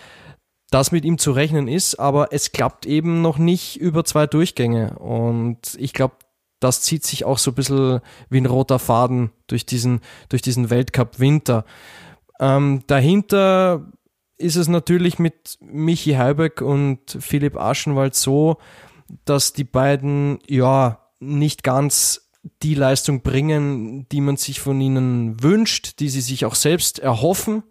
dass 0.72 0.92
mit 0.92 1.06
ihm 1.06 1.18
zu 1.18 1.32
rechnen 1.32 1.68
ist, 1.68 1.96
aber 1.96 2.32
es 2.32 2.52
klappt 2.52 2.86
eben 2.86 3.22
noch 3.22 3.38
nicht 3.38 3.80
über 3.80 4.06
zwei 4.06 4.28
Durchgänge. 4.28 4.98
Und 5.00 5.76
ich 5.80 5.94
glaube, 5.94 6.16
das 6.60 6.82
zieht 6.82 7.06
sich 7.06 7.26
auch 7.26 7.38
so 7.38 7.52
ein 7.52 7.56
bisschen 7.56 8.02
wie 8.30 8.40
ein 8.40 8.46
roter 8.46 8.80
Faden 8.80 9.32
durch 9.48 9.66
diesen, 9.66 10.02
durch 10.28 10.42
diesen 10.42 10.70
Weltcup-Winter. 10.70 11.66
Ähm, 12.40 12.84
dahinter 12.88 13.92
ist 14.38 14.56
es 14.56 14.68
natürlich 14.68 15.20
mit 15.20 15.58
Michi 15.60 16.14
Heibeck 16.14 16.62
und 16.62 17.18
Philipp 17.20 17.58
Aschenwald 17.58 18.16
so, 18.16 18.58
dass 19.26 19.54
die 19.54 19.64
beiden 19.64 20.40
ja 20.48 21.00
nicht 21.20 21.64
ganz 21.64 22.30
die 22.64 22.76
Leistung 22.76 23.22
bringen, 23.22 24.08
die 24.10 24.22
man 24.22 24.38
sich 24.38 24.60
von 24.60 24.80
ihnen 24.80 25.42
wünscht, 25.44 26.00
die 26.00 26.10
sie 26.10 26.22
sich 26.22 26.46
auch 26.46 26.56
selbst 26.56 27.00
erhoffen. 27.00 27.64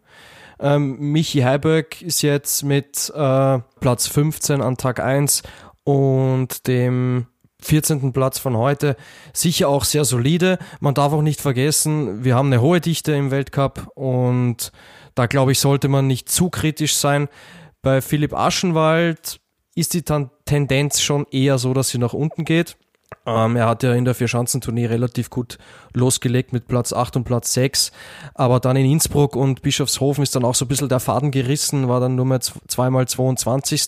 Ähm, 0.61 0.99
Michi 0.99 1.40
Heiberg 1.40 2.03
ist 2.03 2.23
jetzt 2.23 2.64
mit 2.64 3.12
äh, 3.14 3.59
Platz 3.81 4.07
15 4.09 4.61
an 4.61 4.77
Tag 4.77 5.01
1 5.01 5.42
und 5.85 6.66
dem 6.66 7.27
14. 7.61 8.12
Platz 8.12 8.38
von 8.38 8.57
heute 8.57 8.97
sicher 9.33 9.68
auch 9.68 9.85
sehr 9.85 10.05
solide. 10.05 10.59
Man 10.81 10.94
darf 10.94 11.12
auch 11.12 11.23
nicht 11.23 11.40
vergessen, 11.40 12.25
wir 12.25 12.37
haben 12.37 12.49
eine 12.49 12.61
hohe 12.61 12.81
Dichte 12.81 13.12
im 13.12 13.31
Weltcup 13.31 13.88
und 13.94 14.73
da 15.14 15.27
glaube 15.27 15.53
ich, 15.53 15.59
sollte 15.59 15.88
man 15.88 16.07
nicht 16.07 16.29
zu 16.29 16.51
kritisch 16.51 16.97
sein. 16.97 17.29
Bei 17.83 18.01
Philipp 18.01 18.35
Aschenwald 18.35 19.40
ist 19.75 19.94
die 19.94 20.03
Tendenz 20.03 21.01
schon 21.01 21.27
eher 21.31 21.59
so, 21.59 21.75
dass 21.75 21.88
sie 21.88 21.99
nach 21.99 22.12
unten 22.12 22.44
geht. 22.44 22.77
Ähm, 23.27 23.57
er 23.57 23.66
hat 23.66 23.83
ja 23.83 23.92
in 23.92 24.05
der 24.05 24.14
Vierschanzentournee 24.14 24.87
relativ 24.87 25.31
gut 25.31 25.59
losgelegt 25.92 26.53
mit 26.53 26.66
Platz 26.66 26.92
8 26.92 27.16
und 27.16 27.25
Platz 27.25 27.53
6, 27.55 27.92
aber 28.35 28.61
dann 28.61 28.77
in 28.77 28.90
Innsbruck 28.90 29.37
und 29.37 29.62
Bischofshofen 29.62 30.23
ist 30.23 30.35
dann 30.35 30.44
auch 30.44 30.55
so 30.55 30.64
ein 30.64 30.68
bisschen 30.68 30.88
der 30.88 31.01
Faden 31.01 31.31
gerissen, 31.31 31.88
war 31.88 32.01
dann 32.01 32.14
nur 32.14 32.25
mehr 32.25 32.40
zweimal 32.40 33.07
22. 33.07 33.87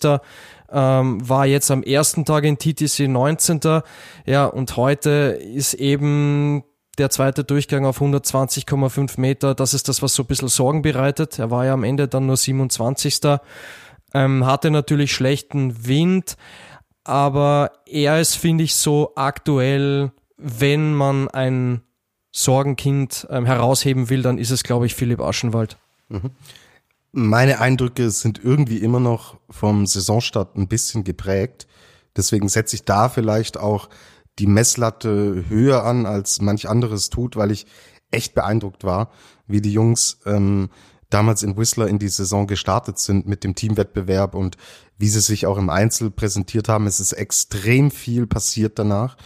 Ähm, 0.72 1.28
war 1.28 1.46
jetzt 1.46 1.70
am 1.70 1.82
ersten 1.82 2.24
Tag 2.24 2.44
in 2.44 2.58
TTC 2.58 3.08
19. 3.08 3.82
Ja, 4.26 4.46
und 4.46 4.76
heute 4.76 5.10
ist 5.10 5.74
eben 5.74 6.62
der 6.98 7.10
zweite 7.10 7.44
Durchgang 7.44 7.86
auf 7.86 8.00
120,5 8.00 9.18
Meter. 9.18 9.54
Das 9.54 9.74
ist 9.74 9.88
das, 9.88 10.02
was 10.02 10.14
so 10.14 10.22
ein 10.22 10.26
bisschen 10.26 10.48
Sorgen 10.48 10.82
bereitet. 10.82 11.38
Er 11.38 11.50
war 11.50 11.64
ja 11.64 11.72
am 11.72 11.82
Ende 11.82 12.08
dann 12.08 12.26
nur 12.26 12.36
27. 12.36 13.20
Ähm, 14.12 14.44
hatte 14.44 14.70
natürlich 14.70 15.12
schlechten 15.12 15.86
Wind 15.86 16.36
aber 17.04 17.72
er 17.86 18.20
ist, 18.20 18.36
finde 18.36 18.64
ich, 18.64 18.74
so 18.74 19.12
aktuell, 19.16 20.12
wenn 20.36 20.94
man 20.94 21.28
ein 21.28 21.82
Sorgenkind 22.32 23.26
ähm, 23.30 23.46
herausheben 23.46 24.10
will, 24.10 24.22
dann 24.22 24.38
ist 24.38 24.50
es, 24.50 24.62
glaube 24.62 24.86
ich, 24.86 24.94
Philipp 24.94 25.20
Aschenwald. 25.20 25.76
Mhm. 26.08 26.30
Meine 27.12 27.60
Eindrücke 27.60 28.10
sind 28.10 28.42
irgendwie 28.42 28.78
immer 28.78 29.00
noch 29.00 29.36
vom 29.50 29.86
Saisonstart 29.86 30.56
ein 30.56 30.68
bisschen 30.68 31.02
geprägt. 31.02 31.66
Deswegen 32.16 32.48
setze 32.48 32.76
ich 32.76 32.84
da 32.84 33.08
vielleicht 33.08 33.58
auch 33.58 33.88
die 34.38 34.46
Messlatte 34.46 35.44
höher 35.48 35.84
an, 35.84 36.06
als 36.06 36.40
manch 36.40 36.68
anderes 36.68 37.10
tut, 37.10 37.36
weil 37.36 37.50
ich 37.50 37.66
echt 38.12 38.34
beeindruckt 38.34 38.84
war, 38.84 39.10
wie 39.46 39.60
die 39.60 39.72
Jungs 39.72 40.20
ähm, 40.24 40.70
damals 41.10 41.42
in 41.42 41.56
Whistler 41.56 41.88
in 41.88 41.98
die 41.98 42.08
Saison 42.08 42.46
gestartet 42.46 42.98
sind 42.98 43.26
mit 43.26 43.44
dem 43.44 43.54
Teamwettbewerb 43.54 44.34
und 44.34 44.56
wie 44.98 45.08
sie 45.08 45.20
sich 45.20 45.46
auch 45.46 45.58
im 45.58 45.70
Einzel 45.70 46.10
präsentiert 46.10 46.68
haben. 46.68 46.86
Es 46.86 47.00
ist 47.00 47.12
extrem 47.12 47.90
viel 47.90 48.26
passiert 48.26 48.78
danach 48.78 49.16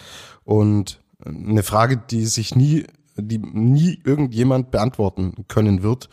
und 0.44 1.00
eine 1.24 1.62
Frage, 1.62 1.96
die 1.96 2.26
sich 2.26 2.54
nie, 2.54 2.86
die 3.16 3.38
nie 3.38 4.00
irgendjemand 4.04 4.70
beantworten 4.70 5.44
können 5.48 5.82
wird, 5.82 6.08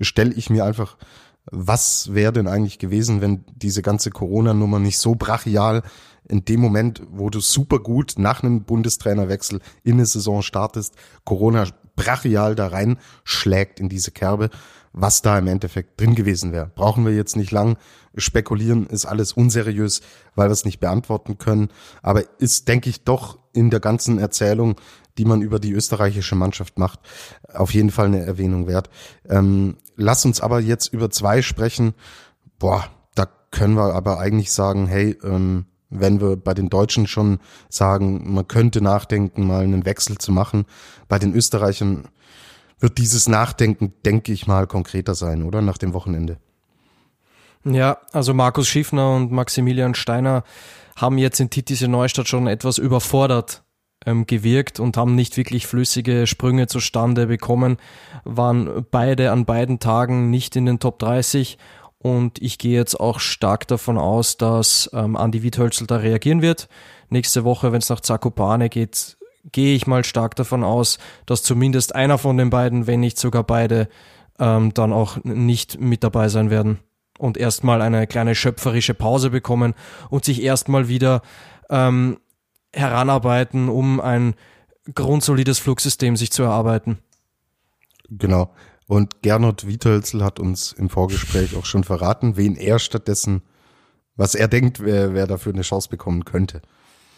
stelle 0.00 0.34
ich 0.34 0.50
mir 0.50 0.64
einfach, 0.64 0.96
was 1.50 2.14
wäre 2.14 2.32
denn 2.32 2.48
eigentlich 2.48 2.78
gewesen, 2.78 3.20
wenn 3.20 3.44
diese 3.54 3.82
ganze 3.82 4.10
Corona-Nummer 4.10 4.78
nicht 4.78 4.98
so 4.98 5.14
brachial 5.14 5.82
in 6.26 6.44
dem 6.44 6.60
Moment, 6.60 7.02
wo 7.10 7.28
du 7.28 7.40
super 7.40 7.78
gut 7.78 8.14
nach 8.16 8.42
einem 8.42 8.64
Bundestrainerwechsel 8.64 9.60
in 9.82 9.94
eine 9.94 10.06
Saison 10.06 10.42
startest, 10.42 10.94
Corona 11.24 11.66
brachial 11.96 12.54
da 12.54 12.68
rein 12.68 12.98
schlägt 13.24 13.78
in 13.78 13.88
diese 13.88 14.10
Kerbe, 14.10 14.50
was 14.94 15.22
da 15.22 15.36
im 15.38 15.48
Endeffekt 15.48 16.00
drin 16.00 16.14
gewesen 16.14 16.52
wäre. 16.52 16.70
Brauchen 16.74 17.04
wir 17.04 17.14
jetzt 17.14 17.36
nicht 17.36 17.50
lang 17.50 17.76
spekulieren, 18.16 18.86
ist 18.86 19.04
alles 19.04 19.32
unseriös, 19.32 20.00
weil 20.36 20.48
wir 20.48 20.52
es 20.52 20.64
nicht 20.64 20.78
beantworten 20.78 21.36
können. 21.36 21.68
Aber 22.00 22.22
ist, 22.38 22.68
denke 22.68 22.88
ich, 22.88 23.02
doch 23.02 23.38
in 23.52 23.70
der 23.70 23.80
ganzen 23.80 24.18
Erzählung, 24.18 24.76
die 25.18 25.24
man 25.24 25.42
über 25.42 25.58
die 25.58 25.72
österreichische 25.72 26.36
Mannschaft 26.36 26.78
macht, 26.78 27.00
auf 27.52 27.74
jeden 27.74 27.90
Fall 27.90 28.06
eine 28.06 28.24
Erwähnung 28.24 28.68
wert. 28.68 28.88
Ähm, 29.28 29.76
lass 29.96 30.24
uns 30.24 30.40
aber 30.40 30.60
jetzt 30.60 30.92
über 30.92 31.10
zwei 31.10 31.42
sprechen. 31.42 31.94
Boah, 32.58 32.84
da 33.16 33.26
können 33.50 33.74
wir 33.74 33.94
aber 33.94 34.20
eigentlich 34.20 34.52
sagen, 34.52 34.86
hey, 34.86 35.18
ähm, 35.24 35.66
wenn 35.90 36.20
wir 36.20 36.36
bei 36.36 36.54
den 36.54 36.68
Deutschen 36.68 37.06
schon 37.06 37.38
sagen, 37.68 38.32
man 38.32 38.48
könnte 38.48 38.80
nachdenken, 38.80 39.46
mal 39.46 39.64
einen 39.64 39.84
Wechsel 39.84 40.18
zu 40.18 40.32
machen, 40.32 40.66
bei 41.08 41.18
den 41.18 41.34
Österreichern 41.34 42.08
wird 42.84 42.98
dieses 42.98 43.28
Nachdenken, 43.28 43.94
denke 44.04 44.32
ich 44.32 44.46
mal, 44.46 44.68
konkreter 44.68 45.16
sein, 45.16 45.42
oder? 45.42 45.62
Nach 45.62 45.78
dem 45.78 45.94
Wochenende. 45.94 46.36
Ja, 47.64 47.98
also 48.12 48.34
Markus 48.34 48.68
Schiffner 48.68 49.16
und 49.16 49.32
Maximilian 49.32 49.94
Steiner 49.94 50.44
haben 50.94 51.16
jetzt 51.16 51.40
in 51.40 51.48
Titische 51.50 51.88
Neustadt 51.88 52.28
schon 52.28 52.46
etwas 52.46 52.76
überfordert 52.76 53.64
ähm, 54.04 54.26
gewirkt 54.26 54.80
und 54.80 54.98
haben 54.98 55.14
nicht 55.14 55.38
wirklich 55.38 55.66
flüssige 55.66 56.26
Sprünge 56.26 56.66
zustande 56.66 57.26
bekommen, 57.26 57.78
waren 58.24 58.84
beide 58.90 59.32
an 59.32 59.46
beiden 59.46 59.80
Tagen 59.80 60.28
nicht 60.28 60.54
in 60.54 60.66
den 60.66 60.78
Top 60.78 60.98
30 60.98 61.56
und 61.98 62.40
ich 62.42 62.58
gehe 62.58 62.78
jetzt 62.78 63.00
auch 63.00 63.18
stark 63.18 63.66
davon 63.66 63.96
aus, 63.96 64.36
dass 64.36 64.90
ähm, 64.92 65.16
Andi 65.16 65.42
Wiethölzel 65.42 65.86
da 65.86 65.96
reagieren 65.96 66.42
wird. 66.42 66.68
Nächste 67.08 67.44
Woche, 67.44 67.72
wenn 67.72 67.78
es 67.78 67.88
nach 67.88 68.00
Zakopane 68.00 68.68
geht, 68.68 69.16
gehe 69.52 69.74
ich 69.74 69.86
mal 69.86 70.04
stark 70.04 70.36
davon 70.36 70.64
aus, 70.64 70.98
dass 71.26 71.42
zumindest 71.42 71.94
einer 71.94 72.18
von 72.18 72.36
den 72.36 72.50
beiden, 72.50 72.86
wenn 72.86 73.00
nicht 73.00 73.18
sogar 73.18 73.44
beide, 73.44 73.88
ähm, 74.38 74.74
dann 74.74 74.92
auch 74.92 75.22
nicht 75.22 75.80
mit 75.80 76.02
dabei 76.02 76.28
sein 76.28 76.50
werden 76.50 76.80
und 77.18 77.36
erstmal 77.36 77.82
eine 77.82 78.06
kleine 78.06 78.34
schöpferische 78.34 78.94
Pause 78.94 79.30
bekommen 79.30 79.74
und 80.10 80.24
sich 80.24 80.42
erstmal 80.42 80.88
wieder 80.88 81.22
ähm, 81.70 82.18
heranarbeiten, 82.72 83.68
um 83.68 84.00
ein 84.00 84.34
grundsolides 84.92 85.58
Flugsystem 85.58 86.16
sich 86.16 86.32
zu 86.32 86.42
erarbeiten. 86.42 86.98
Genau. 88.10 88.52
Und 88.86 89.22
Gernot 89.22 89.66
Wietölzel 89.66 90.22
hat 90.22 90.38
uns 90.38 90.72
im 90.72 90.90
Vorgespräch 90.90 91.56
auch 91.56 91.64
schon 91.64 91.84
verraten, 91.84 92.36
wen 92.36 92.56
er 92.56 92.78
stattdessen, 92.78 93.42
was 94.16 94.34
er 94.34 94.48
denkt, 94.48 94.80
wer, 94.80 95.14
wer 95.14 95.26
dafür 95.26 95.52
eine 95.52 95.62
Chance 95.62 95.88
bekommen 95.88 96.24
könnte. 96.24 96.60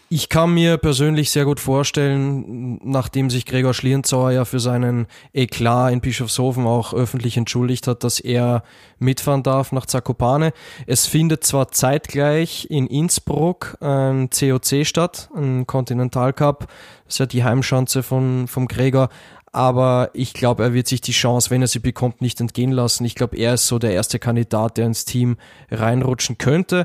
Ich 0.09 0.29
kann 0.29 0.55
mir 0.55 0.77
persönlich 0.77 1.33
sehr 1.33 1.45
gut 1.45 1.59
vorstellen, 1.59 2.79
nachdem 2.85 3.29
sich 3.29 3.45
Gregor 3.45 3.75
Schlierenzauer 3.75 4.31
ja 4.31 4.45
für 4.45 4.61
seinen 4.61 5.09
Eklat 5.33 5.93
in 5.93 6.01
Bischofshofen 6.01 6.65
auch 6.65 6.95
öffentlich 6.95 7.37
entschuldigt 7.37 7.89
hat, 7.89 8.05
dass 8.05 8.21
er 8.21 8.63
mitfahren 9.01 9.43
darf 9.43 9.73
nach 9.73 9.85
Zakopane. 9.85 10.53
Es 10.87 11.07
findet 11.07 11.43
zwar 11.43 11.73
zeitgleich 11.73 12.69
in 12.71 12.87
Innsbruck 12.87 13.79
ein 13.81 14.31
COC 14.31 14.87
statt, 14.87 15.29
ein 15.35 15.67
Continental 15.67 16.33
Cup, 16.33 16.69
das 17.07 17.15
ist 17.15 17.19
ja 17.19 17.27
die 17.27 17.43
Heimschanze 17.43 18.05
von, 18.05 18.47
vom 18.47 18.69
Gregor, 18.69 19.09
aber 19.57 20.11
ich 20.13 20.35
glaube, 20.35 20.63
er 20.65 20.75
wird 20.75 20.87
sich 20.87 21.01
die 21.01 21.13
Chance, 21.13 21.49
wenn 21.49 21.63
er 21.63 21.69
sie 21.69 21.79
bekommt, 21.79 22.21
nicht 22.21 22.43
entgehen 22.43 22.73
lassen. 22.73 23.07
Ich 23.07 23.15
glaube, 23.15 23.39
er 23.39 23.55
ist 23.55 23.67
so 23.67 23.79
der 23.79 23.93
erste 23.93 24.19
Kandidat, 24.19 24.77
der 24.77 24.85
ins 24.85 25.07
Team 25.07 25.39
reinrutschen 25.71 26.37
könnte. 26.37 26.85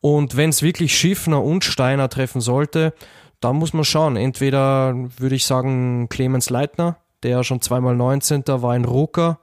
Und 0.00 0.36
wenn 0.36 0.50
es 0.50 0.60
wirklich 0.60 0.98
Schiffner 0.98 1.40
und 1.44 1.62
Steiner 1.62 2.08
treffen 2.08 2.40
sollte, 2.40 2.92
dann 3.38 3.54
muss 3.54 3.72
man 3.72 3.84
schauen. 3.84 4.16
Entweder 4.16 4.96
würde 5.16 5.36
ich 5.36 5.44
sagen 5.44 6.08
Clemens 6.08 6.50
Leitner, 6.50 6.96
der 7.22 7.44
schon 7.44 7.60
zweimal 7.60 7.94
19. 7.94 8.42
war 8.46 8.74
in 8.74 8.84
Ruka, 8.84 9.38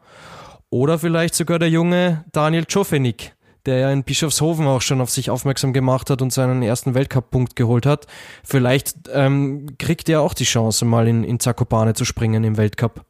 oder 0.69 0.99
vielleicht 0.99 1.35
sogar 1.35 1.59
der 1.59 1.69
junge 1.69 2.25
Daniel 2.33 2.65
Czofenik, 2.65 3.34
der 3.65 3.77
ja 3.77 3.91
in 3.91 4.03
Bischofshofen 4.03 4.65
auch 4.67 4.81
schon 4.81 5.01
auf 5.01 5.09
sich 5.09 5.29
aufmerksam 5.29 5.73
gemacht 5.73 6.09
hat 6.09 6.21
und 6.21 6.31
seinen 6.31 6.61
ersten 6.61 6.93
Weltcup-Punkt 6.93 7.55
geholt 7.55 7.85
hat. 7.85 8.07
Vielleicht 8.43 9.09
ähm, 9.11 9.77
kriegt 9.77 10.09
er 10.09 10.21
auch 10.21 10.33
die 10.33 10.43
Chance, 10.43 10.85
mal 10.85 11.07
in, 11.07 11.23
in 11.23 11.39
Zakopane 11.39 11.93
zu 11.93 12.05
springen 12.05 12.43
im 12.43 12.57
Weltcup. 12.57 13.05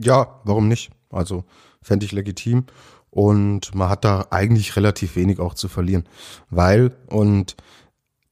Ja, 0.00 0.40
warum 0.44 0.68
nicht? 0.68 0.90
Also 1.10 1.44
fände 1.82 2.06
ich 2.06 2.12
legitim. 2.12 2.64
Und 3.10 3.74
man 3.74 3.88
hat 3.88 4.04
da 4.04 4.26
eigentlich 4.30 4.76
relativ 4.76 5.16
wenig 5.16 5.40
auch 5.40 5.54
zu 5.54 5.68
verlieren. 5.68 6.04
Weil, 6.50 6.92
und 7.06 7.56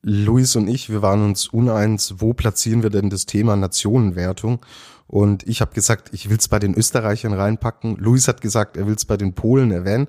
Luis 0.03 0.55
und 0.55 0.69
ich, 0.69 0.91
wir 0.91 1.03
waren 1.03 1.25
uns 1.25 1.49
uneins, 1.49 2.17
wo 2.19 2.35
platzieren 2.35 2.83
wir 2.83 2.91
denn 2.91 3.11
das 3.11 3.27
Thema 3.27 3.57
Nationenwertung? 3.57 4.65
Und 5.07 5.49
ich 5.49 5.61
habe 5.61 5.75
gesagt, 5.75 6.11
ich 6.13 6.29
will 6.29 6.37
es 6.37 6.49
bei 6.49 6.59
den 6.59 6.75
Österreichern 6.75 7.33
reinpacken. 7.33 7.97
Luis 7.97 8.29
hat 8.29 8.41
gesagt, 8.41 8.77
er 8.77 8.87
will 8.87 8.95
es 8.95 9.05
bei 9.05 9.17
den 9.17 9.35
Polen 9.35 9.71
erwähnen. 9.71 10.09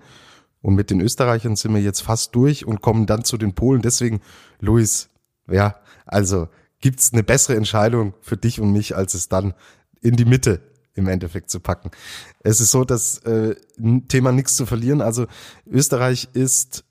Und 0.67 0.75
mit 0.75 0.89
den 0.89 0.99
Österreichern 0.99 1.55
sind 1.55 1.73
wir 1.73 1.81
jetzt 1.81 2.01
fast 2.01 2.35
durch 2.35 2.65
und 2.65 2.81
kommen 2.81 3.05
dann 3.05 3.23
zu 3.23 3.37
den 3.37 3.53
Polen. 3.53 3.81
Deswegen, 3.81 4.19
Luis, 4.59 5.07
ja, 5.49 5.77
also 6.05 6.49
gibt's 6.81 7.13
eine 7.13 7.23
bessere 7.23 7.55
Entscheidung 7.55 8.15
für 8.19 8.35
dich 8.35 8.59
und 8.59 8.73
mich, 8.73 8.93
als 8.93 9.13
es 9.13 9.29
dann 9.29 9.53
in 10.01 10.17
die 10.17 10.25
Mitte 10.25 10.59
im 10.93 11.07
Endeffekt 11.07 11.49
zu 11.51 11.61
packen. 11.61 11.91
Es 12.43 12.59
ist 12.59 12.71
so, 12.71 12.83
dass 12.83 13.19
äh, 13.19 13.55
Thema 14.09 14.33
nichts 14.33 14.57
zu 14.57 14.65
verlieren. 14.65 14.99
Also 14.99 15.27
Österreich 15.65 16.27
ist 16.33 16.83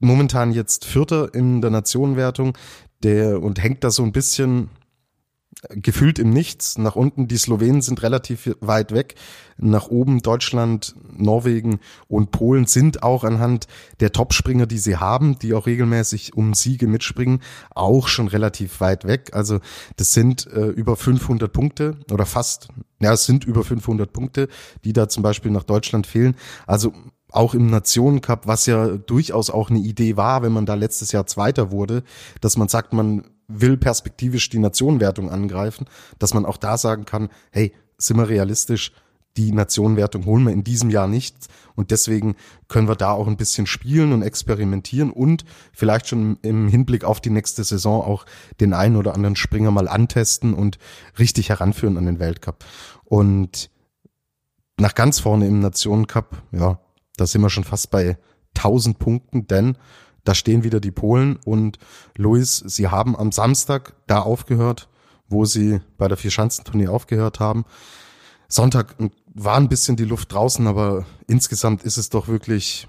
momentan 0.00 0.50
jetzt 0.50 0.84
Vierter 0.84 1.32
in 1.32 1.60
der 1.60 1.70
Nationenwertung 1.70 2.58
der 3.04 3.40
und 3.40 3.62
hängt 3.62 3.84
da 3.84 3.92
so 3.92 4.02
ein 4.02 4.10
bisschen 4.10 4.68
gefühlt 5.70 6.18
im 6.18 6.30
Nichts. 6.30 6.78
Nach 6.78 6.96
unten 6.96 7.28
die 7.28 7.36
Slowenen 7.36 7.82
sind 7.82 8.02
relativ 8.02 8.56
weit 8.60 8.92
weg. 8.92 9.14
Nach 9.56 9.88
oben 9.88 10.20
Deutschland, 10.20 10.94
Norwegen 11.16 11.80
und 12.08 12.30
Polen 12.30 12.66
sind 12.66 13.02
auch 13.02 13.24
anhand 13.24 13.66
der 14.00 14.12
Topspringer, 14.12 14.66
die 14.66 14.78
sie 14.78 14.96
haben, 14.96 15.38
die 15.38 15.54
auch 15.54 15.66
regelmäßig 15.66 16.34
um 16.34 16.52
Siege 16.54 16.86
mitspringen, 16.86 17.40
auch 17.74 18.08
schon 18.08 18.28
relativ 18.28 18.80
weit 18.80 19.06
weg. 19.06 19.30
Also 19.32 19.60
das 19.96 20.12
sind 20.12 20.46
äh, 20.48 20.66
über 20.66 20.96
500 20.96 21.52
Punkte 21.52 21.96
oder 22.10 22.26
fast, 22.26 22.68
ja, 23.00 23.12
es 23.12 23.24
sind 23.24 23.44
über 23.44 23.64
500 23.64 24.12
Punkte, 24.12 24.48
die 24.84 24.92
da 24.92 25.08
zum 25.08 25.22
Beispiel 25.22 25.50
nach 25.50 25.64
Deutschland 25.64 26.06
fehlen. 26.06 26.36
Also 26.66 26.92
auch 27.30 27.54
im 27.54 27.66
Nationencup, 27.66 28.46
was 28.46 28.66
ja 28.66 28.96
durchaus 28.96 29.50
auch 29.50 29.70
eine 29.70 29.80
Idee 29.80 30.16
war, 30.16 30.42
wenn 30.42 30.52
man 30.52 30.66
da 30.66 30.74
letztes 30.74 31.12
Jahr 31.12 31.26
Zweiter 31.26 31.70
wurde, 31.70 32.02
dass 32.40 32.56
man 32.56 32.68
sagt, 32.68 32.92
man 32.92 33.24
will 33.48 33.76
perspektivisch 33.76 34.48
die 34.48 34.58
Nationenwertung 34.58 35.30
angreifen, 35.30 35.86
dass 36.18 36.34
man 36.34 36.44
auch 36.44 36.56
da 36.56 36.78
sagen 36.78 37.04
kann, 37.04 37.28
hey, 37.50 37.72
sind 37.98 38.16
wir 38.16 38.28
realistisch, 38.28 38.92
die 39.36 39.52
Nationenwertung 39.52 40.24
holen 40.24 40.44
wir 40.44 40.52
in 40.52 40.64
diesem 40.64 40.90
Jahr 40.90 41.08
nicht 41.08 41.36
und 41.74 41.90
deswegen 41.90 42.36
können 42.68 42.88
wir 42.88 42.96
da 42.96 43.10
auch 43.10 43.26
ein 43.26 43.36
bisschen 43.36 43.66
spielen 43.66 44.12
und 44.12 44.22
experimentieren 44.22 45.10
und 45.10 45.44
vielleicht 45.72 46.08
schon 46.08 46.38
im 46.42 46.68
Hinblick 46.68 47.04
auf 47.04 47.20
die 47.20 47.30
nächste 47.30 47.62
Saison 47.62 48.02
auch 48.02 48.24
den 48.60 48.72
einen 48.72 48.96
oder 48.96 49.14
anderen 49.14 49.36
Springer 49.36 49.70
mal 49.70 49.88
antesten 49.88 50.54
und 50.54 50.78
richtig 51.18 51.50
heranführen 51.50 51.98
an 51.98 52.06
den 52.06 52.18
Weltcup. 52.18 52.64
Und 53.04 53.70
nach 54.78 54.94
ganz 54.94 55.20
vorne 55.20 55.46
im 55.46 55.60
Nationencup, 55.60 56.42
ja, 56.52 56.80
da 57.16 57.26
sind 57.26 57.42
wir 57.42 57.50
schon 57.50 57.64
fast 57.64 57.90
bei 57.90 58.18
1000 58.56 58.98
Punkten, 58.98 59.46
denn 59.46 59.76
da 60.26 60.34
stehen 60.34 60.64
wieder 60.64 60.80
die 60.80 60.90
Polen 60.90 61.36
und 61.44 61.78
Luis, 62.16 62.58
sie 62.58 62.88
haben 62.88 63.16
am 63.16 63.32
Samstag 63.32 63.94
da 64.06 64.20
aufgehört, 64.20 64.88
wo 65.28 65.44
sie 65.44 65.80
bei 65.98 66.08
der 66.08 66.16
Vierschanzentournee 66.16 66.88
aufgehört 66.88 67.40
haben. 67.40 67.64
Sonntag 68.48 68.96
war 69.34 69.56
ein 69.56 69.68
bisschen 69.68 69.96
die 69.96 70.04
Luft 70.04 70.32
draußen, 70.32 70.66
aber 70.66 71.06
insgesamt 71.26 71.82
ist 71.84 71.96
es 71.96 72.10
doch 72.10 72.28
wirklich 72.28 72.88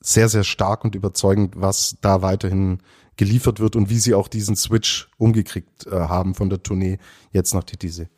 sehr, 0.00 0.28
sehr 0.28 0.44
stark 0.44 0.84
und 0.84 0.94
überzeugend, 0.94 1.54
was 1.56 1.96
da 2.00 2.22
weiterhin 2.22 2.78
geliefert 3.16 3.60
wird 3.60 3.76
und 3.76 3.88
wie 3.88 3.98
sie 3.98 4.14
auch 4.14 4.26
diesen 4.26 4.56
Switch 4.56 5.08
umgekriegt 5.18 5.86
äh, 5.86 5.92
haben 5.92 6.34
von 6.34 6.50
der 6.50 6.62
Tournee 6.62 6.98
jetzt 7.30 7.54
nach 7.54 7.64
Titisee. 7.64 8.08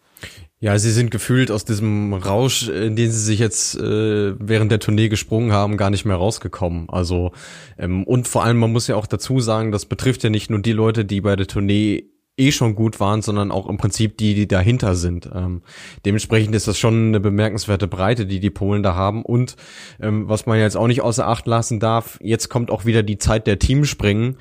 Ja, 0.61 0.79
sie 0.79 0.93
sind 0.93 1.11
gefühlt 1.11 1.51
aus 1.51 1.65
diesem 1.65 2.15
Rausch, 2.15 2.69
in 2.69 2.97
den 2.97 3.11
sie 3.11 3.21
sich 3.21 3.39
jetzt 3.39 3.77
äh, 3.77 4.35
während 4.39 4.73
der 4.73 4.81
Tournee 4.81 5.09
gesprungen 5.09 5.53
haben, 5.53 5.77
gar 5.77 5.91
nicht 5.91 6.05
mehr 6.05 6.17
rausgekommen. 6.17 6.89
Also 6.89 7.33
ähm, 7.77 8.05
und 8.05 8.29
vor 8.29 8.45
allem, 8.45 8.59
man 8.59 8.73
muss 8.73 8.87
ja 8.87 8.97
auch 8.97 9.07
dazu 9.07 9.41
sagen, 9.41 9.73
das 9.73 9.85
betrifft 9.85 10.23
ja 10.23 10.31
nicht 10.31 10.51
nur 10.51 10.61
die 10.61 10.73
Leute, 10.73 11.05
die 11.05 11.21
bei 11.21 11.37
der 11.37 11.47
Tournee 11.47 12.15
eh 12.37 12.51
schon 12.51 12.75
gut 12.75 12.99
waren, 12.99 13.23
sondern 13.23 13.53
auch 13.53 13.69
im 13.69 13.77
Prinzip 13.77 14.19
die, 14.19 14.35
die 14.35 14.49
dahinter 14.49 14.95
sind. 14.95 15.29
Ähm, 15.33 15.63
dementsprechend 16.05 16.55
ist 16.55 16.67
das 16.67 16.79
schon 16.79 17.09
eine 17.09 17.21
bemerkenswerte 17.21 17.87
Breite, 17.87 18.27
die 18.27 18.41
die 18.41 18.51
Polen 18.51 18.83
da 18.83 18.95
haben. 18.95 19.25
Und 19.25 19.57
ähm, 20.01 20.29
was 20.29 20.47
man 20.47 20.59
jetzt 20.59 20.77
auch 20.77 20.89
nicht 20.89 21.03
außer 21.03 21.27
Acht 21.27 21.47
lassen 21.47 21.79
darf, 21.79 22.19
jetzt 22.23 22.49
kommt 22.49 22.71
auch 22.71 22.85
wieder 22.85 23.03
die 23.03 23.19
Zeit 23.19 23.47
der 23.47 23.59
Teamspringen. 23.59 24.37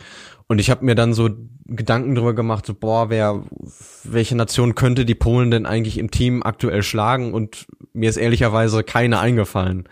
Und 0.53 0.59
ich 0.59 0.69
habe 0.69 0.85
mir 0.85 0.93
dann 0.93 1.15
so 1.15 1.31
Gedanken 1.65 2.13
drüber 2.13 2.35
gemacht, 2.35 2.67
so, 2.67 2.75
boah, 2.75 3.09
wer, 3.09 3.41
welche 4.03 4.35
Nation 4.35 4.75
könnte 4.75 5.03
die 5.03 5.15
Polen 5.15 5.49
denn 5.49 5.65
eigentlich 5.65 5.97
im 5.97 6.11
Team 6.11 6.43
aktuell 6.43 6.83
schlagen? 6.83 7.33
Und 7.33 7.65
mir 7.91 8.07
ist 8.07 8.17
ehrlicherweise 8.17 8.83
keine 8.83 9.17
eingefallen. 9.17 9.89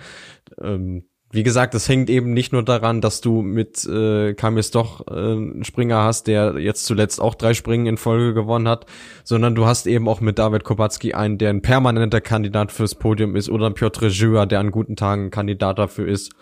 Ähm, 0.62 1.06
wie 1.32 1.42
gesagt, 1.42 1.74
das 1.74 1.90
hängt 1.90 2.12
eben 2.12 2.34
nicht 2.34 2.54
nur 2.54 2.62
daran, 2.62 3.02
dass 3.02 3.22
du 3.22 3.42
mit 3.42 3.84
äh, 3.88 4.36
Kamis 4.36 4.70
doch 4.70 5.08
äh, 5.08 5.14
einen 5.14 5.64
Springer 5.64 6.04
hast, 6.04 6.28
der 6.28 6.60
jetzt 6.60 6.86
zuletzt 6.86 7.20
auch 7.20 7.34
drei 7.34 7.56
Springen 7.56 7.88
in 7.88 7.98
Folge 7.98 8.36
gewonnen 8.36 8.68
hat, 8.68 8.86
sondern 9.24 9.56
du 9.56 9.66
hast 9.66 9.88
eben 9.88 10.08
auch 10.08 10.22
mit 10.22 10.38
David 10.38 10.64
Kowalski 10.64 11.16
einen, 11.16 11.40
der 11.40 11.50
ein 11.50 11.64
permanenter 11.64 12.22
Kandidat 12.22 12.72
fürs 12.72 12.94
Podium 12.94 13.36
ist, 13.36 13.50
oder 13.50 13.72
Piotr 13.72 14.12
Żyła, 14.12 14.46
der 14.46 14.60
an 14.60 14.70
guten 14.70 14.96
Tagen 14.96 15.32
Kandidat 15.32 15.80
dafür 15.80 16.08
ist. 16.08 16.34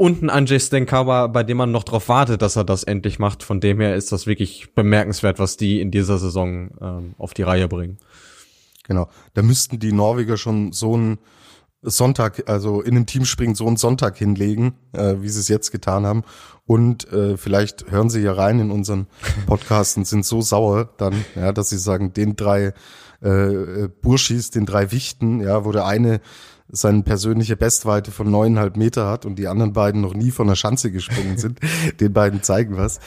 Und 0.00 0.22
ein 0.22 0.30
Andrzej 0.30 0.60
Stenkawa, 0.60 1.26
bei 1.26 1.42
dem 1.42 1.58
man 1.58 1.72
noch 1.72 1.84
darauf 1.84 2.08
wartet, 2.08 2.40
dass 2.40 2.56
er 2.56 2.64
das 2.64 2.84
endlich 2.84 3.18
macht. 3.18 3.42
Von 3.42 3.60
dem 3.60 3.80
her 3.80 3.96
ist 3.96 4.12
das 4.12 4.26
wirklich 4.26 4.74
bemerkenswert, 4.74 5.38
was 5.38 5.58
die 5.58 5.78
in 5.78 5.90
dieser 5.90 6.16
Saison 6.16 6.70
ähm, 6.80 7.14
auf 7.18 7.34
die 7.34 7.42
Reihe 7.42 7.68
bringen. 7.68 7.98
Genau. 8.84 9.10
Da 9.34 9.42
müssten 9.42 9.78
die 9.78 9.92
Norweger 9.92 10.38
schon 10.38 10.72
so 10.72 10.96
ein 10.96 11.18
Sonntag, 11.82 12.48
also 12.48 12.80
in 12.80 12.96
einem 12.96 13.04
Teamspringen 13.04 13.54
so 13.54 13.66
einen 13.66 13.76
Sonntag 13.76 14.16
hinlegen, 14.16 14.72
äh, 14.94 15.16
wie 15.20 15.28
sie 15.28 15.40
es 15.40 15.48
jetzt 15.48 15.70
getan 15.70 16.06
haben. 16.06 16.22
Und 16.64 17.12
äh, 17.12 17.36
vielleicht 17.36 17.90
hören 17.90 18.08
sie 18.08 18.22
ja 18.22 18.32
rein 18.32 18.58
in 18.58 18.70
unseren 18.70 19.06
Podcast 19.46 19.98
und 19.98 20.06
sind 20.06 20.24
so 20.24 20.40
sauer 20.40 20.88
dann, 20.96 21.26
ja, 21.36 21.52
dass 21.52 21.68
sie 21.68 21.78
sagen, 21.78 22.14
den 22.14 22.36
drei 22.36 22.72
äh, 23.20 23.88
Burschis, 24.00 24.50
den 24.50 24.64
drei 24.64 24.92
Wichten, 24.92 25.42
ja, 25.42 25.66
wo 25.66 25.72
der 25.72 25.84
eine 25.84 26.22
seine 26.72 27.02
persönliche 27.02 27.56
Bestweite 27.56 28.10
von 28.10 28.30
neuneinhalb 28.30 28.76
Meter 28.76 29.08
hat 29.08 29.26
und 29.26 29.36
die 29.36 29.48
anderen 29.48 29.72
beiden 29.72 30.00
noch 30.00 30.14
nie 30.14 30.30
von 30.30 30.46
der 30.46 30.54
Schanze 30.54 30.90
gesprungen 30.90 31.38
sind, 31.38 31.60
den 32.00 32.12
beiden 32.12 32.42
zeigen 32.42 32.76
was. 32.76 32.98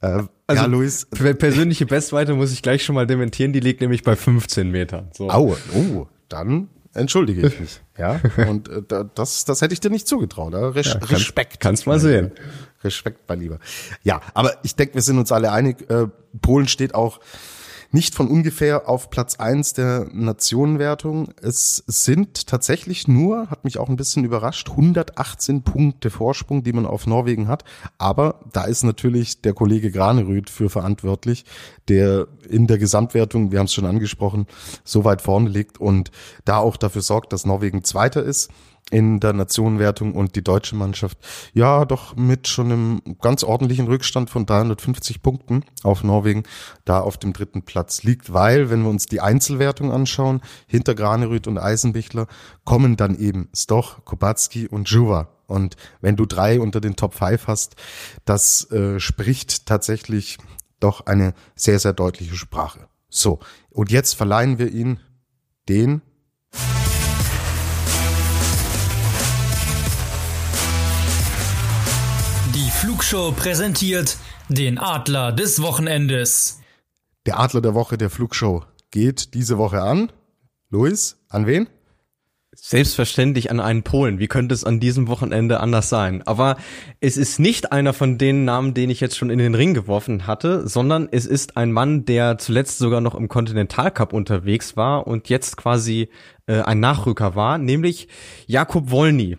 Äh, 0.00 0.22
also, 0.46 0.62
ja, 0.62 0.66
Luis. 0.66 1.06
Persönliche 1.06 1.86
Bestweite 1.86 2.34
muss 2.34 2.52
ich 2.52 2.62
gleich 2.62 2.84
schon 2.84 2.94
mal 2.94 3.06
dementieren, 3.06 3.52
die 3.52 3.60
liegt 3.60 3.80
nämlich 3.80 4.02
bei 4.02 4.16
15 4.16 4.70
Metern. 4.70 5.10
So. 5.12 5.30
Au, 5.30 5.56
oh, 5.74 6.06
dann 6.28 6.68
entschuldige 6.92 7.46
ich 7.46 7.60
mich. 7.60 7.80
Ja, 7.96 8.20
und 8.48 8.68
äh, 8.68 9.04
das, 9.14 9.44
das 9.44 9.62
hätte 9.62 9.72
ich 9.72 9.78
dir 9.78 9.88
nicht 9.88 10.08
zugetraut. 10.08 10.52
Res 10.52 10.86
ja, 10.86 10.94
Respekt. 10.94 11.60
Kannst 11.60 11.86
mal 11.86 12.00
sehen. 12.00 12.32
Respekt, 12.82 13.20
mein 13.28 13.38
Lieber. 13.38 13.60
Ja, 14.02 14.20
aber 14.34 14.56
ich 14.64 14.74
denke, 14.74 14.94
wir 14.94 15.02
sind 15.02 15.16
uns 15.16 15.30
alle 15.30 15.52
einig. 15.52 15.88
Äh, 15.88 16.08
Polen 16.42 16.66
steht 16.66 16.92
auch 16.92 17.20
nicht 17.94 18.16
von 18.16 18.26
ungefähr 18.26 18.88
auf 18.88 19.08
Platz 19.08 19.36
eins 19.36 19.72
der 19.72 20.08
Nationenwertung. 20.12 21.28
Es 21.40 21.84
sind 21.86 22.48
tatsächlich 22.48 23.06
nur, 23.06 23.48
hat 23.50 23.62
mich 23.62 23.78
auch 23.78 23.88
ein 23.88 23.94
bisschen 23.94 24.24
überrascht, 24.24 24.68
118 24.70 25.62
Punkte 25.62 26.10
Vorsprung, 26.10 26.64
die 26.64 26.72
man 26.72 26.86
auf 26.86 27.06
Norwegen 27.06 27.46
hat. 27.46 27.62
Aber 27.96 28.40
da 28.52 28.64
ist 28.64 28.82
natürlich 28.82 29.42
der 29.42 29.52
Kollege 29.52 29.92
Granerüth 29.92 30.50
für 30.50 30.70
verantwortlich, 30.70 31.44
der 31.86 32.26
in 32.48 32.66
der 32.66 32.78
Gesamtwertung, 32.78 33.52
wir 33.52 33.60
haben 33.60 33.66
es 33.66 33.74
schon 33.74 33.86
angesprochen, 33.86 34.48
so 34.82 35.04
weit 35.04 35.22
vorne 35.22 35.48
liegt 35.48 35.80
und 35.80 36.10
da 36.44 36.58
auch 36.58 36.76
dafür 36.76 37.02
sorgt, 37.02 37.32
dass 37.32 37.46
Norwegen 37.46 37.84
Zweiter 37.84 38.24
ist 38.24 38.50
in 38.90 39.18
der 39.18 39.32
Nationenwertung 39.32 40.14
und 40.14 40.36
die 40.36 40.44
deutsche 40.44 40.76
Mannschaft 40.76 41.18
ja 41.52 41.84
doch 41.84 42.16
mit 42.16 42.48
schon 42.48 42.70
einem 42.70 43.02
ganz 43.20 43.42
ordentlichen 43.42 43.86
Rückstand 43.86 44.30
von 44.30 44.46
350 44.46 45.22
Punkten 45.22 45.64
auf 45.82 46.04
Norwegen 46.04 46.42
da 46.84 47.00
auf 47.00 47.16
dem 47.16 47.32
dritten 47.32 47.62
Platz 47.62 48.02
liegt, 48.02 48.32
weil 48.32 48.70
wenn 48.70 48.82
wir 48.82 48.90
uns 48.90 49.06
die 49.06 49.20
Einzelwertung 49.20 49.90
anschauen, 49.90 50.42
hinter 50.66 50.94
Granerüth 50.94 51.46
und 51.46 51.58
Eisenbichler 51.58 52.26
kommen 52.64 52.96
dann 52.96 53.18
eben 53.18 53.48
Stoch, 53.54 54.04
Kubacki 54.04 54.68
und 54.68 54.88
Juva. 54.88 55.28
Und 55.46 55.76
wenn 56.00 56.16
du 56.16 56.26
drei 56.26 56.60
unter 56.60 56.80
den 56.80 56.96
Top 56.96 57.14
5 57.14 57.46
hast, 57.46 57.76
das 58.24 58.70
äh, 58.70 58.98
spricht 59.00 59.66
tatsächlich 59.66 60.38
doch 60.80 61.06
eine 61.06 61.34
sehr, 61.54 61.78
sehr 61.78 61.92
deutliche 61.92 62.34
Sprache. 62.34 62.88
So, 63.08 63.38
und 63.70 63.90
jetzt 63.90 64.14
verleihen 64.14 64.58
wir 64.58 64.70
ihn 64.70 65.00
den 65.68 66.02
Flugshow 72.84 73.32
präsentiert 73.32 74.18
den 74.50 74.76
Adler 74.76 75.32
des 75.32 75.62
Wochenendes. 75.62 76.60
Der 77.24 77.40
Adler 77.40 77.62
der 77.62 77.72
Woche 77.72 77.96
der 77.96 78.10
Flugshow 78.10 78.62
geht 78.90 79.32
diese 79.32 79.56
Woche 79.56 79.80
an. 79.80 80.12
Luis, 80.68 81.16
an 81.30 81.46
wen? 81.46 81.66
Selbstverständlich 82.54 83.50
an 83.50 83.60
einen 83.60 83.84
Polen. 83.84 84.18
Wie 84.18 84.26
könnte 84.26 84.54
es 84.54 84.64
an 84.64 84.80
diesem 84.80 85.08
Wochenende 85.08 85.60
anders 85.60 85.88
sein? 85.88 86.22
Aber 86.26 86.58
es 87.00 87.16
ist 87.16 87.40
nicht 87.40 87.72
einer 87.72 87.94
von 87.94 88.18
den 88.18 88.44
Namen, 88.44 88.74
den 88.74 88.90
ich 88.90 89.00
jetzt 89.00 89.16
schon 89.16 89.30
in 89.30 89.38
den 89.38 89.54
Ring 89.54 89.72
geworfen 89.72 90.26
hatte, 90.26 90.68
sondern 90.68 91.08
es 91.10 91.24
ist 91.24 91.56
ein 91.56 91.72
Mann, 91.72 92.04
der 92.04 92.36
zuletzt 92.36 92.76
sogar 92.76 93.00
noch 93.00 93.14
im 93.14 93.28
Continental 93.28 93.92
Cup 93.92 94.12
unterwegs 94.12 94.76
war 94.76 95.06
und 95.06 95.30
jetzt 95.30 95.56
quasi 95.56 96.10
äh, 96.44 96.60
ein 96.60 96.80
Nachrücker 96.80 97.34
war, 97.34 97.56
nämlich 97.56 98.08
Jakub 98.46 98.90
Wolny. 98.90 99.38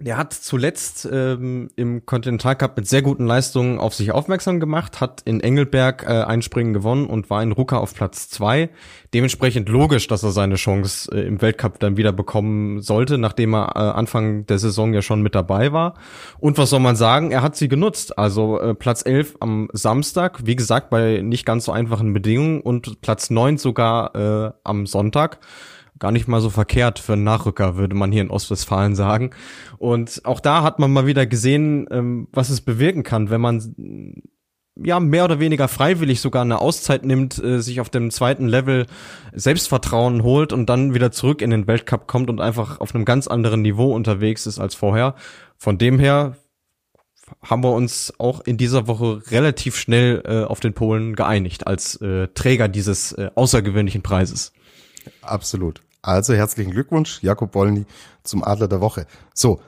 Der 0.00 0.16
hat 0.16 0.32
zuletzt 0.32 1.08
ähm, 1.10 1.70
im 1.74 2.06
Continental 2.06 2.54
Cup 2.54 2.76
mit 2.76 2.86
sehr 2.86 3.02
guten 3.02 3.26
Leistungen 3.26 3.80
auf 3.80 3.94
sich 3.94 4.12
aufmerksam 4.12 4.60
gemacht, 4.60 5.00
hat 5.00 5.22
in 5.24 5.40
Engelberg 5.40 6.04
äh, 6.04 6.22
ein 6.22 6.40
Springen 6.40 6.72
gewonnen 6.72 7.06
und 7.06 7.30
war 7.30 7.42
in 7.42 7.50
Ruka 7.50 7.78
auf 7.78 7.94
Platz 7.94 8.28
zwei. 8.28 8.70
Dementsprechend 9.12 9.68
logisch, 9.68 10.06
dass 10.06 10.22
er 10.22 10.30
seine 10.30 10.54
Chance 10.54 11.10
äh, 11.12 11.26
im 11.26 11.42
Weltcup 11.42 11.80
dann 11.80 11.96
wieder 11.96 12.12
bekommen 12.12 12.80
sollte, 12.80 13.18
nachdem 13.18 13.56
er 13.56 13.74
äh, 13.74 13.78
Anfang 13.78 14.46
der 14.46 14.60
Saison 14.60 14.94
ja 14.94 15.02
schon 15.02 15.20
mit 15.20 15.34
dabei 15.34 15.72
war. 15.72 15.94
Und 16.38 16.58
was 16.58 16.70
soll 16.70 16.80
man 16.80 16.94
sagen? 16.94 17.32
Er 17.32 17.42
hat 17.42 17.56
sie 17.56 17.66
genutzt. 17.66 18.16
Also 18.16 18.60
äh, 18.60 18.74
Platz 18.74 19.04
elf 19.04 19.34
am 19.40 19.68
Samstag, 19.72 20.46
wie 20.46 20.54
gesagt, 20.54 20.90
bei 20.90 21.22
nicht 21.22 21.44
ganz 21.44 21.64
so 21.64 21.72
einfachen 21.72 22.12
Bedingungen 22.12 22.60
und 22.60 23.00
Platz 23.00 23.30
neun 23.30 23.58
sogar 23.58 24.14
äh, 24.14 24.52
am 24.62 24.86
Sonntag 24.86 25.40
gar 25.98 26.12
nicht 26.12 26.28
mal 26.28 26.40
so 26.40 26.50
verkehrt 26.50 26.98
für 26.98 27.14
einen 27.14 27.24
Nachrücker, 27.24 27.76
würde 27.76 27.94
man 27.94 28.12
hier 28.12 28.22
in 28.22 28.30
Ostwestfalen 28.30 28.94
sagen. 28.94 29.30
Und 29.78 30.22
auch 30.24 30.40
da 30.40 30.62
hat 30.62 30.78
man 30.78 30.92
mal 30.92 31.06
wieder 31.06 31.26
gesehen, 31.26 31.86
ähm, 31.90 32.28
was 32.32 32.50
es 32.50 32.60
bewirken 32.60 33.02
kann, 33.02 33.30
wenn 33.30 33.40
man 33.40 34.22
ja 34.82 35.00
mehr 35.00 35.24
oder 35.24 35.40
weniger 35.40 35.68
freiwillig 35.68 36.20
sogar 36.20 36.42
eine 36.42 36.60
Auszeit 36.60 37.04
nimmt, 37.04 37.42
äh, 37.42 37.60
sich 37.60 37.80
auf 37.80 37.90
dem 37.90 38.10
zweiten 38.10 38.46
Level 38.46 38.86
Selbstvertrauen 39.32 40.22
holt 40.22 40.52
und 40.52 40.66
dann 40.66 40.94
wieder 40.94 41.10
zurück 41.10 41.42
in 41.42 41.50
den 41.50 41.66
Weltcup 41.66 42.06
kommt 42.06 42.30
und 42.30 42.40
einfach 42.40 42.80
auf 42.80 42.94
einem 42.94 43.04
ganz 43.04 43.26
anderen 43.26 43.62
Niveau 43.62 43.94
unterwegs 43.94 44.46
ist 44.46 44.58
als 44.58 44.74
vorher. 44.74 45.14
Von 45.56 45.78
dem 45.78 45.98
her 45.98 46.36
haben 47.42 47.62
wir 47.62 47.72
uns 47.72 48.12
auch 48.18 48.40
in 48.40 48.56
dieser 48.56 48.86
Woche 48.86 49.22
relativ 49.30 49.76
schnell 49.76 50.22
äh, 50.24 50.44
auf 50.44 50.60
den 50.60 50.74
Polen 50.74 51.14
geeinigt 51.14 51.66
als 51.66 52.00
äh, 52.00 52.28
Träger 52.28 52.68
dieses 52.68 53.12
äh, 53.12 53.30
außergewöhnlichen 53.34 54.02
Preises. 54.02 54.52
Absolut. 55.22 55.82
Also 56.02 56.34
herzlichen 56.34 56.70
Glückwunsch, 56.70 57.22
Jakob 57.22 57.54
Wolny, 57.54 57.84
zum 58.22 58.44
Adler 58.44 58.68
der 58.68 58.80
Woche. 58.80 59.06
So, 59.34 59.60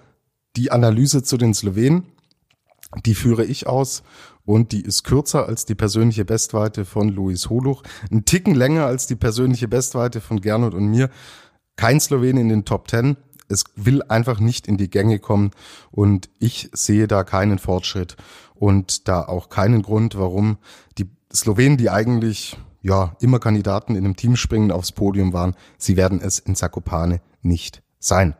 die 0.57 0.71
Analyse 0.71 1.23
zu 1.23 1.37
den 1.37 1.55
Slowenen, 1.55 2.05
die 3.05 3.15
führe 3.15 3.45
ich 3.45 3.67
aus 3.67 4.03
und 4.45 4.73
die 4.73 4.83
ist 4.83 5.05
kürzer 5.05 5.47
als 5.47 5.65
die 5.65 5.75
persönliche 5.75 6.25
Bestweite 6.25 6.85
von 6.85 7.09
Luis 7.09 7.51
Holuch, 7.51 7.83
ein 8.11 8.25
Ticken 8.25 8.55
länger 8.55 8.87
als 8.87 9.07
die 9.07 9.17
persönliche 9.17 9.69
Bestweite 9.69 10.21
von 10.21 10.41
Gernot 10.41 10.75
und 10.75 10.87
mir. 10.87 11.11
Kein 11.77 12.01
Slowen 12.01 12.37
in 12.37 12.49
den 12.49 12.65
Top 12.65 12.89
Ten. 12.89 13.17
Es 13.49 13.65
will 13.75 14.03
einfach 14.05 14.39
nicht 14.39 14.69
in 14.69 14.77
die 14.77 14.91
Gänge 14.91 15.19
kommen 15.19 15.51
und 15.91 16.31
ich 16.39 16.71
sehe 16.73 17.09
da 17.09 17.25
keinen 17.25 17.59
Fortschritt 17.59 18.17
und 18.55 19.09
da 19.09 19.23
auch 19.25 19.49
keinen 19.49 19.83
Grund, 19.83 20.17
warum 20.17 20.59
die 20.99 21.11
Slowenen, 21.33 21.77
die 21.77 21.91
eigentlich 21.91 22.57
ja, 22.83 23.17
immer 23.21 23.39
Kandidaten 23.39 23.95
in 23.95 24.05
einem 24.05 24.17
Teamspringen 24.17 24.73
aufs 24.73 24.93
Podium 24.93 25.33
waren, 25.33 25.55
sie 25.79 25.97
werden 25.97 26.21
es 26.21 26.39
in 26.39 26.57
Zakopane 26.57 27.21
nicht 27.43 27.83
sein. 27.99 28.35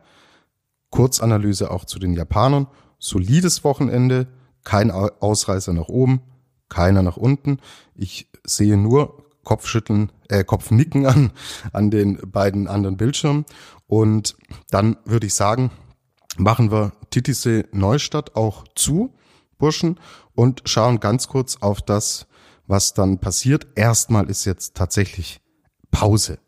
Kurzanalyse 0.89 1.71
auch 1.71 1.85
zu 1.85 1.99
den 1.99 2.13
Japanern. 2.13 2.67
Solides 2.99 3.63
Wochenende, 3.63 4.27
kein 4.63 4.91
Ausreißer 4.91 5.73
nach 5.73 5.87
oben, 5.87 6.21
keiner 6.69 7.01
nach 7.01 7.17
unten. 7.17 7.59
Ich 7.95 8.29
sehe 8.45 8.77
nur 8.77 9.25
Kopfschütteln, 9.43 10.11
äh, 10.29 10.43
Kopfnicken 10.43 11.05
an, 11.05 11.31
an 11.73 11.89
den 11.89 12.17
beiden 12.31 12.67
anderen 12.67 12.97
Bildschirmen. 12.97 13.45
Und 13.87 14.35
dann 14.69 14.97
würde 15.05 15.27
ich 15.27 15.33
sagen, 15.33 15.71
machen 16.37 16.71
wir 16.71 16.91
Titisee 17.09 17.65
Neustadt 17.71 18.35
auch 18.35 18.65
zu, 18.75 19.13
Burschen, 19.57 19.99
und 20.33 20.61
schauen 20.65 20.99
ganz 20.99 21.27
kurz 21.27 21.57
auf 21.57 21.81
das 21.81 22.27
was 22.71 22.93
dann 22.93 23.19
passiert. 23.19 23.67
Erstmal 23.75 24.29
ist 24.29 24.45
jetzt 24.45 24.75
tatsächlich 24.75 25.41
Pause. 25.91 26.39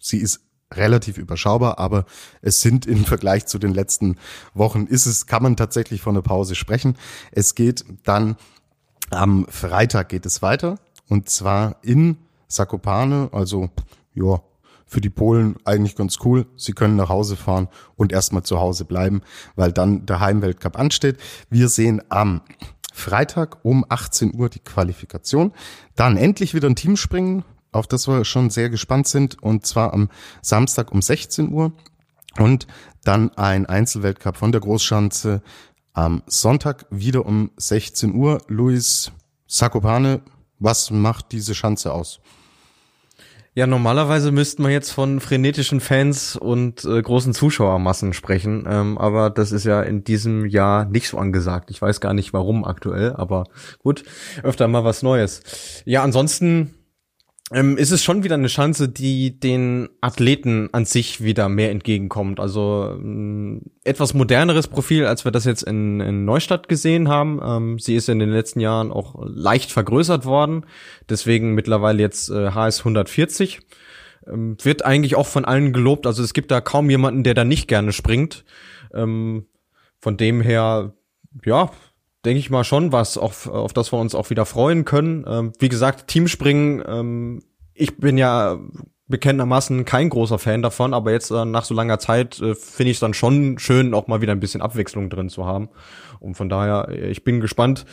Sie 0.00 0.18
ist 0.18 0.40
relativ 0.74 1.18
überschaubar, 1.18 1.78
aber 1.78 2.04
es 2.42 2.60
sind 2.60 2.84
im 2.84 3.04
Vergleich 3.06 3.46
zu 3.46 3.58
den 3.58 3.72
letzten 3.72 4.16
Wochen 4.54 4.86
ist 4.86 5.06
es, 5.06 5.26
kann 5.26 5.42
man 5.42 5.56
tatsächlich 5.56 6.02
von 6.02 6.16
einer 6.16 6.22
Pause 6.22 6.56
sprechen. 6.56 6.98
Es 7.30 7.54
geht 7.54 7.84
dann 8.02 8.36
am 9.10 9.46
Freitag 9.48 10.08
geht 10.08 10.26
es 10.26 10.42
weiter 10.42 10.78
Und 11.08 11.28
zwar 11.28 11.76
in 11.82 12.16
Zakopane, 12.48 13.28
also 13.32 13.70
ja, 14.14 14.40
für 14.86 15.00
die 15.00 15.10
Polen 15.10 15.56
eigentlich 15.64 15.96
ganz 15.96 16.18
cool. 16.24 16.46
Sie 16.56 16.72
können 16.72 16.96
nach 16.96 17.08
Hause 17.08 17.36
fahren 17.36 17.68
und 17.96 18.12
erstmal 18.12 18.42
zu 18.42 18.58
Hause 18.58 18.84
bleiben, 18.84 19.22
weil 19.54 19.72
dann 19.72 20.06
der 20.06 20.20
Heimweltcup 20.20 20.78
ansteht. 20.78 21.18
Wir 21.48 21.68
sehen 21.68 22.02
am 22.08 22.42
Freitag 22.92 23.64
um 23.64 23.84
18 23.88 24.34
Uhr 24.34 24.48
die 24.48 24.60
Qualifikation. 24.60 25.52
Dann 25.96 26.16
endlich 26.16 26.54
wieder 26.54 26.68
ein 26.68 26.76
Teamspringen, 26.76 27.44
auf 27.72 27.86
das 27.86 28.06
wir 28.06 28.24
schon 28.24 28.50
sehr 28.50 28.70
gespannt 28.70 29.08
sind, 29.08 29.42
und 29.42 29.66
zwar 29.66 29.92
am 29.92 30.08
Samstag 30.42 30.92
um 30.92 31.02
16 31.02 31.50
Uhr. 31.50 31.72
Und 32.38 32.66
dann 33.04 33.30
ein 33.36 33.66
Einzelweltcup 33.66 34.36
von 34.36 34.52
der 34.52 34.60
Großschanze 34.60 35.42
am 35.92 36.22
Sonntag 36.26 36.86
wieder 36.90 37.26
um 37.26 37.50
16 37.56 38.14
Uhr. 38.14 38.42
Luis 38.48 39.12
Sakopane, 39.46 40.22
was 40.58 40.90
macht 40.90 41.32
diese 41.32 41.54
Schanze 41.54 41.92
aus? 41.92 42.20
Ja, 43.54 43.66
normalerweise 43.66 44.32
müssten 44.32 44.62
wir 44.62 44.70
jetzt 44.70 44.92
von 44.92 45.20
frenetischen 45.20 45.80
Fans 45.80 46.36
und 46.36 46.86
äh, 46.86 47.02
großen 47.02 47.34
Zuschauermassen 47.34 48.14
sprechen, 48.14 48.64
ähm, 48.66 48.96
aber 48.96 49.28
das 49.28 49.52
ist 49.52 49.64
ja 49.64 49.82
in 49.82 50.04
diesem 50.04 50.46
Jahr 50.46 50.86
nicht 50.86 51.06
so 51.06 51.18
angesagt. 51.18 51.70
Ich 51.70 51.82
weiß 51.82 52.00
gar 52.00 52.14
nicht 52.14 52.32
warum 52.32 52.64
aktuell, 52.64 53.12
aber 53.12 53.44
gut, 53.82 54.04
öfter 54.42 54.68
mal 54.68 54.84
was 54.84 55.02
Neues. 55.02 55.82
Ja, 55.84 56.02
ansonsten 56.02 56.72
ähm, 57.54 57.76
ist 57.76 57.90
es 57.90 58.02
schon 58.02 58.24
wieder 58.24 58.34
eine 58.34 58.48
Chance, 58.48 58.88
die 58.88 59.38
den 59.38 59.88
Athleten 60.00 60.68
an 60.72 60.84
sich 60.84 61.22
wieder 61.22 61.48
mehr 61.48 61.70
entgegenkommt. 61.70 62.40
Also 62.40 62.90
ähm, 62.92 63.62
etwas 63.84 64.14
moderneres 64.14 64.68
Profil, 64.68 65.06
als 65.06 65.24
wir 65.24 65.32
das 65.32 65.44
jetzt 65.44 65.62
in, 65.62 66.00
in 66.00 66.24
Neustadt 66.24 66.68
gesehen 66.68 67.08
haben. 67.08 67.40
Ähm, 67.44 67.78
sie 67.78 67.94
ist 67.94 68.08
in 68.08 68.18
den 68.18 68.30
letzten 68.30 68.60
Jahren 68.60 68.90
auch 68.90 69.16
leicht 69.24 69.72
vergrößert 69.72 70.24
worden, 70.24 70.64
deswegen 71.08 71.54
mittlerweile 71.54 72.00
jetzt 72.00 72.30
äh, 72.30 72.50
HS 72.50 72.80
140. 72.80 73.60
Ähm, 74.26 74.56
wird 74.62 74.84
eigentlich 74.84 75.16
auch 75.16 75.26
von 75.26 75.44
allen 75.44 75.72
gelobt. 75.72 76.06
Also 76.06 76.22
es 76.22 76.32
gibt 76.32 76.50
da 76.50 76.60
kaum 76.60 76.88
jemanden, 76.90 77.24
der 77.24 77.34
da 77.34 77.44
nicht 77.44 77.68
gerne 77.68 77.92
springt. 77.92 78.44
Ähm, 78.94 79.46
von 79.98 80.16
dem 80.16 80.40
her, 80.40 80.94
ja, 81.44 81.70
denke 82.24 82.38
ich 82.38 82.50
mal 82.50 82.64
schon 82.64 82.92
was, 82.92 83.18
auf, 83.18 83.48
auf 83.48 83.72
das 83.72 83.92
wir 83.92 83.98
uns 83.98 84.14
auch 84.14 84.30
wieder 84.30 84.46
freuen 84.46 84.84
können. 84.84 85.24
Ähm, 85.26 85.52
wie 85.58 85.68
gesagt, 85.68 86.08
Teamspringen, 86.08 86.82
ähm, 86.86 87.42
ich 87.74 87.96
bin 87.98 88.18
ja 88.18 88.58
bekennendermaßen 89.08 89.84
kein 89.84 90.08
großer 90.08 90.38
Fan 90.38 90.62
davon, 90.62 90.94
aber 90.94 91.12
jetzt 91.12 91.30
äh, 91.30 91.44
nach 91.44 91.64
so 91.64 91.74
langer 91.74 91.98
Zeit 91.98 92.40
äh, 92.40 92.54
finde 92.54 92.90
ich 92.90 92.96
es 92.96 93.00
dann 93.00 93.14
schon 93.14 93.58
schön, 93.58 93.94
auch 93.94 94.06
mal 94.06 94.20
wieder 94.20 94.32
ein 94.32 94.40
bisschen 94.40 94.62
Abwechslung 94.62 95.10
drin 95.10 95.28
zu 95.28 95.46
haben. 95.46 95.68
Und 96.18 96.36
von 96.36 96.48
daher, 96.48 96.88
äh, 96.88 97.10
ich 97.10 97.24
bin 97.24 97.40
gespannt, 97.40 97.84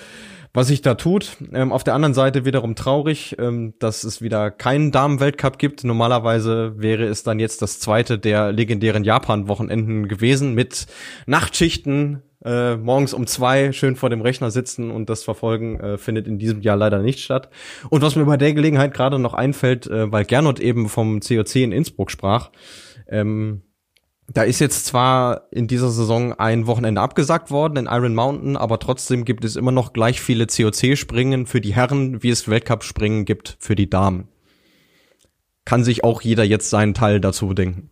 was 0.54 0.68
sich 0.68 0.82
da 0.82 0.96
tut. 0.96 1.38
Ähm, 1.52 1.72
auf 1.72 1.84
der 1.84 1.94
anderen 1.94 2.14
Seite 2.14 2.46
wiederum 2.46 2.76
traurig, 2.76 3.36
ähm, 3.38 3.74
dass 3.80 4.04
es 4.04 4.22
wieder 4.22 4.50
keinen 4.50 4.92
Damenweltcup 4.92 5.60
gibt. 5.60 5.84
Normalerweise 5.84 6.74
wäre 6.78 7.06
es 7.06 7.24
dann 7.24 7.40
jetzt 7.40 7.62
das 7.62 7.80
zweite 7.80 8.18
der 8.18 8.52
legendären 8.52 9.04
Japan-Wochenenden 9.04 10.08
gewesen 10.08 10.56
mit 10.56 10.88
Nachtschichten, 11.28 12.24
äh, 12.44 12.78
morgens 12.78 13.14
um 13.14 13.28
zwei 13.28 13.72
schön 13.72 13.96
vor 13.96 14.10
dem 14.10 14.22
Rechner 14.22 14.52
sitzen 14.52 14.92
und 14.92 15.10
das 15.10 15.24
verfolgen, 15.24 15.80
äh, 15.80 15.98
findet 15.98 16.28
in 16.28 16.40
diesem 16.40 16.62
Jahr 16.62 16.78
leider 16.78 17.00
nicht 17.00 17.20
statt. 17.20 17.50
Und 17.90 18.02
was 18.02 18.16
mir 18.16 18.26
bei 18.26 18.38
der 18.38 18.54
Gelegenheit 18.54 18.94
gerade 18.94 19.20
noch 19.20 19.34
einfällt, 19.34 19.88
äh, 19.88 20.12
weil 20.12 20.26
Gernot 20.26 20.60
eben 20.60 20.88
vom 20.88 21.20
COC 21.20 21.56
in 21.58 21.72
Innsbruck 21.72 22.12
sprach, 22.12 22.52
ähm, 23.08 23.64
da 24.32 24.44
ist 24.44 24.60
jetzt 24.60 24.86
zwar 24.86 25.48
in 25.52 25.68
dieser 25.68 25.90
Saison 25.90 26.34
ein 26.34 26.68
Wochenende 26.68 27.02
abgesagt 27.02 27.50
worden 27.50 27.78
in 27.78 27.86
Iron 27.88 28.14
Mountain, 28.14 28.58
aber 28.58 28.78
trotzdem 28.80 29.26
gibt 29.26 29.44
es 29.44 29.56
immer 29.56 29.72
noch 29.72 29.92
gleich 29.92 30.22
viele 30.22 30.46
COC-Springen 30.46 31.48
für 31.48 31.62
die 31.62 31.74
Herren, 31.74 32.22
wie 32.22 32.30
es 32.30 32.48
Weltcup-Springen 32.48 33.26
gibt 33.26 33.58
für 33.60 33.76
die 33.76 33.90
Damen. 33.90 34.28
Kann 35.66 35.84
sich 35.84 36.04
auch 36.04 36.22
jeder 36.22 36.44
jetzt 36.44 36.70
seinen 36.70 36.94
Teil 36.94 37.20
dazu 37.20 37.54
denken. 37.54 37.90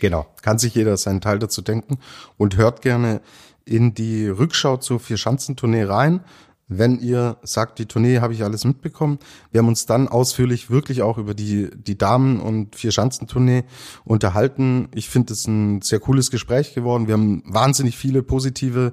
Genau, 0.00 0.26
kann 0.42 0.58
sich 0.58 0.74
jeder 0.74 0.96
seinen 0.96 1.20
Teil 1.20 1.38
dazu 1.38 1.62
denken 1.62 1.98
und 2.36 2.56
hört 2.56 2.82
gerne 2.82 3.20
in 3.66 3.92
die 3.92 4.28
Rückschau 4.28 4.78
zur 4.78 5.00
Vier-Schanzentournee 5.00 5.82
rein. 5.82 6.20
Wenn 6.68 6.98
ihr 6.98 7.36
sagt, 7.42 7.78
die 7.78 7.86
Tournee 7.86 8.18
habe 8.18 8.32
ich 8.32 8.42
alles 8.42 8.64
mitbekommen. 8.64 9.20
Wir 9.52 9.60
haben 9.60 9.68
uns 9.68 9.86
dann 9.86 10.08
ausführlich 10.08 10.68
wirklich 10.68 11.00
auch 11.00 11.16
über 11.16 11.32
die, 11.32 11.70
die 11.76 11.96
Damen- 11.96 12.40
und 12.40 12.74
Vier-Schanzentournee 12.74 13.62
unterhalten. 14.04 14.88
Ich 14.92 15.08
finde 15.08 15.32
es 15.32 15.46
ein 15.46 15.80
sehr 15.82 16.00
cooles 16.00 16.32
Gespräch 16.32 16.74
geworden. 16.74 17.06
Wir 17.06 17.14
haben 17.14 17.44
wahnsinnig 17.46 17.96
viele 17.96 18.24
positive 18.24 18.92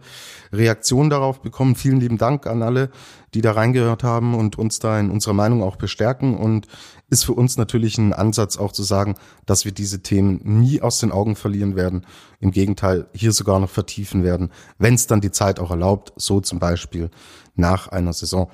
Reaktionen 0.52 1.10
darauf 1.10 1.42
bekommen. 1.42 1.76
Vielen 1.76 2.00
lieben 2.00 2.20
Dank 2.20 2.46
an 2.46 2.62
alle, 2.62 2.92
die 3.34 3.42
da 3.42 3.54
reingehört 3.54 4.04
haben 4.04 4.36
und 4.36 4.56
uns 4.60 4.78
da 4.78 5.00
in 5.00 5.10
unserer 5.10 5.34
Meinung 5.34 5.64
auch 5.64 5.78
bestärken. 5.78 6.38
Und 6.38 6.68
ist 7.10 7.26
für 7.26 7.34
uns 7.34 7.58
natürlich 7.58 7.98
ein 7.98 8.14
Ansatz 8.14 8.58
auch 8.58 8.72
zu 8.72 8.84
sagen, 8.84 9.16
dass 9.46 9.66
wir 9.66 9.72
diese 9.72 10.02
Themen 10.02 10.42
nie 10.44 10.82
aus 10.82 11.00
den 11.00 11.12
Augen 11.12 11.36
verlieren 11.36 11.76
werden. 11.76 12.06
Im 12.44 12.52
Gegenteil, 12.52 13.08
hier 13.14 13.32
sogar 13.32 13.58
noch 13.62 13.70
vertiefen 13.70 14.22
werden, 14.22 14.52
wenn 14.78 14.96
es 14.96 15.08
dann 15.08 15.22
die 15.22 15.32
Zeit 15.32 15.62
auch 15.62 15.72
erlaubt, 15.72 16.12
so 16.18 16.42
zum 16.42 16.60
Beispiel 16.60 17.10
nach 17.56 17.88
einer 17.88 18.12
Saison. 18.12 18.52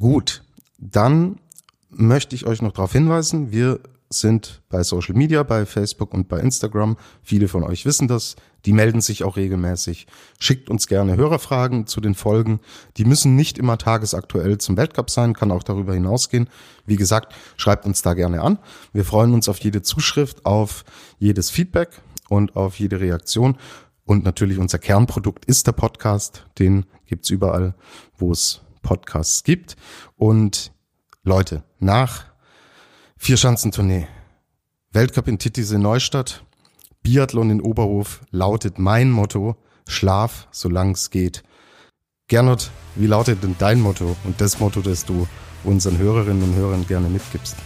Gut, 0.00 0.42
dann 0.78 1.38
möchte 1.90 2.34
ich 2.34 2.44
euch 2.44 2.60
noch 2.60 2.72
darauf 2.72 2.92
hinweisen, 2.92 3.52
wir 3.52 3.78
sind 4.12 4.62
bei 4.68 4.82
Social 4.82 5.14
Media, 5.14 5.44
bei 5.44 5.64
Facebook 5.64 6.12
und 6.12 6.26
bei 6.26 6.40
Instagram. 6.40 6.96
Viele 7.22 7.46
von 7.46 7.62
euch 7.62 7.86
wissen 7.86 8.08
das. 8.08 8.34
Die 8.64 8.72
melden 8.72 9.00
sich 9.00 9.22
auch 9.22 9.36
regelmäßig. 9.36 10.08
Schickt 10.40 10.68
uns 10.68 10.88
gerne 10.88 11.16
Hörerfragen 11.16 11.86
zu 11.86 12.00
den 12.00 12.16
Folgen. 12.16 12.58
Die 12.96 13.04
müssen 13.04 13.36
nicht 13.36 13.58
immer 13.58 13.78
tagesaktuell 13.78 14.58
zum 14.58 14.76
Weltcup 14.76 15.08
sein, 15.08 15.34
kann 15.34 15.52
auch 15.52 15.62
darüber 15.62 15.94
hinausgehen. 15.94 16.48
Wie 16.84 16.96
gesagt, 16.96 17.32
schreibt 17.56 17.86
uns 17.86 18.02
da 18.02 18.14
gerne 18.14 18.42
an. 18.42 18.58
Wir 18.92 19.04
freuen 19.04 19.32
uns 19.32 19.48
auf 19.48 19.60
jede 19.60 19.82
Zuschrift, 19.82 20.44
auf 20.44 20.84
jedes 21.20 21.50
Feedback 21.50 22.02
und 22.30 22.56
auf 22.56 22.78
jede 22.78 23.00
Reaktion. 23.00 23.58
Und 24.04 24.24
natürlich 24.24 24.58
unser 24.58 24.78
Kernprodukt 24.78 25.44
ist 25.44 25.66
der 25.66 25.72
Podcast. 25.72 26.46
Den 26.58 26.86
gibt's 27.06 27.28
überall, 27.28 27.74
wo 28.16 28.32
es 28.32 28.62
Podcasts 28.82 29.44
gibt. 29.44 29.76
Und 30.16 30.72
Leute, 31.22 31.64
nach 31.78 32.24
Vierschanzentournee. 33.16 34.06
Weltcup 34.92 35.28
in 35.28 35.38
Titisee 35.38 35.78
Neustadt. 35.78 36.44
Biathlon 37.02 37.50
in 37.50 37.60
Oberhof 37.60 38.22
lautet 38.30 38.78
mein 38.78 39.10
Motto. 39.10 39.56
Schlaf, 39.86 40.48
solange 40.50 40.92
es 40.92 41.10
geht. 41.10 41.42
Gernot, 42.28 42.70
wie 42.94 43.06
lautet 43.06 43.42
denn 43.42 43.56
dein 43.58 43.80
Motto 43.80 44.16
und 44.24 44.40
das 44.40 44.60
Motto, 44.60 44.80
das 44.80 45.04
du 45.04 45.26
unseren 45.64 45.98
Hörerinnen 45.98 46.42
und 46.42 46.54
Hörern 46.54 46.86
gerne 46.86 47.08
mitgibst? 47.08 47.56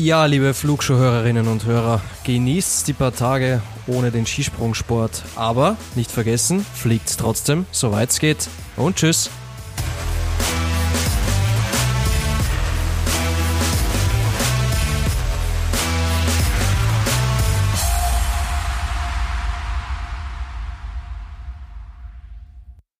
Ja, 0.00 0.26
liebe 0.26 0.54
Flugschuhhörerinnen 0.54 1.48
und 1.48 1.64
Hörer, 1.64 2.00
genießt 2.22 2.86
die 2.86 2.92
paar 2.92 3.12
Tage 3.12 3.60
ohne 3.88 4.12
den 4.12 4.26
Skisprungsport, 4.26 5.24
aber 5.34 5.76
nicht 5.96 6.12
vergessen, 6.12 6.64
fliegt's 6.72 7.16
trotzdem, 7.16 7.66
soweit 7.72 8.10
es 8.10 8.20
geht 8.20 8.48
und 8.76 8.94
tschüss. 8.94 9.28